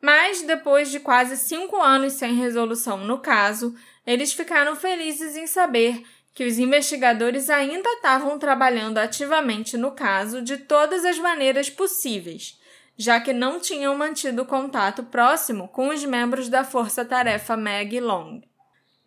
Mas, 0.00 0.40
depois 0.42 0.90
de 0.90 0.98
quase 0.98 1.36
cinco 1.36 1.76
anos 1.76 2.14
sem 2.14 2.34
resolução 2.34 3.04
no 3.04 3.18
caso, 3.18 3.74
eles 4.06 4.32
ficaram 4.32 4.74
felizes 4.74 5.36
em 5.36 5.46
saber 5.46 6.02
que 6.32 6.44
os 6.44 6.58
investigadores 6.58 7.50
ainda 7.50 7.88
estavam 7.90 8.38
trabalhando 8.38 8.96
ativamente 8.96 9.76
no 9.76 9.90
caso 9.90 10.40
de 10.40 10.56
todas 10.56 11.04
as 11.04 11.18
maneiras 11.18 11.68
possíveis, 11.68 12.58
já 13.00 13.18
que 13.18 13.32
não 13.32 13.58
tinham 13.58 13.96
mantido 13.96 14.44
contato 14.44 15.02
próximo 15.04 15.68
com 15.68 15.88
os 15.88 16.04
membros 16.04 16.50
da 16.50 16.62
força-tarefa 16.62 17.56
Meg 17.56 17.98
Long. 17.98 18.42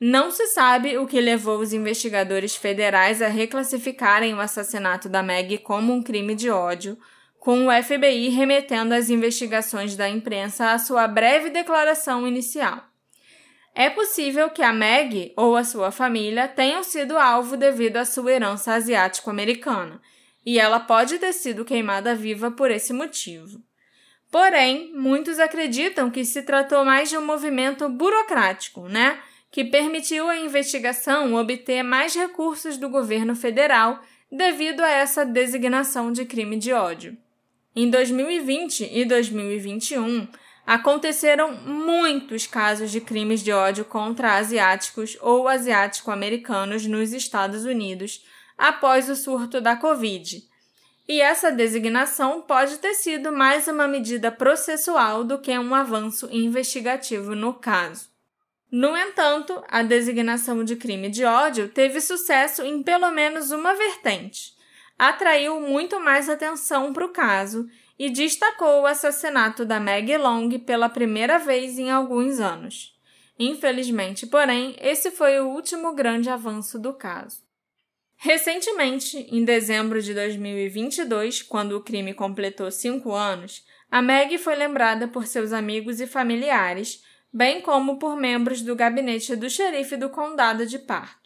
Não 0.02 0.32
se 0.32 0.48
sabe 0.48 0.98
o 0.98 1.06
que 1.06 1.22
levou 1.22 1.60
os 1.60 1.74
investigadores 1.74 2.56
federais 2.56 3.22
a 3.22 3.28
reclassificarem 3.28 4.34
o 4.34 4.40
assassinato 4.40 5.08
da 5.08 5.22
Meg 5.22 5.60
como 5.60 5.94
um 5.94 6.02
crime 6.02 6.34
de 6.34 6.50
ódio 6.50 6.98
com 7.40 7.68
o 7.68 7.84
FBI 7.84 8.30
remetendo 8.30 8.96
as 8.96 9.12
investigações 9.12 9.96
da 9.96 10.10
imprensa 10.10 10.72
à 10.72 10.80
sua 10.80 11.08
breve 11.08 11.52
declaração 11.52 12.28
inicial. 12.28 12.84
É 13.76 13.92
possível 13.92 14.50
que 14.50 14.64
a 14.64 14.74
Meg 14.74 15.34
ou 15.38 15.56
a 15.56 15.64
sua 15.64 15.92
família 15.92 16.48
tenham 16.48 16.84
sido 16.84 17.16
alvo 17.16 17.56
devido 17.56 17.98
à 17.98 18.06
sua 18.06 18.32
herança 18.32 18.74
asiático-americana, 18.74 20.02
e 20.44 20.58
ela 20.58 20.80
pode 20.80 21.20
ter 21.20 21.32
sido 21.32 21.64
queimada 21.64 22.16
viva 22.16 22.50
por 22.50 22.72
esse 22.72 22.92
motivo. 22.92 23.62
Porém, 24.34 24.92
muitos 24.96 25.38
acreditam 25.38 26.10
que 26.10 26.26
se 26.26 26.42
tratou 26.42 26.84
mais 26.84 27.08
de 27.08 27.16
um 27.16 27.24
movimento 27.24 27.88
burocrático, 27.88 28.88
né? 28.88 29.20
Que 29.52 29.64
permitiu 29.64 30.28
à 30.28 30.36
investigação 30.36 31.36
obter 31.36 31.84
mais 31.84 32.16
recursos 32.16 32.76
do 32.76 32.90
governo 32.90 33.36
federal 33.36 34.02
devido 34.32 34.82
a 34.82 34.90
essa 34.90 35.24
designação 35.24 36.12
de 36.12 36.26
crime 36.26 36.58
de 36.58 36.74
ódio. 36.74 37.16
Em 37.76 37.92
2020 37.92 38.90
e 38.92 39.06
2021, 39.06 40.28
aconteceram 40.66 41.56
muitos 41.56 42.48
casos 42.48 42.90
de 42.90 43.00
crimes 43.00 43.44
de 43.44 43.52
ódio 43.52 43.86
contra 43.86 44.38
asiáticos 44.38 45.16
ou 45.22 45.48
asiático-americanos 45.48 46.88
nos 46.88 47.14
Estados 47.14 47.66
Unidos 47.66 48.26
após 48.58 49.08
o 49.10 49.16
surto 49.16 49.62
da 49.62 49.76
Covid. 49.76 50.52
E 51.08 51.20
essa 51.20 51.52
designação 51.52 52.42
pode 52.42 52.78
ter 52.78 52.94
sido 52.94 53.32
mais 53.32 53.68
uma 53.68 53.88
medida 53.88 54.32
processual 54.32 55.24
do 55.24 55.38
que 55.38 55.52
um 55.58 55.76
avanço 55.76 56.30
investigativo 56.32 57.36
no 57.36 57.54
caso. 57.54 58.10
No 58.72 58.98
entanto, 58.98 59.62
a 59.68 59.84
designação 59.84 60.64
de 60.64 60.76
crime 60.76 61.10
de 61.10 61.26
ódio 61.26 61.68
teve 61.68 62.02
sucesso 62.02 62.64
em 62.64 62.82
pelo 62.82 63.12
menos 63.12 63.52
uma 63.52 63.76
vertente. 63.76 64.54
Atraiu 64.98 65.60
muito 65.60 66.00
mais 66.00 66.30
atenção 66.30 66.94
para 66.94 67.06
o 67.06 67.10
caso 67.10 67.70
e 68.00 68.10
destacou 68.10 68.82
o 68.82 68.86
assassinato 68.88 69.66
da 69.66 69.80
Maggie 69.80 70.18
Long 70.18 70.50
pela 70.60 70.90
primeira 70.90 71.38
vez 71.38 71.78
em 71.78 71.92
alguns 71.92 72.40
anos. 72.40 72.98
Infelizmente, 73.38 74.26
porém, 74.26 74.76
esse 74.80 75.12
foi 75.12 75.40
o 75.40 75.50
último 75.50 75.94
grande 75.94 76.30
avanço 76.30 76.80
do 76.80 76.94
caso. 76.94 77.43
Recentemente, 78.26 79.28
em 79.30 79.44
dezembro 79.44 80.02
de 80.02 80.14
2022, 80.14 81.42
quando 81.42 81.74
o 81.74 81.82
crime 81.82 82.14
completou 82.14 82.72
cinco 82.72 83.12
anos, 83.12 83.66
a 83.92 84.02
Maggie 84.02 84.38
foi 84.38 84.56
lembrada 84.56 85.10
por 85.10 85.28
seus 85.28 85.52
amigos 85.52 86.00
e 86.00 86.08
familiares 86.08 87.04
bem 87.34 87.60
como 87.60 88.00
por 88.00 88.16
membros 88.16 88.62
do 88.62 88.78
gabinete 88.78 89.36
do 89.36 89.50
xerife 89.50 89.98
do 89.98 90.10
condado 90.10 90.66
de 90.66 90.80
Park, 90.80 91.20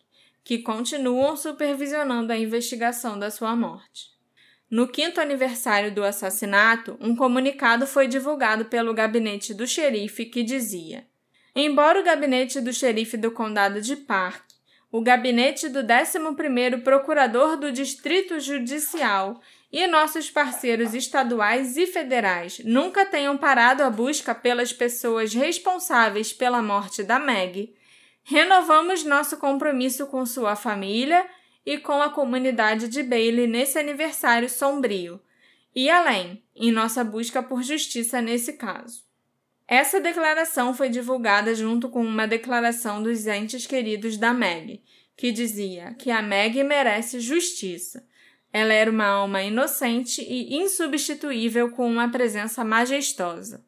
que 0.43 0.58
continuam 0.58 1.38
supervisionando 1.38 2.34
a 2.34 2.38
investigação 2.38 3.20
da 3.20 3.30
sua 3.30 3.56
morte. 3.56 4.08
No 4.68 4.88
quinto 4.88 5.22
aniversário 5.22 5.93
do 5.93 6.04
assassinato, 6.04 6.98
um 7.00 7.16
comunicado 7.16 7.86
foi 7.86 8.08
divulgado 8.08 8.66
pelo 8.66 8.91
gabinete 8.91 9.54
do 9.54 9.68
xerife 9.68 10.26
que 10.26 10.41
dizia: 10.41 11.06
Embora 11.56 12.00
o 12.00 12.04
gabinete 12.04 12.60
do 12.60 12.74
xerife 12.74 13.18
do 13.18 13.30
condado 13.30 13.82
de 13.82 13.95
Park, 13.95 14.47
o 14.98 15.02
gabinete 15.02 15.70
do 15.70 15.84
11º 15.84 16.82
procurador 16.82 17.56
do 17.56 17.72
distrito 17.72 18.39
judicial. 18.39 19.39
E 19.72 19.86
nossos 19.86 20.32
parceiros 20.32 20.95
estaduais 20.95 21.78
e 21.78 21.86
federais 21.86 22.60
nunca 22.64 23.06
tenham 23.06 23.38
parado 23.38 23.84
a 23.84 23.89
busca 23.91 24.34
pelas 24.34 24.74
pessoas 24.74 25.34
responsáveis 25.34 26.34
pela 26.34 26.64
morte 26.64 27.04
da 27.04 27.20
Meg, 27.20 27.76
renovamos 28.24 29.04
nosso 29.04 29.38
compromisso 29.38 30.08
com 30.08 30.26
sua 30.26 30.56
família 30.56 31.28
e 31.66 31.78
com 31.78 32.02
a 32.02 32.10
comunidade 32.10 32.88
de 32.88 33.04
Bailey 33.04 33.45
nesse 33.45 33.78
aniversário 33.78 34.50
sombrio, 34.50 35.22
e 35.76 35.89
além, 35.89 36.43
em 36.56 36.72
nossa 36.72 37.04
busca 37.04 37.43
por 37.43 37.62
justiça 37.62 38.22
nesse 38.22 38.54
caso. 38.54 39.07
Essa 39.68 39.99
declaração 39.99 40.74
foi 40.74 40.89
divulgada 40.89 41.53
junto 41.53 41.89
com 41.89 42.03
uma 42.03 42.28
declaração 42.28 43.03
dos 43.03 43.28
entes 43.28 43.68
queridos 43.68 44.18
da 44.18 44.34
Meg, 44.34 44.82
que 45.15 45.32
dizia 45.32 45.93
que 45.95 46.09
a 46.09 46.22
Meg 46.22 46.63
merece 46.63 47.20
justiça 47.20 48.07
ela 48.51 48.74
era 48.74 48.89
uma 48.89 49.05
alma 49.05 49.43
inocente 49.43 50.22
e 50.22 50.55
insubstituível 50.55 51.72
com 51.72 51.88
uma 51.88 52.09
presença 52.09 52.63
majestosa. 52.63 53.63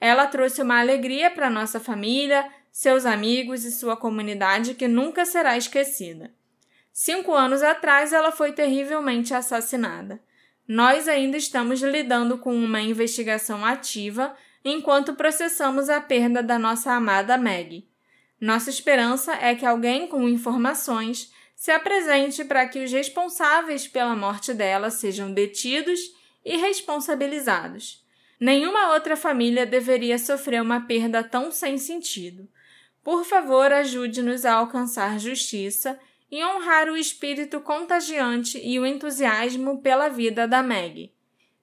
Ela 0.00 0.26
trouxe 0.26 0.62
uma 0.62 0.80
alegria 0.80 1.30
para 1.30 1.50
nossa 1.50 1.78
família, 1.78 2.48
seus 2.72 3.04
amigos 3.04 3.64
e 3.64 3.72
sua 3.72 3.96
comunidade 3.96 4.74
que 4.74 4.88
nunca 4.88 5.26
será 5.26 5.58
esquecida. 5.58 6.32
Cinco 6.92 7.34
anos 7.34 7.62
atrás, 7.62 8.12
ela 8.12 8.32
foi 8.32 8.52
terrivelmente 8.52 9.34
assassinada. 9.34 10.20
Nós 10.66 11.08
ainda 11.08 11.36
estamos 11.36 11.82
lidando 11.82 12.38
com 12.38 12.54
uma 12.54 12.80
investigação 12.80 13.64
ativa 13.64 14.34
enquanto 14.64 15.14
processamos 15.14 15.88
a 15.88 16.00
perda 16.00 16.42
da 16.42 16.58
nossa 16.58 16.92
amada 16.92 17.38
Meg. 17.38 17.88
Nossa 18.40 18.70
esperança 18.70 19.34
é 19.34 19.54
que 19.54 19.66
alguém 19.66 20.06
com 20.06 20.28
informações 20.28 21.32
se 21.54 21.70
apresente 21.70 22.44
para 22.44 22.66
que 22.66 22.82
os 22.82 22.90
responsáveis 22.90 23.86
pela 23.86 24.16
morte 24.16 24.54
dela 24.54 24.90
sejam 24.90 25.32
detidos 25.32 26.00
e 26.44 26.56
responsabilizados. 26.56 28.02
Nenhuma 28.40 28.94
outra 28.94 29.14
família 29.14 29.66
deveria 29.66 30.18
sofrer 30.18 30.62
uma 30.62 30.80
perda 30.80 31.22
tão 31.22 31.50
sem 31.50 31.76
sentido. 31.76 32.48
Por 33.02 33.24
favor, 33.24 33.70
ajude-nos 33.70 34.46
a 34.46 34.54
alcançar 34.54 35.20
justiça 35.20 35.98
e 36.30 36.42
honrar 36.42 36.88
o 36.88 36.96
espírito 36.96 37.60
contagiante 37.60 38.58
e 38.58 38.78
o 38.78 38.86
entusiasmo 38.86 39.82
pela 39.82 40.08
vida 40.08 40.48
da 40.48 40.62
Meg. 40.62 41.12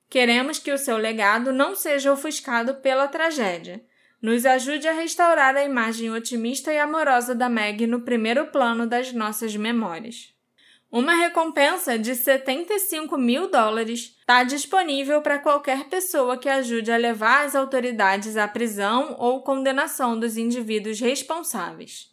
Queremos 0.10 0.60
que 0.60 0.72
o 0.72 0.78
seu 0.78 0.98
legado 0.98 1.52
não 1.52 1.76
seja 1.76 2.12
ofuscado 2.12 2.76
pela 2.76 3.08
tragédia 3.08 3.84
nos 4.22 4.46
ajude 4.46 4.88
a 4.88 4.94
restaurar 4.94 5.56
a 5.56 5.64
imagem 5.64 6.12
otimista 6.12 6.74
e 6.74 6.80
amorosa 6.80 7.36
da 7.36 7.48
Meg 7.48 7.86
no 7.86 8.02
primeiro 8.02 8.48
plano 8.48 8.88
das 8.88 9.14
nossas 9.14 9.56
memórias. 9.56 10.34
Uma 10.90 11.14
recompensa 11.14 12.00
de 12.00 12.16
75 12.16 13.18
mil 13.18 13.52
dólares 13.52 14.16
está 14.20 14.44
disponível 14.44 15.22
para 15.22 15.38
qualquer 15.38 15.86
pessoa 15.90 16.38
que 16.38 16.48
ajude 16.48 16.92
a 16.92 16.98
levar 16.98 17.46
as 17.46 17.56
autoridades 17.56 18.38
à 18.38 18.48
prisão 18.48 19.16
ou 19.20 19.44
condenação 19.44 20.18
dos 20.18 20.38
indivíduos 20.38 21.00
responsáveis. 21.00 22.10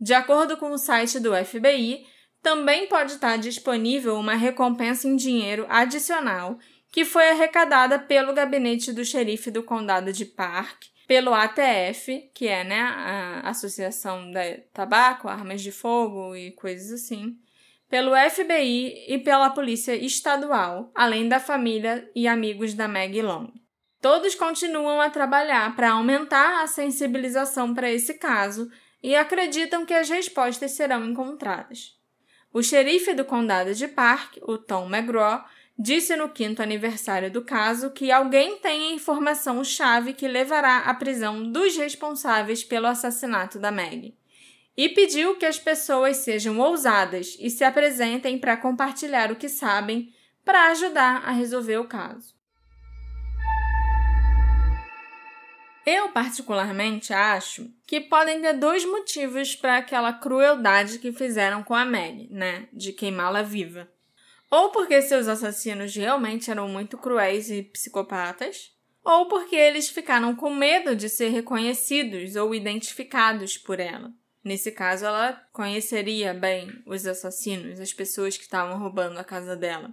De 0.00 0.14
acordo 0.14 0.56
com 0.56 0.70
o 0.72 0.78
site 0.78 1.20
do 1.20 1.32
FBI, 1.44 2.06
também 2.42 2.86
pode 2.86 3.12
estar 3.12 3.36
disponível 3.36 4.16
uma 4.16 4.34
recompensa 4.34 5.06
em 5.06 5.14
dinheiro 5.14 5.66
adicional 5.68 6.58
que 6.90 7.04
foi 7.04 7.28
arrecadada 7.30 7.98
pelo 7.98 8.32
gabinete 8.32 8.92
do 8.92 9.04
xerife 9.04 9.50
do 9.50 9.62
condado 9.62 10.12
de 10.12 10.24
Park 10.24 10.84
pelo 11.06 11.32
ATF, 11.32 12.30
que 12.34 12.48
é 12.48 12.64
né, 12.64 12.80
a 12.80 13.48
Associação 13.50 14.30
da 14.30 14.42
Tabaco, 14.72 15.28
Armas 15.28 15.62
de 15.62 15.70
Fogo 15.70 16.34
e 16.34 16.50
coisas 16.52 16.90
assim, 16.90 17.38
pelo 17.88 18.12
FBI 18.16 19.04
e 19.08 19.18
pela 19.18 19.50
Polícia 19.50 19.94
Estadual, 19.94 20.90
além 20.94 21.28
da 21.28 21.38
família 21.38 22.10
e 22.14 22.26
amigos 22.26 22.74
da 22.74 22.88
Maggie 22.88 23.22
Long. 23.22 23.52
Todos 24.00 24.34
continuam 24.34 25.00
a 25.00 25.08
trabalhar 25.08 25.74
para 25.76 25.92
aumentar 25.92 26.62
a 26.62 26.66
sensibilização 26.66 27.72
para 27.72 27.90
esse 27.90 28.14
caso 28.14 28.68
e 29.02 29.14
acreditam 29.14 29.86
que 29.86 29.94
as 29.94 30.08
respostas 30.08 30.72
serão 30.72 31.04
encontradas. 31.04 31.96
O 32.52 32.62
xerife 32.62 33.14
do 33.14 33.24
condado 33.24 33.74
de 33.74 33.86
Park, 33.86 34.38
o 34.42 34.58
Tom 34.58 34.86
McGraw, 34.86 35.44
disse 35.78 36.16
no 36.16 36.28
quinto 36.28 36.62
aniversário 36.62 37.30
do 37.30 37.42
caso 37.42 37.90
que 37.90 38.10
alguém 38.10 38.58
tem 38.58 38.88
a 38.88 38.94
informação-chave 38.94 40.14
que 40.14 40.26
levará 40.26 40.78
à 40.78 40.94
prisão 40.94 41.50
dos 41.50 41.76
responsáveis 41.76 42.64
pelo 42.64 42.86
assassinato 42.86 43.58
da 43.58 43.70
Meg. 43.70 44.16
E 44.76 44.88
pediu 44.90 45.36
que 45.36 45.46
as 45.46 45.58
pessoas 45.58 46.18
sejam 46.18 46.58
ousadas 46.58 47.36
e 47.40 47.50
se 47.50 47.64
apresentem 47.64 48.38
para 48.38 48.56
compartilhar 48.56 49.32
o 49.32 49.36
que 49.36 49.48
sabem 49.48 50.12
para 50.44 50.68
ajudar 50.70 51.22
a 51.24 51.32
resolver 51.32 51.78
o 51.78 51.88
caso. 51.88 52.34
Eu, 55.84 56.08
particularmente, 56.08 57.12
acho 57.12 57.70
que 57.86 58.00
podem 58.00 58.40
ter 58.40 58.54
dois 58.54 58.84
motivos 58.84 59.54
para 59.54 59.76
aquela 59.76 60.12
crueldade 60.12 60.98
que 60.98 61.12
fizeram 61.12 61.62
com 61.62 61.74
a 61.74 61.84
Meg, 61.84 62.28
né? 62.28 62.68
De 62.72 62.92
queimá-la 62.92 63.42
viva. 63.42 63.88
Ou 64.56 64.70
porque 64.70 65.02
seus 65.02 65.28
assassinos 65.28 65.94
realmente 65.94 66.50
eram 66.50 66.66
muito 66.66 66.96
cruéis 66.96 67.50
e 67.50 67.62
psicopatas, 67.62 68.72
ou 69.04 69.28
porque 69.28 69.54
eles 69.54 69.90
ficaram 69.90 70.34
com 70.34 70.48
medo 70.48 70.96
de 70.96 71.10
ser 71.10 71.28
reconhecidos 71.28 72.36
ou 72.36 72.54
identificados 72.54 73.58
por 73.58 73.78
ela. 73.78 74.10
Nesse 74.42 74.72
caso, 74.72 75.04
ela 75.04 75.34
conheceria 75.52 76.32
bem 76.32 76.82
os 76.86 77.06
assassinos, 77.06 77.78
as 77.78 77.92
pessoas 77.92 78.38
que 78.38 78.44
estavam 78.44 78.78
roubando 78.78 79.18
a 79.18 79.24
casa 79.24 79.54
dela. 79.54 79.92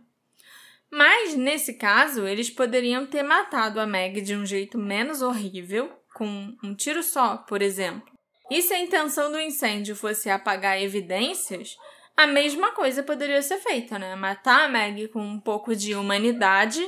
Mas, 0.89 1.35
nesse 1.35 1.73
caso, 1.73 2.25
eles 2.25 2.49
poderiam 2.49 3.05
ter 3.05 3.21
matado 3.21 3.81
a 3.81 3.85
Meg 3.85 4.21
de 4.21 4.33
um 4.33 4.45
jeito 4.45 4.77
menos 4.77 5.21
horrível, 5.21 5.91
com 6.13 6.55
um 6.63 6.73
tiro 6.73 7.03
só, 7.03 7.35
por 7.35 7.61
exemplo. 7.61 8.09
E 8.49 8.61
se 8.61 8.73
a 8.73 8.79
intenção 8.79 9.29
do 9.29 9.41
incêndio 9.41 9.93
fosse 9.93 10.29
apagar 10.29 10.81
evidências, 10.81 11.75
a 12.15 12.27
mesma 12.27 12.71
coisa 12.71 13.03
poderia 13.03 13.41
ser 13.41 13.57
feita, 13.57 13.97
né? 13.97 14.15
Matar 14.15 14.65
a 14.65 14.67
Meg 14.69 15.07
com 15.07 15.21
um 15.21 15.39
pouco 15.39 15.75
de 15.75 15.95
humanidade 15.95 16.81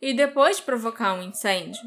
e 0.00 0.14
depois 0.14 0.60
provocar 0.60 1.14
um 1.14 1.22
incêndio. 1.22 1.82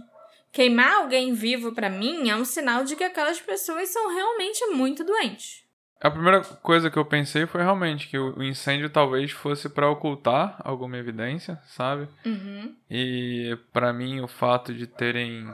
Queimar 0.52 0.98
alguém 0.98 1.34
vivo 1.34 1.74
para 1.74 1.90
mim 1.90 2.30
é 2.30 2.36
um 2.36 2.46
sinal 2.46 2.84
de 2.84 2.96
que 2.96 3.04
aquelas 3.04 3.42
pessoas 3.42 3.90
são 3.90 4.14
realmente 4.14 4.66
muito 4.68 5.04
doentes. 5.04 5.64
A 6.00 6.12
primeira 6.12 6.42
coisa 6.42 6.92
que 6.92 6.98
eu 6.98 7.06
pensei 7.06 7.48
foi 7.48 7.62
realmente 7.62 8.10
que 8.10 8.18
o 8.18 8.44
incêndio 8.44 8.90
talvez 8.90 9.32
fosse 9.32 9.70
para 9.70 9.90
ocultar 9.90 10.58
alguma 10.60 10.98
evidência, 10.98 11.58
sabe? 11.66 12.08
Uhum. 12.26 12.76
E 12.92 13.58
para 13.72 13.94
mim 13.94 14.20
o 14.20 14.28
fato 14.28 14.74
de 14.74 14.86
terem 14.86 15.50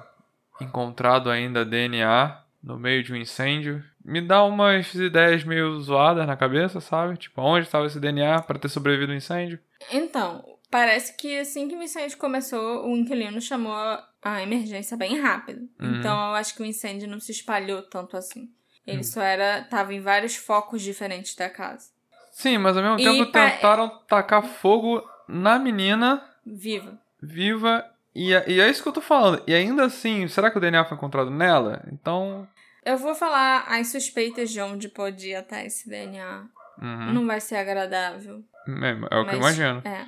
encontrado 0.60 1.30
ainda 1.30 1.64
DNA 1.64 2.44
no 2.64 2.78
meio 2.78 3.04
de 3.04 3.14
um 3.14 3.16
incêndio 3.16 3.84
me 4.10 4.22
dá 4.22 4.44
umas 4.44 4.94
ideias 4.96 5.44
meio 5.44 5.80
zoadas 5.80 6.26
na 6.26 6.36
cabeça, 6.36 6.82
sabe? 6.82 7.16
Tipo, 7.16 7.42
onde 7.42 7.68
estava 7.68 7.86
esse 7.86 8.00
DNA 8.00 8.42
para 8.42 8.58
ter 8.58 8.70
sobrevivido 8.70 9.12
ao 9.12 9.18
incêndio? 9.18 9.60
Então, 9.92 10.44
parece 10.72 11.16
que 11.16 11.40
assim 11.40 11.68
que 11.68 11.76
o 11.76 11.84
incêndio 11.84 12.18
começou, 12.18 12.88
o 12.88 12.98
inquilino 12.98 13.40
chamou 13.40 13.74
a 14.22 14.42
emergência 14.42 14.98
bem 14.98 15.20
rápido. 15.22 15.62
Uhum. 15.80 16.00
Então, 16.00 16.12
eu 16.30 16.36
acho 16.36 16.56
que 16.56 16.62
o 16.62 16.66
incêndio 16.66 17.08
não 17.08 17.20
se 17.20 17.32
espalhou 17.32 17.84
tanto 17.84 18.18
assim. 18.18 18.50
Ele 18.86 18.98
uhum. 18.98 19.04
só 19.04 19.22
era. 19.22 19.64
tava 19.70 19.94
em 19.94 20.02
vários 20.02 20.36
focos 20.36 20.82
diferentes 20.82 21.36
da 21.36 21.50
casa. 21.50 21.92
Sim, 22.32 22.58
mas 22.58 22.76
ao 22.76 22.84
mesmo 22.84 22.98
tempo 22.98 23.32
pa... 23.32 23.52
tentaram 23.52 23.90
tacar 24.08 24.44
fogo 24.44 25.04
na 25.28 25.60
menina. 25.60 26.24
Viva. 26.44 27.00
Viva. 27.22 27.86
E 28.16 28.34
é, 28.34 28.50
e 28.50 28.60
é 28.60 28.70
isso 28.70 28.82
que 28.82 28.90
eu 28.90 28.94
tô 28.94 29.02
falando. 29.02 29.44
E 29.46 29.54
ainda 29.54 29.84
assim, 29.84 30.28
será 30.28 30.50
que 30.50 30.58
o 30.58 30.62
DNA 30.62 30.84
foi 30.86 30.98
encontrado 30.98 31.30
nela? 31.30 31.84
Então. 31.92 32.48
Eu 32.90 32.98
vou 32.98 33.14
falar 33.14 33.66
as 33.68 33.90
suspeitas 33.90 34.50
de 34.50 34.60
onde 34.60 34.90
podia 34.90 35.42
estar 35.42 35.64
esse 35.64 35.88
DNA. 35.88 36.48
Uhum. 36.82 37.14
Não 37.14 37.28
vai 37.28 37.40
ser 37.40 37.58
agradável. 37.58 38.44
É, 38.68 39.16
é 39.16 39.20
o 39.20 39.26
que 39.28 39.36
eu 39.36 39.38
imagino. 39.38 39.80
É. 39.86 40.08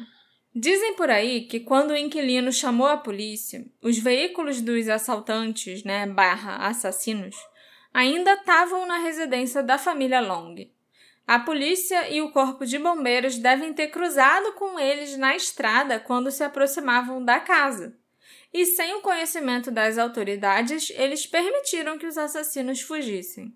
Dizem 0.55 0.95
por 0.95 1.07
aí 1.11 1.41
que 1.41 1.59
quando 1.59 1.91
o 1.91 1.95
inquilino 1.95 2.51
chamou 2.51 2.87
a 2.87 2.97
polícia, 2.97 3.63
os 3.83 3.99
veículos 3.99 4.61
dos 4.61 4.89
assaltantes, 4.89 5.83
né, 5.83 6.07
barra 6.07 6.67
assassinos, 6.67 7.35
ainda 7.93 8.33
estavam 8.33 8.87
na 8.87 8.97
residência 8.97 9.61
da 9.61 9.77
família 9.77 10.19
Long. 10.19 10.55
A 11.27 11.37
polícia 11.37 12.09
e 12.09 12.19
o 12.19 12.31
corpo 12.31 12.65
de 12.65 12.79
bombeiros 12.79 13.37
devem 13.37 13.73
ter 13.73 13.89
cruzado 13.89 14.53
com 14.53 14.79
eles 14.79 15.15
na 15.17 15.35
estrada 15.35 15.99
quando 15.99 16.31
se 16.31 16.43
aproximavam 16.43 17.23
da 17.23 17.39
casa. 17.39 17.95
E 18.53 18.65
sem 18.65 18.95
o 18.95 19.01
conhecimento 19.01 19.71
das 19.71 19.97
autoridades, 19.97 20.91
eles 20.95 21.25
permitiram 21.25 21.97
que 21.97 22.05
os 22.05 22.17
assassinos 22.17 22.81
fugissem. 22.81 23.55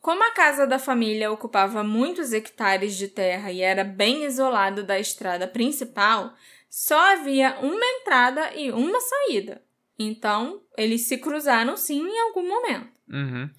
Como 0.00 0.22
a 0.22 0.30
casa 0.30 0.66
da 0.66 0.78
família 0.78 1.32
ocupava 1.32 1.82
muitos 1.82 2.32
hectares 2.32 2.96
de 2.96 3.08
terra 3.08 3.50
e 3.50 3.60
era 3.60 3.82
bem 3.82 4.24
isolado 4.24 4.84
da 4.84 5.00
estrada 5.00 5.48
principal, 5.48 6.34
só 6.70 6.98
havia 7.12 7.58
uma 7.60 7.84
entrada 7.84 8.54
e 8.54 8.70
uma 8.70 9.00
saída. 9.00 9.62
Então, 9.98 10.62
eles 10.76 11.08
se 11.08 11.16
cruzaram 11.18 11.76
sim 11.76 12.06
em 12.06 12.20
algum 12.20 12.46
momento. 12.46 13.00
Uhum. 13.10 13.50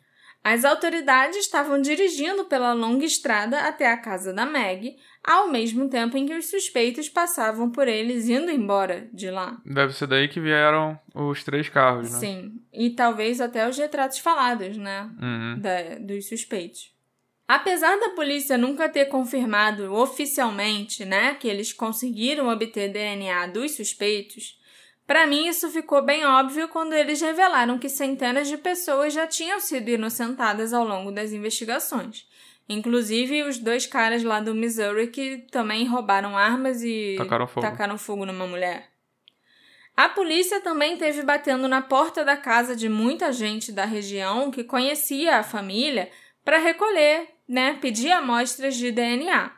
As 0.43 0.63
autoridades 0.63 1.37
estavam 1.37 1.81
dirigindo 1.81 2.45
pela 2.45 2.71
longa 2.71 3.03
estrada 3.03 3.61
até 3.63 3.91
a 3.91 3.97
casa 3.97 4.31
da 4.31 4.45
Meg, 4.45 4.95
ao 5.29 5.49
mesmo 5.49 5.89
tempo 5.89 6.15
em 6.17 6.25
que 6.25 6.33
os 6.33 6.49
suspeitos 6.49 7.09
passavam 7.09 7.69
por 7.69 7.85
eles 7.85 8.29
indo 8.29 8.49
embora 8.49 9.09
de 9.11 9.29
lá. 9.29 9.57
Deve 9.65 9.91
ser 9.91 10.07
daí 10.07 10.29
que 10.29 10.39
vieram 10.39 10.97
os 11.13 11.43
três 11.43 11.67
carros, 11.67 12.09
né? 12.13 12.17
Sim, 12.19 12.61
e 12.71 12.91
talvez 12.91 13.41
até 13.41 13.67
os 13.67 13.77
retratos 13.77 14.19
falados, 14.19 14.77
né? 14.77 15.09
Uhum. 15.21 15.59
da- 15.59 15.95
dos 15.99 16.29
suspeitos. 16.29 16.95
Apesar 17.45 17.97
da 17.99 18.09
polícia 18.09 18.57
nunca 18.57 18.87
ter 18.89 19.05
confirmado 19.05 19.93
oficialmente, 19.93 21.03
né, 21.05 21.33
que 21.35 21.47
eles 21.47 21.71
conseguiram 21.73 22.47
obter 22.49 22.91
DNA 22.91 23.47
dos 23.47 23.71
suspeitos, 23.75 24.57
para 25.05 25.25
mim 25.25 25.47
isso 25.47 25.69
ficou 25.69 26.01
bem 26.03 26.25
óbvio 26.25 26.67
quando 26.67 26.93
eles 26.93 27.21
revelaram 27.21 27.77
que 27.79 27.87
centenas 27.89 28.47
de 28.49 28.57
pessoas 28.57 29.13
já 29.13 29.25
tinham 29.27 29.59
sido 29.59 29.87
inocentadas 29.89 30.73
ao 30.73 30.85
longo 30.85 31.11
das 31.11 31.31
investigações. 31.31 32.27
Inclusive 32.69 33.43
os 33.43 33.57
dois 33.59 33.85
caras 33.85 34.23
lá 34.23 34.39
do 34.39 34.53
Missouri 34.53 35.07
que 35.07 35.37
também 35.51 35.87
roubaram 35.87 36.37
armas 36.37 36.83
e 36.83 37.15
Tacaram 37.17 37.47
fogo. 37.47 37.61
tacaram 37.61 37.97
fogo 37.97 38.25
numa 38.25 38.45
mulher. 38.45 38.89
A 39.95 40.09
polícia 40.09 40.61
também 40.61 40.97
teve 40.97 41.23
batendo 41.23 41.67
na 41.67 41.81
porta 41.81 42.23
da 42.23 42.37
casa 42.37 42.75
de 42.75 42.87
muita 42.87 43.31
gente 43.31 43.71
da 43.71 43.85
região 43.85 44.51
que 44.51 44.63
conhecia 44.63 45.37
a 45.37 45.43
família 45.43 46.11
para 46.45 46.59
recolher, 46.59 47.29
né, 47.47 47.77
pedir 47.81 48.11
amostras 48.11 48.75
de 48.75 48.91
DNA. 48.91 49.51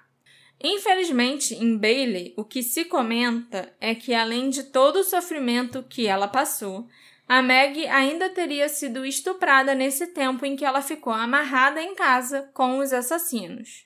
Infelizmente, 0.64 1.56
em 1.56 1.78
Bailey, 1.78 2.34
o 2.38 2.44
que 2.44 2.62
se 2.62 2.86
comenta 2.86 3.74
é 3.82 3.96
que 3.96 4.14
além 4.14 4.50
de 4.50 4.64
todo 4.64 4.98
o 4.98 5.04
sofrimento 5.04 5.84
que 5.84 6.06
ela 6.08 6.28
passou, 6.28 6.88
a 7.30 7.44
Meg 7.44 7.86
ainda 7.86 8.28
teria 8.28 8.68
sido 8.68 9.06
estuprada 9.06 9.76
nesse 9.76 10.08
tempo 10.08 10.48
em 10.48 10.56
que 10.56 10.66
ela 10.66 10.82
ficou 10.82 11.14
amarrada 11.14 11.80
em 11.80 11.94
casa 11.94 12.50
com 12.56 12.80
os 12.80 12.92
assassinos. 12.92 13.86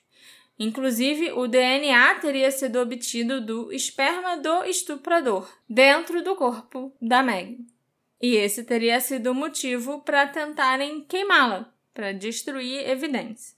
Inclusive, 0.58 1.30
o 1.32 1.46
DNA 1.46 2.14
teria 2.14 2.50
sido 2.50 2.80
obtido 2.80 3.42
do 3.42 3.70
esperma 3.70 4.38
do 4.38 4.64
estuprador 4.64 5.46
dentro 5.68 6.22
do 6.22 6.34
corpo 6.34 6.90
da 7.02 7.22
Meg. 7.22 7.58
E 8.22 8.34
esse 8.34 8.64
teria 8.64 8.98
sido 8.98 9.32
o 9.32 9.34
motivo 9.34 10.00
para 10.00 10.26
tentarem 10.26 11.02
queimá-la, 11.04 11.70
para 11.92 12.12
destruir 12.12 12.88
evidência. 12.88 13.54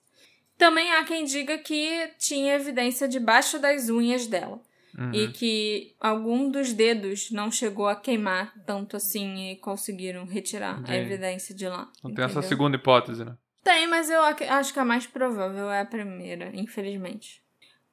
Também 0.58 0.90
há 0.94 1.04
quem 1.04 1.24
diga 1.24 1.58
que 1.58 2.10
tinha 2.18 2.56
evidência 2.56 3.06
debaixo 3.06 3.56
das 3.60 3.88
unhas 3.88 4.26
dela 4.26 4.60
Uhum. 4.98 5.12
e 5.12 5.28
que 5.28 5.94
algum 6.00 6.50
dos 6.50 6.72
dedos 6.72 7.30
não 7.30 7.50
chegou 7.50 7.86
a 7.86 7.94
queimar 7.94 8.54
tanto 8.64 8.96
assim 8.96 9.50
e 9.50 9.56
conseguiram 9.56 10.24
retirar 10.24 10.76
a 10.76 10.80
Entendi. 10.80 11.12
evidência 11.12 11.54
de 11.54 11.68
lá. 11.68 11.90
Não 12.02 12.14
tem 12.14 12.24
essa 12.24 12.32
entendeu? 12.38 12.48
segunda 12.48 12.76
hipótese, 12.76 13.22
né? 13.24 13.36
Tem, 13.62 13.86
mas 13.86 14.08
eu 14.08 14.22
ac- 14.22 14.44
acho 14.44 14.72
que 14.72 14.78
a 14.78 14.84
mais 14.86 15.06
provável 15.06 15.70
é 15.70 15.80
a 15.80 15.84
primeira, 15.84 16.50
infelizmente. 16.54 17.42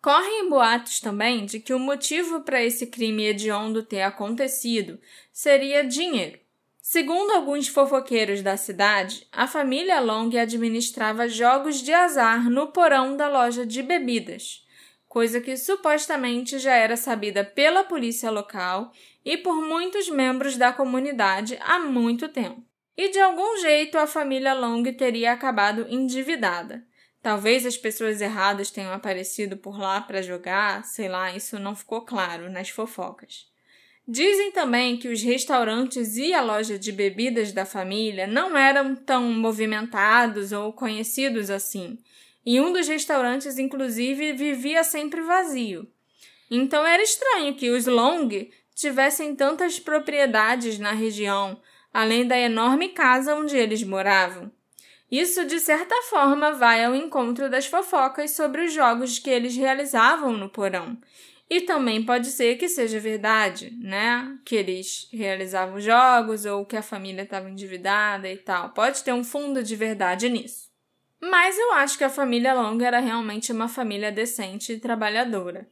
Correm 0.01 0.49
boatos 0.49 0.99
também 0.99 1.45
de 1.45 1.59
que 1.59 1.73
o 1.73 1.79
motivo 1.79 2.41
para 2.41 2.63
esse 2.63 2.87
crime 2.87 3.25
hediondo 3.25 3.83
ter 3.83 4.01
acontecido 4.03 4.99
seria 5.31 5.83
dinheiro. 5.83 6.39
Segundo 6.81 7.31
alguns 7.31 7.67
fofoqueiros 7.69 8.41
da 8.41 8.57
cidade, 8.57 9.25
a 9.31 9.47
família 9.47 9.99
Long 10.01 10.29
administrava 10.37 11.27
jogos 11.29 11.81
de 11.81 11.93
azar 11.93 12.49
no 12.49 12.67
porão 12.67 13.15
da 13.15 13.29
loja 13.29 13.65
de 13.65 13.81
bebidas, 13.81 14.62
coisa 15.13 15.39
que 15.39 15.55
supostamente 15.55 16.57
já 16.57 16.73
era 16.73 16.97
sabida 16.97 17.43
pela 17.43 17.83
polícia 17.83 18.31
local 18.31 18.91
e 19.23 19.37
por 19.37 19.61
muitos 19.61 20.09
membros 20.09 20.57
da 20.57 20.73
comunidade 20.73 21.55
há 21.61 21.77
muito 21.77 22.27
tempo. 22.29 22.65
E 22.97 23.11
de 23.11 23.19
algum 23.19 23.55
jeito 23.57 23.95
a 23.99 24.07
família 24.07 24.55
Long 24.55 24.81
teria 24.93 25.31
acabado 25.31 25.85
endividada. 25.87 26.83
Talvez 27.21 27.63
as 27.63 27.77
pessoas 27.77 28.21
erradas 28.21 28.71
tenham 28.71 28.91
aparecido 28.91 29.55
por 29.55 29.77
lá 29.77 30.01
para 30.01 30.23
jogar, 30.23 30.83
sei 30.83 31.07
lá, 31.07 31.31
isso 31.35 31.59
não 31.59 31.75
ficou 31.75 32.01
claro 32.01 32.49
nas 32.49 32.69
fofocas. 32.69 33.45
Dizem 34.07 34.51
também 34.51 34.97
que 34.97 35.09
os 35.09 35.21
restaurantes 35.21 36.17
e 36.17 36.33
a 36.33 36.41
loja 36.41 36.79
de 36.79 36.91
bebidas 36.91 37.51
da 37.51 37.67
família 37.67 38.25
não 38.25 38.57
eram 38.57 38.95
tão 38.95 39.31
movimentados 39.31 40.51
ou 40.51 40.73
conhecidos 40.73 41.51
assim, 41.51 41.99
e 42.45 42.59
um 42.59 42.73
dos 42.73 42.87
restaurantes, 42.87 43.57
inclusive, 43.57 44.33
vivia 44.33 44.83
sempre 44.83 45.21
vazio. 45.21 45.87
Então 46.49 46.85
era 46.85 47.01
estranho 47.01 47.55
que 47.55 47.69
os 47.69 47.85
Long 47.85 48.29
tivessem 48.75 49.35
tantas 49.35 49.79
propriedades 49.79 50.77
na 50.79 50.91
região, 50.91 51.59
além 51.93 52.27
da 52.27 52.37
enorme 52.37 52.89
casa 52.89 53.35
onde 53.35 53.55
eles 53.55 53.83
moravam. 53.83 54.51
Isso, 55.09 55.45
de 55.45 55.59
certa 55.59 55.95
forma, 56.09 56.53
vai 56.53 56.83
ao 56.83 56.95
encontro 56.95 57.49
das 57.49 57.67
fofocas 57.67 58.31
sobre 58.31 58.65
os 58.65 58.73
jogos 58.73 59.19
que 59.19 59.29
eles 59.29 59.55
realizavam 59.55 60.35
no 60.35 60.49
porão. 60.49 60.97
E 61.47 61.61
também 61.61 62.03
pode 62.03 62.27
ser 62.27 62.55
que 62.55 62.67
seja 62.67 62.99
verdade, 62.99 63.69
né? 63.79 64.39
Que 64.43 64.55
eles 64.55 65.07
realizavam 65.13 65.79
jogos 65.79 66.45
ou 66.45 66.65
que 66.65 66.75
a 66.75 66.81
família 66.81 67.21
estava 67.21 67.47
endividada 67.47 68.27
e 68.27 68.37
tal. 68.37 68.69
Pode 68.69 69.03
ter 69.03 69.13
um 69.13 69.23
fundo 69.23 69.61
de 69.61 69.75
verdade 69.75 70.29
nisso. 70.29 70.62
Mas 71.29 71.57
eu 71.57 71.71
acho 71.71 71.97
que 71.97 72.03
a 72.03 72.09
família 72.09 72.53
Long 72.53 72.77
era 72.81 72.99
realmente 72.99 73.49
uma 73.49 73.69
família 73.69 74.11
decente 74.11 74.73
e 74.73 74.77
trabalhadora. 74.77 75.65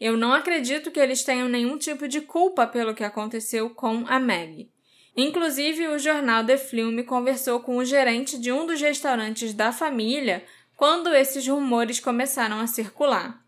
Eu 0.00 0.16
não 0.16 0.32
acredito 0.32 0.90
que 0.90 0.98
eles 0.98 1.22
tenham 1.22 1.48
nenhum 1.48 1.78
tipo 1.78 2.08
de 2.08 2.20
culpa 2.20 2.66
pelo 2.66 2.92
que 2.92 3.04
aconteceu 3.04 3.70
com 3.70 4.04
a 4.08 4.18
Meg. 4.18 4.68
Inclusive, 5.16 5.86
o 5.86 6.00
jornal 6.00 6.44
The 6.44 6.58
Film 6.58 7.00
conversou 7.04 7.60
com 7.60 7.76
o 7.76 7.84
gerente 7.84 8.36
de 8.40 8.50
um 8.50 8.66
dos 8.66 8.80
restaurantes 8.80 9.54
da 9.54 9.70
família 9.70 10.44
quando 10.76 11.14
esses 11.14 11.46
rumores 11.46 12.00
começaram 12.00 12.58
a 12.58 12.66
circular. 12.66 13.40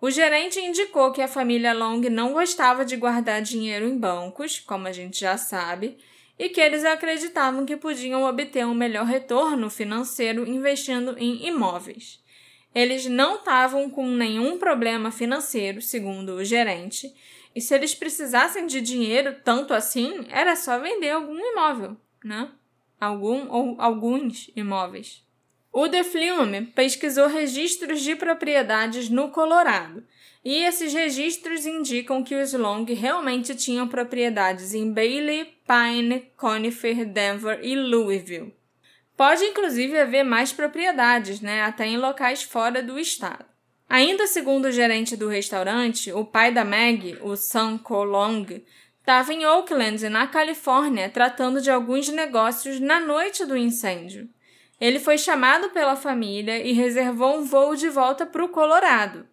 O 0.00 0.10
gerente 0.10 0.58
indicou 0.58 1.12
que 1.12 1.22
a 1.22 1.28
família 1.28 1.72
Long 1.72 2.00
não 2.10 2.32
gostava 2.32 2.84
de 2.84 2.96
guardar 2.96 3.42
dinheiro 3.42 3.86
em 3.86 3.96
bancos, 3.96 4.58
como 4.58 4.88
a 4.88 4.92
gente 4.92 5.20
já 5.20 5.36
sabe, 5.36 5.98
e 6.40 6.48
que 6.48 6.58
eles 6.58 6.86
acreditavam 6.86 7.66
que 7.66 7.76
podiam 7.76 8.22
obter 8.22 8.64
um 8.64 8.72
melhor 8.72 9.04
retorno 9.04 9.68
financeiro 9.68 10.48
investindo 10.48 11.14
em 11.18 11.46
imóveis. 11.46 12.18
Eles 12.74 13.04
não 13.04 13.34
estavam 13.34 13.90
com 13.90 14.06
nenhum 14.06 14.56
problema 14.56 15.10
financeiro, 15.10 15.82
segundo 15.82 16.36
o 16.36 16.44
gerente, 16.44 17.14
e 17.54 17.60
se 17.60 17.74
eles 17.74 17.94
precisassem 17.94 18.66
de 18.66 18.80
dinheiro 18.80 19.36
tanto 19.44 19.74
assim, 19.74 20.24
era 20.30 20.56
só 20.56 20.78
vender 20.78 21.10
algum 21.10 21.38
imóvel, 21.38 21.94
né? 22.24 22.50
Algum 22.98 23.46
ou 23.50 23.78
alguns 23.78 24.50
imóveis. 24.56 25.22
O 25.70 25.90
The 25.90 26.02
Film 26.02 26.64
pesquisou 26.74 27.28
registros 27.28 28.00
de 28.00 28.16
propriedades 28.16 29.10
no 29.10 29.28
Colorado, 29.28 30.02
e 30.42 30.64
esses 30.64 30.94
registros 30.94 31.66
indicam 31.66 32.24
que 32.24 32.34
os 32.34 32.54
Long 32.54 32.84
realmente 32.84 33.54
tinham 33.54 33.86
propriedades 33.86 34.72
em 34.72 34.90
Bailey, 34.90 35.59
Pine, 35.70 36.32
Conifer, 36.36 37.04
Denver 37.04 37.60
e 37.62 37.76
Louisville. 37.76 38.52
Pode 39.16 39.44
inclusive 39.44 39.96
haver 40.00 40.24
mais 40.24 40.52
propriedades, 40.52 41.40
né, 41.40 41.62
até 41.62 41.86
em 41.86 41.96
locais 41.96 42.42
fora 42.42 42.82
do 42.82 42.98
estado. 42.98 43.44
Ainda 43.88 44.26
segundo 44.26 44.64
o 44.64 44.72
gerente 44.72 45.16
do 45.16 45.28
restaurante, 45.28 46.12
o 46.12 46.24
pai 46.24 46.52
da 46.52 46.64
Meg, 46.64 47.18
o 47.22 47.36
Sam 47.36 47.78
Colong, 47.78 48.64
estava 48.98 49.32
em 49.32 49.46
Oakland, 49.46 50.08
na 50.08 50.26
Califórnia, 50.26 51.08
tratando 51.08 51.60
de 51.60 51.70
alguns 51.70 52.08
negócios 52.08 52.80
na 52.80 52.98
noite 52.98 53.46
do 53.46 53.56
incêndio. 53.56 54.28
Ele 54.80 54.98
foi 54.98 55.18
chamado 55.18 55.70
pela 55.70 55.94
família 55.94 56.58
e 56.58 56.72
reservou 56.72 57.38
um 57.38 57.44
voo 57.44 57.76
de 57.76 57.88
volta 57.88 58.26
para 58.26 58.44
o 58.44 58.48
Colorado. 58.48 59.24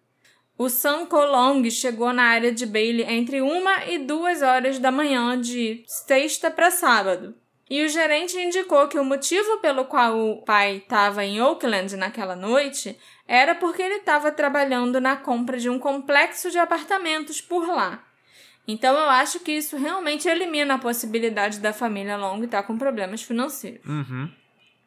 O 0.58 0.68
Sam 0.68 1.06
Colong 1.06 1.70
chegou 1.70 2.12
na 2.12 2.24
área 2.24 2.50
de 2.50 2.66
Bailey 2.66 3.04
entre 3.08 3.40
uma 3.40 3.84
e 3.84 3.96
duas 3.96 4.42
horas 4.42 4.80
da 4.80 4.90
manhã 4.90 5.40
de 5.40 5.84
sexta 5.86 6.50
para 6.50 6.68
sábado. 6.68 7.32
E 7.70 7.84
o 7.84 7.88
gerente 7.88 8.36
indicou 8.36 8.88
que 8.88 8.98
o 8.98 9.04
motivo 9.04 9.58
pelo 9.58 9.84
qual 9.84 10.18
o 10.18 10.42
pai 10.42 10.78
estava 10.78 11.24
em 11.24 11.40
Oakland 11.40 11.96
naquela 11.96 12.34
noite 12.34 12.98
era 13.26 13.54
porque 13.54 13.82
ele 13.82 13.96
estava 13.96 14.32
trabalhando 14.32 15.00
na 15.00 15.16
compra 15.16 15.58
de 15.58 15.70
um 15.70 15.78
complexo 15.78 16.50
de 16.50 16.58
apartamentos 16.58 17.40
por 17.40 17.68
lá. 17.68 18.02
Então 18.66 18.94
eu 18.94 19.08
acho 19.10 19.38
que 19.40 19.52
isso 19.52 19.76
realmente 19.76 20.28
elimina 20.28 20.74
a 20.74 20.78
possibilidade 20.78 21.60
da 21.60 21.72
família 21.72 22.16
Long 22.16 22.42
estar 22.42 22.64
com 22.64 22.76
problemas 22.76 23.22
financeiros. 23.22 23.86
Uhum. 23.86 24.28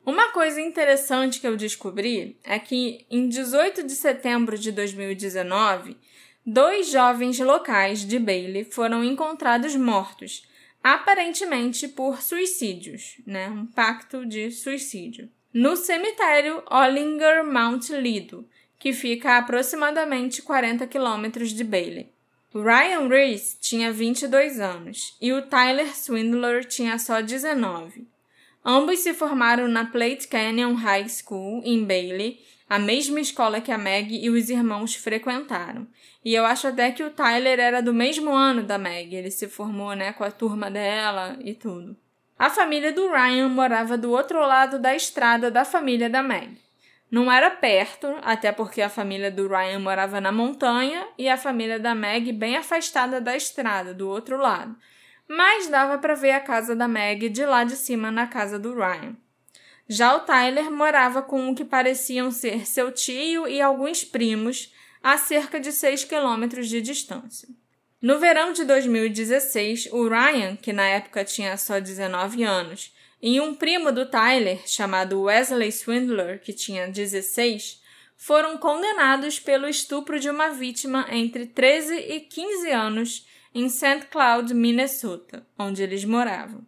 Uma 0.04 0.30
coisa 0.30 0.60
interessante 0.60 1.40
que 1.40 1.48
eu 1.48 1.56
descobri 1.56 2.36
é 2.44 2.58
que 2.58 3.06
em 3.10 3.30
18 3.30 3.84
de 3.84 3.94
setembro 3.94 4.58
de 4.58 4.72
2019, 4.72 5.96
dois 6.44 6.90
jovens 6.90 7.38
locais 7.40 8.00
de 8.00 8.18
Bailey 8.18 8.64
foram 8.64 9.04
encontrados 9.04 9.76
mortos, 9.76 10.48
aparentemente 10.84 11.88
por 11.88 12.22
suicídios, 12.22 13.22
né? 13.28 13.48
Um 13.50 13.68
pacto 13.68 14.26
de 14.26 14.50
suicídio. 14.50 15.30
No 15.54 15.76
cemitério 15.76 16.64
Ollinger 16.72 17.46
Mount 17.46 17.90
Lido, 17.90 18.48
que 18.80 18.94
fica 18.94 19.34
a 19.34 19.38
aproximadamente 19.38 20.42
40 20.42 20.88
quilômetros 20.88 21.52
de 21.52 21.64
Bailey. 21.64 22.12
Ryan 22.54 23.08
Reese 23.08 23.58
tinha 23.62 23.94
22 23.94 24.60
anos 24.60 25.16
e 25.22 25.32
o 25.32 25.44
Tyler 25.44 25.96
Swindler 25.96 26.66
tinha 26.66 26.98
só 26.98 27.22
19. 27.22 28.08
Ambos 28.64 29.00
se 29.00 29.14
formaram 29.14 29.68
na 29.68 29.86
Plate 29.86 30.28
Canyon 30.28 30.74
High 30.76 31.10
School, 31.10 31.64
em 31.66 31.84
Bailey, 31.84 32.40
a 32.70 32.78
mesma 32.78 33.20
escola 33.20 33.60
que 33.60 33.72
a 33.72 33.78
Meg 33.78 34.24
e 34.24 34.30
os 34.30 34.50
irmãos 34.50 34.96
frequentaram. 34.96 35.88
E 36.24 36.36
eu 36.36 36.46
acho 36.46 36.68
até 36.68 36.92
que 36.92 37.04
o 37.04 37.10
Tyler 37.10 37.60
era 37.60 37.82
do 37.82 37.92
mesmo 37.92 38.32
ano 38.32 38.62
da 38.62 38.78
Meg, 38.78 39.16
ele 39.16 39.32
se 39.32 39.48
formou 39.48 39.94
né, 39.94 40.14
com 40.14 40.24
a 40.24 40.30
turma 40.30 40.70
dela 40.70 41.38
e 41.44 41.56
tudo. 41.56 41.98
A 42.38 42.52
família 42.52 42.94
do 42.94 43.10
Ryan 43.10 43.50
morava 43.50 43.98
do 43.98 44.12
outro 44.12 44.40
lado 44.40 44.78
da 44.78 44.96
estrada 44.96 45.50
da 45.50 45.66
família 45.66 46.10
da 46.10 46.22
Meg. 46.22 46.56
Não 47.10 47.32
era 47.32 47.50
perto, 47.50 48.08
até 48.22 48.52
porque 48.52 48.82
a 48.82 48.90
família 48.90 49.32
do 49.32 49.48
Ryan 49.48 49.80
morava 49.80 50.22
na 50.22 50.32
montanha 50.32 51.06
e 51.18 51.28
a 51.28 51.36
família 51.36 51.80
da 51.80 51.96
Meg 51.96 52.32
bem 52.32 52.56
afastada 52.56 53.20
da 53.20 53.36
estrada, 53.36 53.92
do 53.92 54.08
outro 54.08 54.38
lado 54.38 54.78
mas 55.32 55.68
dava 55.68 55.98
para 55.98 56.14
ver 56.14 56.32
a 56.32 56.42
casa 56.42 56.76
da 56.76 56.90
Meg 56.90 57.30
de 57.30 57.46
lá 57.46 57.64
de 57.64 57.78
cima 57.78 58.12
na 58.12 58.28
casa 58.28 58.60
do 58.60 58.76
Ryan. 58.76 59.16
Já 59.88 60.14
o 60.14 60.20
Tyler 60.20 60.70
morava 60.70 61.22
com 61.22 61.50
o 61.50 61.56
que 61.56 61.64
pareciam 61.64 62.32
ser 62.32 62.68
seu 62.68 62.92
tio 62.92 63.48
e 63.48 63.62
alguns 63.62 64.04
primos 64.04 64.74
a 65.02 65.18
cerca 65.18 65.58
de 65.58 65.72
6 65.72 66.04
quilômetros 66.04 66.68
de 66.68 66.82
distância. 66.82 67.48
No 68.02 68.20
verão 68.20 68.52
de 68.52 68.66
2016, 68.66 69.88
o 69.94 70.06
Ryan, 70.10 70.58
que 70.58 70.74
na 70.74 70.86
época 70.86 71.24
tinha 71.24 71.56
só 71.56 71.80
19 71.80 72.44
anos, 72.44 72.94
e 73.22 73.40
um 73.40 73.56
primo 73.56 73.90
do 73.90 74.06
Tyler, 74.06 74.60
chamado 74.68 75.22
Wesley 75.22 75.72
Swindler, 75.72 76.42
que 76.42 76.52
tinha 76.52 76.90
16, 76.90 77.82
foram 78.18 78.58
condenados 78.58 79.40
pelo 79.40 79.70
estupro 79.70 80.20
de 80.20 80.30
uma 80.30 80.50
vítima 80.50 81.08
entre 81.10 81.46
13 81.46 81.96
e 81.96 82.20
15 82.20 82.70
anos 82.72 83.31
em 83.54 83.70
St. 83.70 84.08
Cloud, 84.10 84.54
Minnesota, 84.54 85.46
onde 85.58 85.84
eles 85.84 86.06
moravam. 86.06 86.66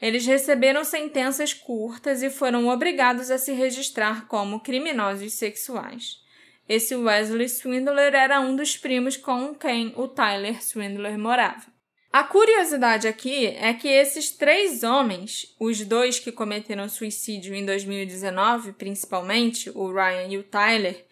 Eles 0.00 0.26
receberam 0.26 0.84
sentenças 0.84 1.54
curtas 1.54 2.22
e 2.22 2.30
foram 2.30 2.68
obrigados 2.68 3.30
a 3.30 3.38
se 3.38 3.52
registrar 3.52 4.26
como 4.28 4.60
criminosos 4.60 5.32
sexuais. 5.34 6.20
Esse 6.68 6.94
Wesley 6.94 7.48
Swindler 7.48 8.14
era 8.14 8.40
um 8.40 8.56
dos 8.56 8.76
primos 8.76 9.16
com 9.16 9.54
quem 9.54 9.92
o 9.96 10.08
Tyler 10.08 10.62
Swindler 10.62 11.18
morava. 11.18 11.64
A 12.12 12.24
curiosidade 12.24 13.06
aqui 13.06 13.46
é 13.46 13.72
que 13.74 13.88
esses 13.88 14.30
três 14.30 14.82
homens, 14.82 15.54
os 15.60 15.84
dois 15.84 16.18
que 16.18 16.32
cometeram 16.32 16.88
suicídio 16.88 17.54
em 17.54 17.64
2019, 17.64 18.72
principalmente, 18.72 19.70
o 19.74 19.92
Ryan 19.92 20.28
e 20.28 20.38
o 20.38 20.42
Tyler, 20.42 21.04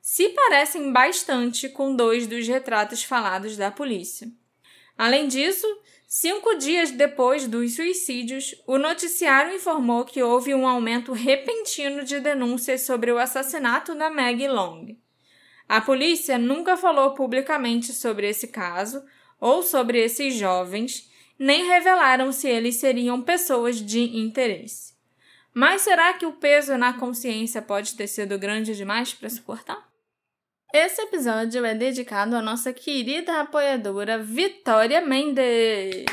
se 0.00 0.30
parecem 0.30 0.92
bastante 0.92 1.68
com 1.68 1.94
dois 1.94 2.26
dos 2.26 2.46
retratos 2.48 3.04
falados 3.04 3.56
da 3.56 3.70
polícia. 3.70 4.28
Além 4.98 5.28
disso, 5.28 5.64
cinco 6.08 6.56
dias 6.56 6.90
depois 6.90 7.46
dos 7.46 7.76
suicídios, 7.76 8.56
o 8.66 8.76
noticiário 8.76 9.54
informou 9.54 10.04
que 10.04 10.20
houve 10.20 10.52
um 10.52 10.66
aumento 10.66 11.12
repentino 11.12 12.02
de 12.02 12.18
denúncias 12.18 12.82
sobre 12.82 13.12
o 13.12 13.18
assassinato 13.18 13.94
da 13.94 14.10
Maggie 14.10 14.48
Long. 14.48 14.96
A 15.68 15.80
polícia 15.80 16.36
nunca 16.36 16.76
falou 16.76 17.14
publicamente 17.14 17.92
sobre 17.92 18.28
esse 18.28 18.48
caso 18.48 19.04
ou 19.40 19.62
sobre 19.62 20.02
esses 20.02 20.34
jovens, 20.34 21.08
nem 21.38 21.68
revelaram 21.68 22.32
se 22.32 22.48
eles 22.48 22.76
seriam 22.76 23.22
pessoas 23.22 23.76
de 23.76 24.00
interesse. 24.18 24.94
Mas 25.54 25.82
será 25.82 26.12
que 26.14 26.26
o 26.26 26.32
peso 26.32 26.76
na 26.76 26.92
consciência 26.92 27.62
pode 27.62 27.94
ter 27.94 28.08
sido 28.08 28.36
grande 28.36 28.74
demais 28.74 29.14
para 29.14 29.30
suportar? 29.30 29.87
Esse 30.72 31.00
episódio 31.00 31.64
é 31.64 31.74
dedicado 31.74 32.36
à 32.36 32.42
nossa 32.42 32.74
querida 32.74 33.40
apoiadora 33.40 34.18
Vitória 34.18 35.00
Mendes. 35.00 36.04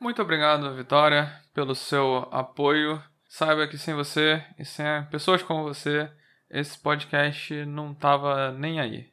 Muito 0.00 0.22
obrigado, 0.22 0.74
Vitória, 0.74 1.30
pelo 1.52 1.74
seu 1.74 2.26
apoio. 2.30 3.02
Saiba 3.28 3.68
que 3.68 3.76
sem 3.76 3.94
você 3.94 4.42
e 4.58 4.64
sem 4.64 4.86
pessoas 5.10 5.42
como 5.42 5.62
você, 5.62 6.10
esse 6.50 6.78
podcast 6.78 7.66
não 7.66 7.92
tava 7.92 8.50
nem 8.52 8.80
aí. 8.80 9.12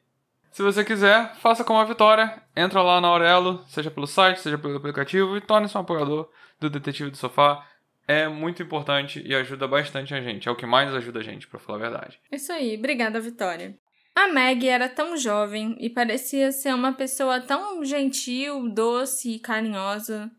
Se 0.50 0.62
você 0.62 0.82
quiser, 0.82 1.34
faça 1.34 1.62
como 1.62 1.78
a 1.78 1.84
Vitória. 1.84 2.42
Entra 2.56 2.80
lá 2.80 3.02
na 3.02 3.08
Aurelo, 3.08 3.62
seja 3.68 3.90
pelo 3.90 4.06
site, 4.06 4.40
seja 4.40 4.56
pelo 4.56 4.78
aplicativo, 4.78 5.36
e 5.36 5.42
torne-se 5.42 5.76
um 5.76 5.82
apoiador 5.82 6.30
do 6.58 6.70
Detetive 6.70 7.10
do 7.10 7.18
Sofá 7.18 7.66
é 8.06 8.28
muito 8.28 8.62
importante 8.62 9.22
e 9.24 9.34
ajuda 9.34 9.66
bastante 9.66 10.14
a 10.14 10.20
gente. 10.20 10.48
É 10.48 10.50
o 10.50 10.56
que 10.56 10.66
mais 10.66 10.94
ajuda 10.94 11.20
a 11.20 11.22
gente, 11.22 11.46
para 11.46 11.58
falar 11.58 11.78
a 11.78 11.82
verdade. 11.82 12.20
Isso 12.30 12.52
aí, 12.52 12.76
obrigada, 12.76 13.20
Vitória. 13.20 13.76
A 14.14 14.28
Meg 14.28 14.66
era 14.66 14.88
tão 14.88 15.16
jovem 15.16 15.76
e 15.78 15.90
parecia 15.90 16.50
ser 16.50 16.74
uma 16.74 16.92
pessoa 16.92 17.40
tão 17.40 17.84
gentil, 17.84 18.68
doce 18.70 19.32
e 19.32 19.38
carinhosa. 19.38 20.30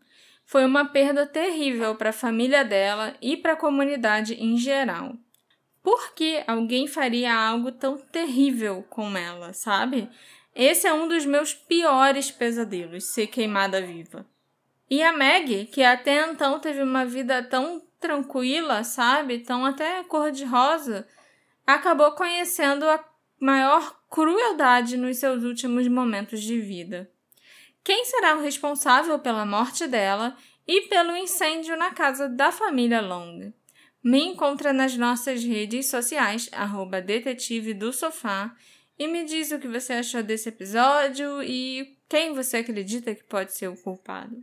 Foi 0.44 0.64
uma 0.64 0.86
perda 0.86 1.26
terrível 1.26 1.94
para 1.94 2.10
a 2.10 2.12
família 2.12 2.64
dela 2.64 3.14
e 3.22 3.36
para 3.36 3.52
a 3.52 3.56
comunidade 3.56 4.34
em 4.34 4.56
geral. 4.56 5.14
Por 5.82 6.12
que 6.14 6.42
alguém 6.46 6.86
faria 6.86 7.32
algo 7.32 7.70
tão 7.70 7.98
terrível 7.98 8.84
com 8.90 9.16
ela, 9.16 9.52
sabe? 9.52 10.08
Esse 10.54 10.88
é 10.88 10.92
um 10.92 11.06
dos 11.06 11.24
meus 11.24 11.54
piores 11.54 12.32
pesadelos, 12.32 13.04
ser 13.04 13.28
queimada 13.28 13.80
viva. 13.80 14.26
E 14.90 15.02
a 15.02 15.12
Meg, 15.12 15.66
que 15.66 15.82
até 15.82 16.30
então 16.30 16.58
teve 16.58 16.82
uma 16.82 17.04
vida 17.04 17.42
tão 17.42 17.82
tranquila, 18.00 18.84
sabe? 18.84 19.40
Tão 19.40 19.64
até 19.64 20.02
cor-de-rosa, 20.04 21.06
acabou 21.66 22.12
conhecendo 22.12 22.88
a 22.88 23.04
maior 23.38 24.00
crueldade 24.08 24.96
nos 24.96 25.18
seus 25.18 25.44
últimos 25.44 25.86
momentos 25.88 26.42
de 26.42 26.60
vida. 26.60 27.10
Quem 27.84 28.04
será 28.04 28.36
o 28.36 28.40
responsável 28.40 29.18
pela 29.18 29.46
morte 29.46 29.86
dela 29.86 30.36
e 30.66 30.82
pelo 30.88 31.16
incêndio 31.16 31.76
na 31.76 31.90
casa 31.92 32.28
da 32.28 32.50
família 32.50 33.00
Long? 33.00 33.52
Me 34.02 34.22
encontra 34.24 34.72
nas 34.72 34.96
nossas 34.96 35.42
redes 35.42 35.88
sociais, 35.90 36.48
arroba 36.52 37.00
detetive 37.00 37.74
do 37.74 37.92
sofá, 37.92 38.54
e 38.98 39.06
me 39.06 39.24
diz 39.24 39.50
o 39.52 39.58
que 39.58 39.68
você 39.68 39.94
achou 39.94 40.22
desse 40.22 40.48
episódio 40.48 41.42
e 41.42 41.96
quem 42.08 42.32
você 42.32 42.58
acredita 42.58 43.14
que 43.14 43.24
pode 43.24 43.52
ser 43.52 43.68
o 43.68 43.76
culpado. 43.76 44.42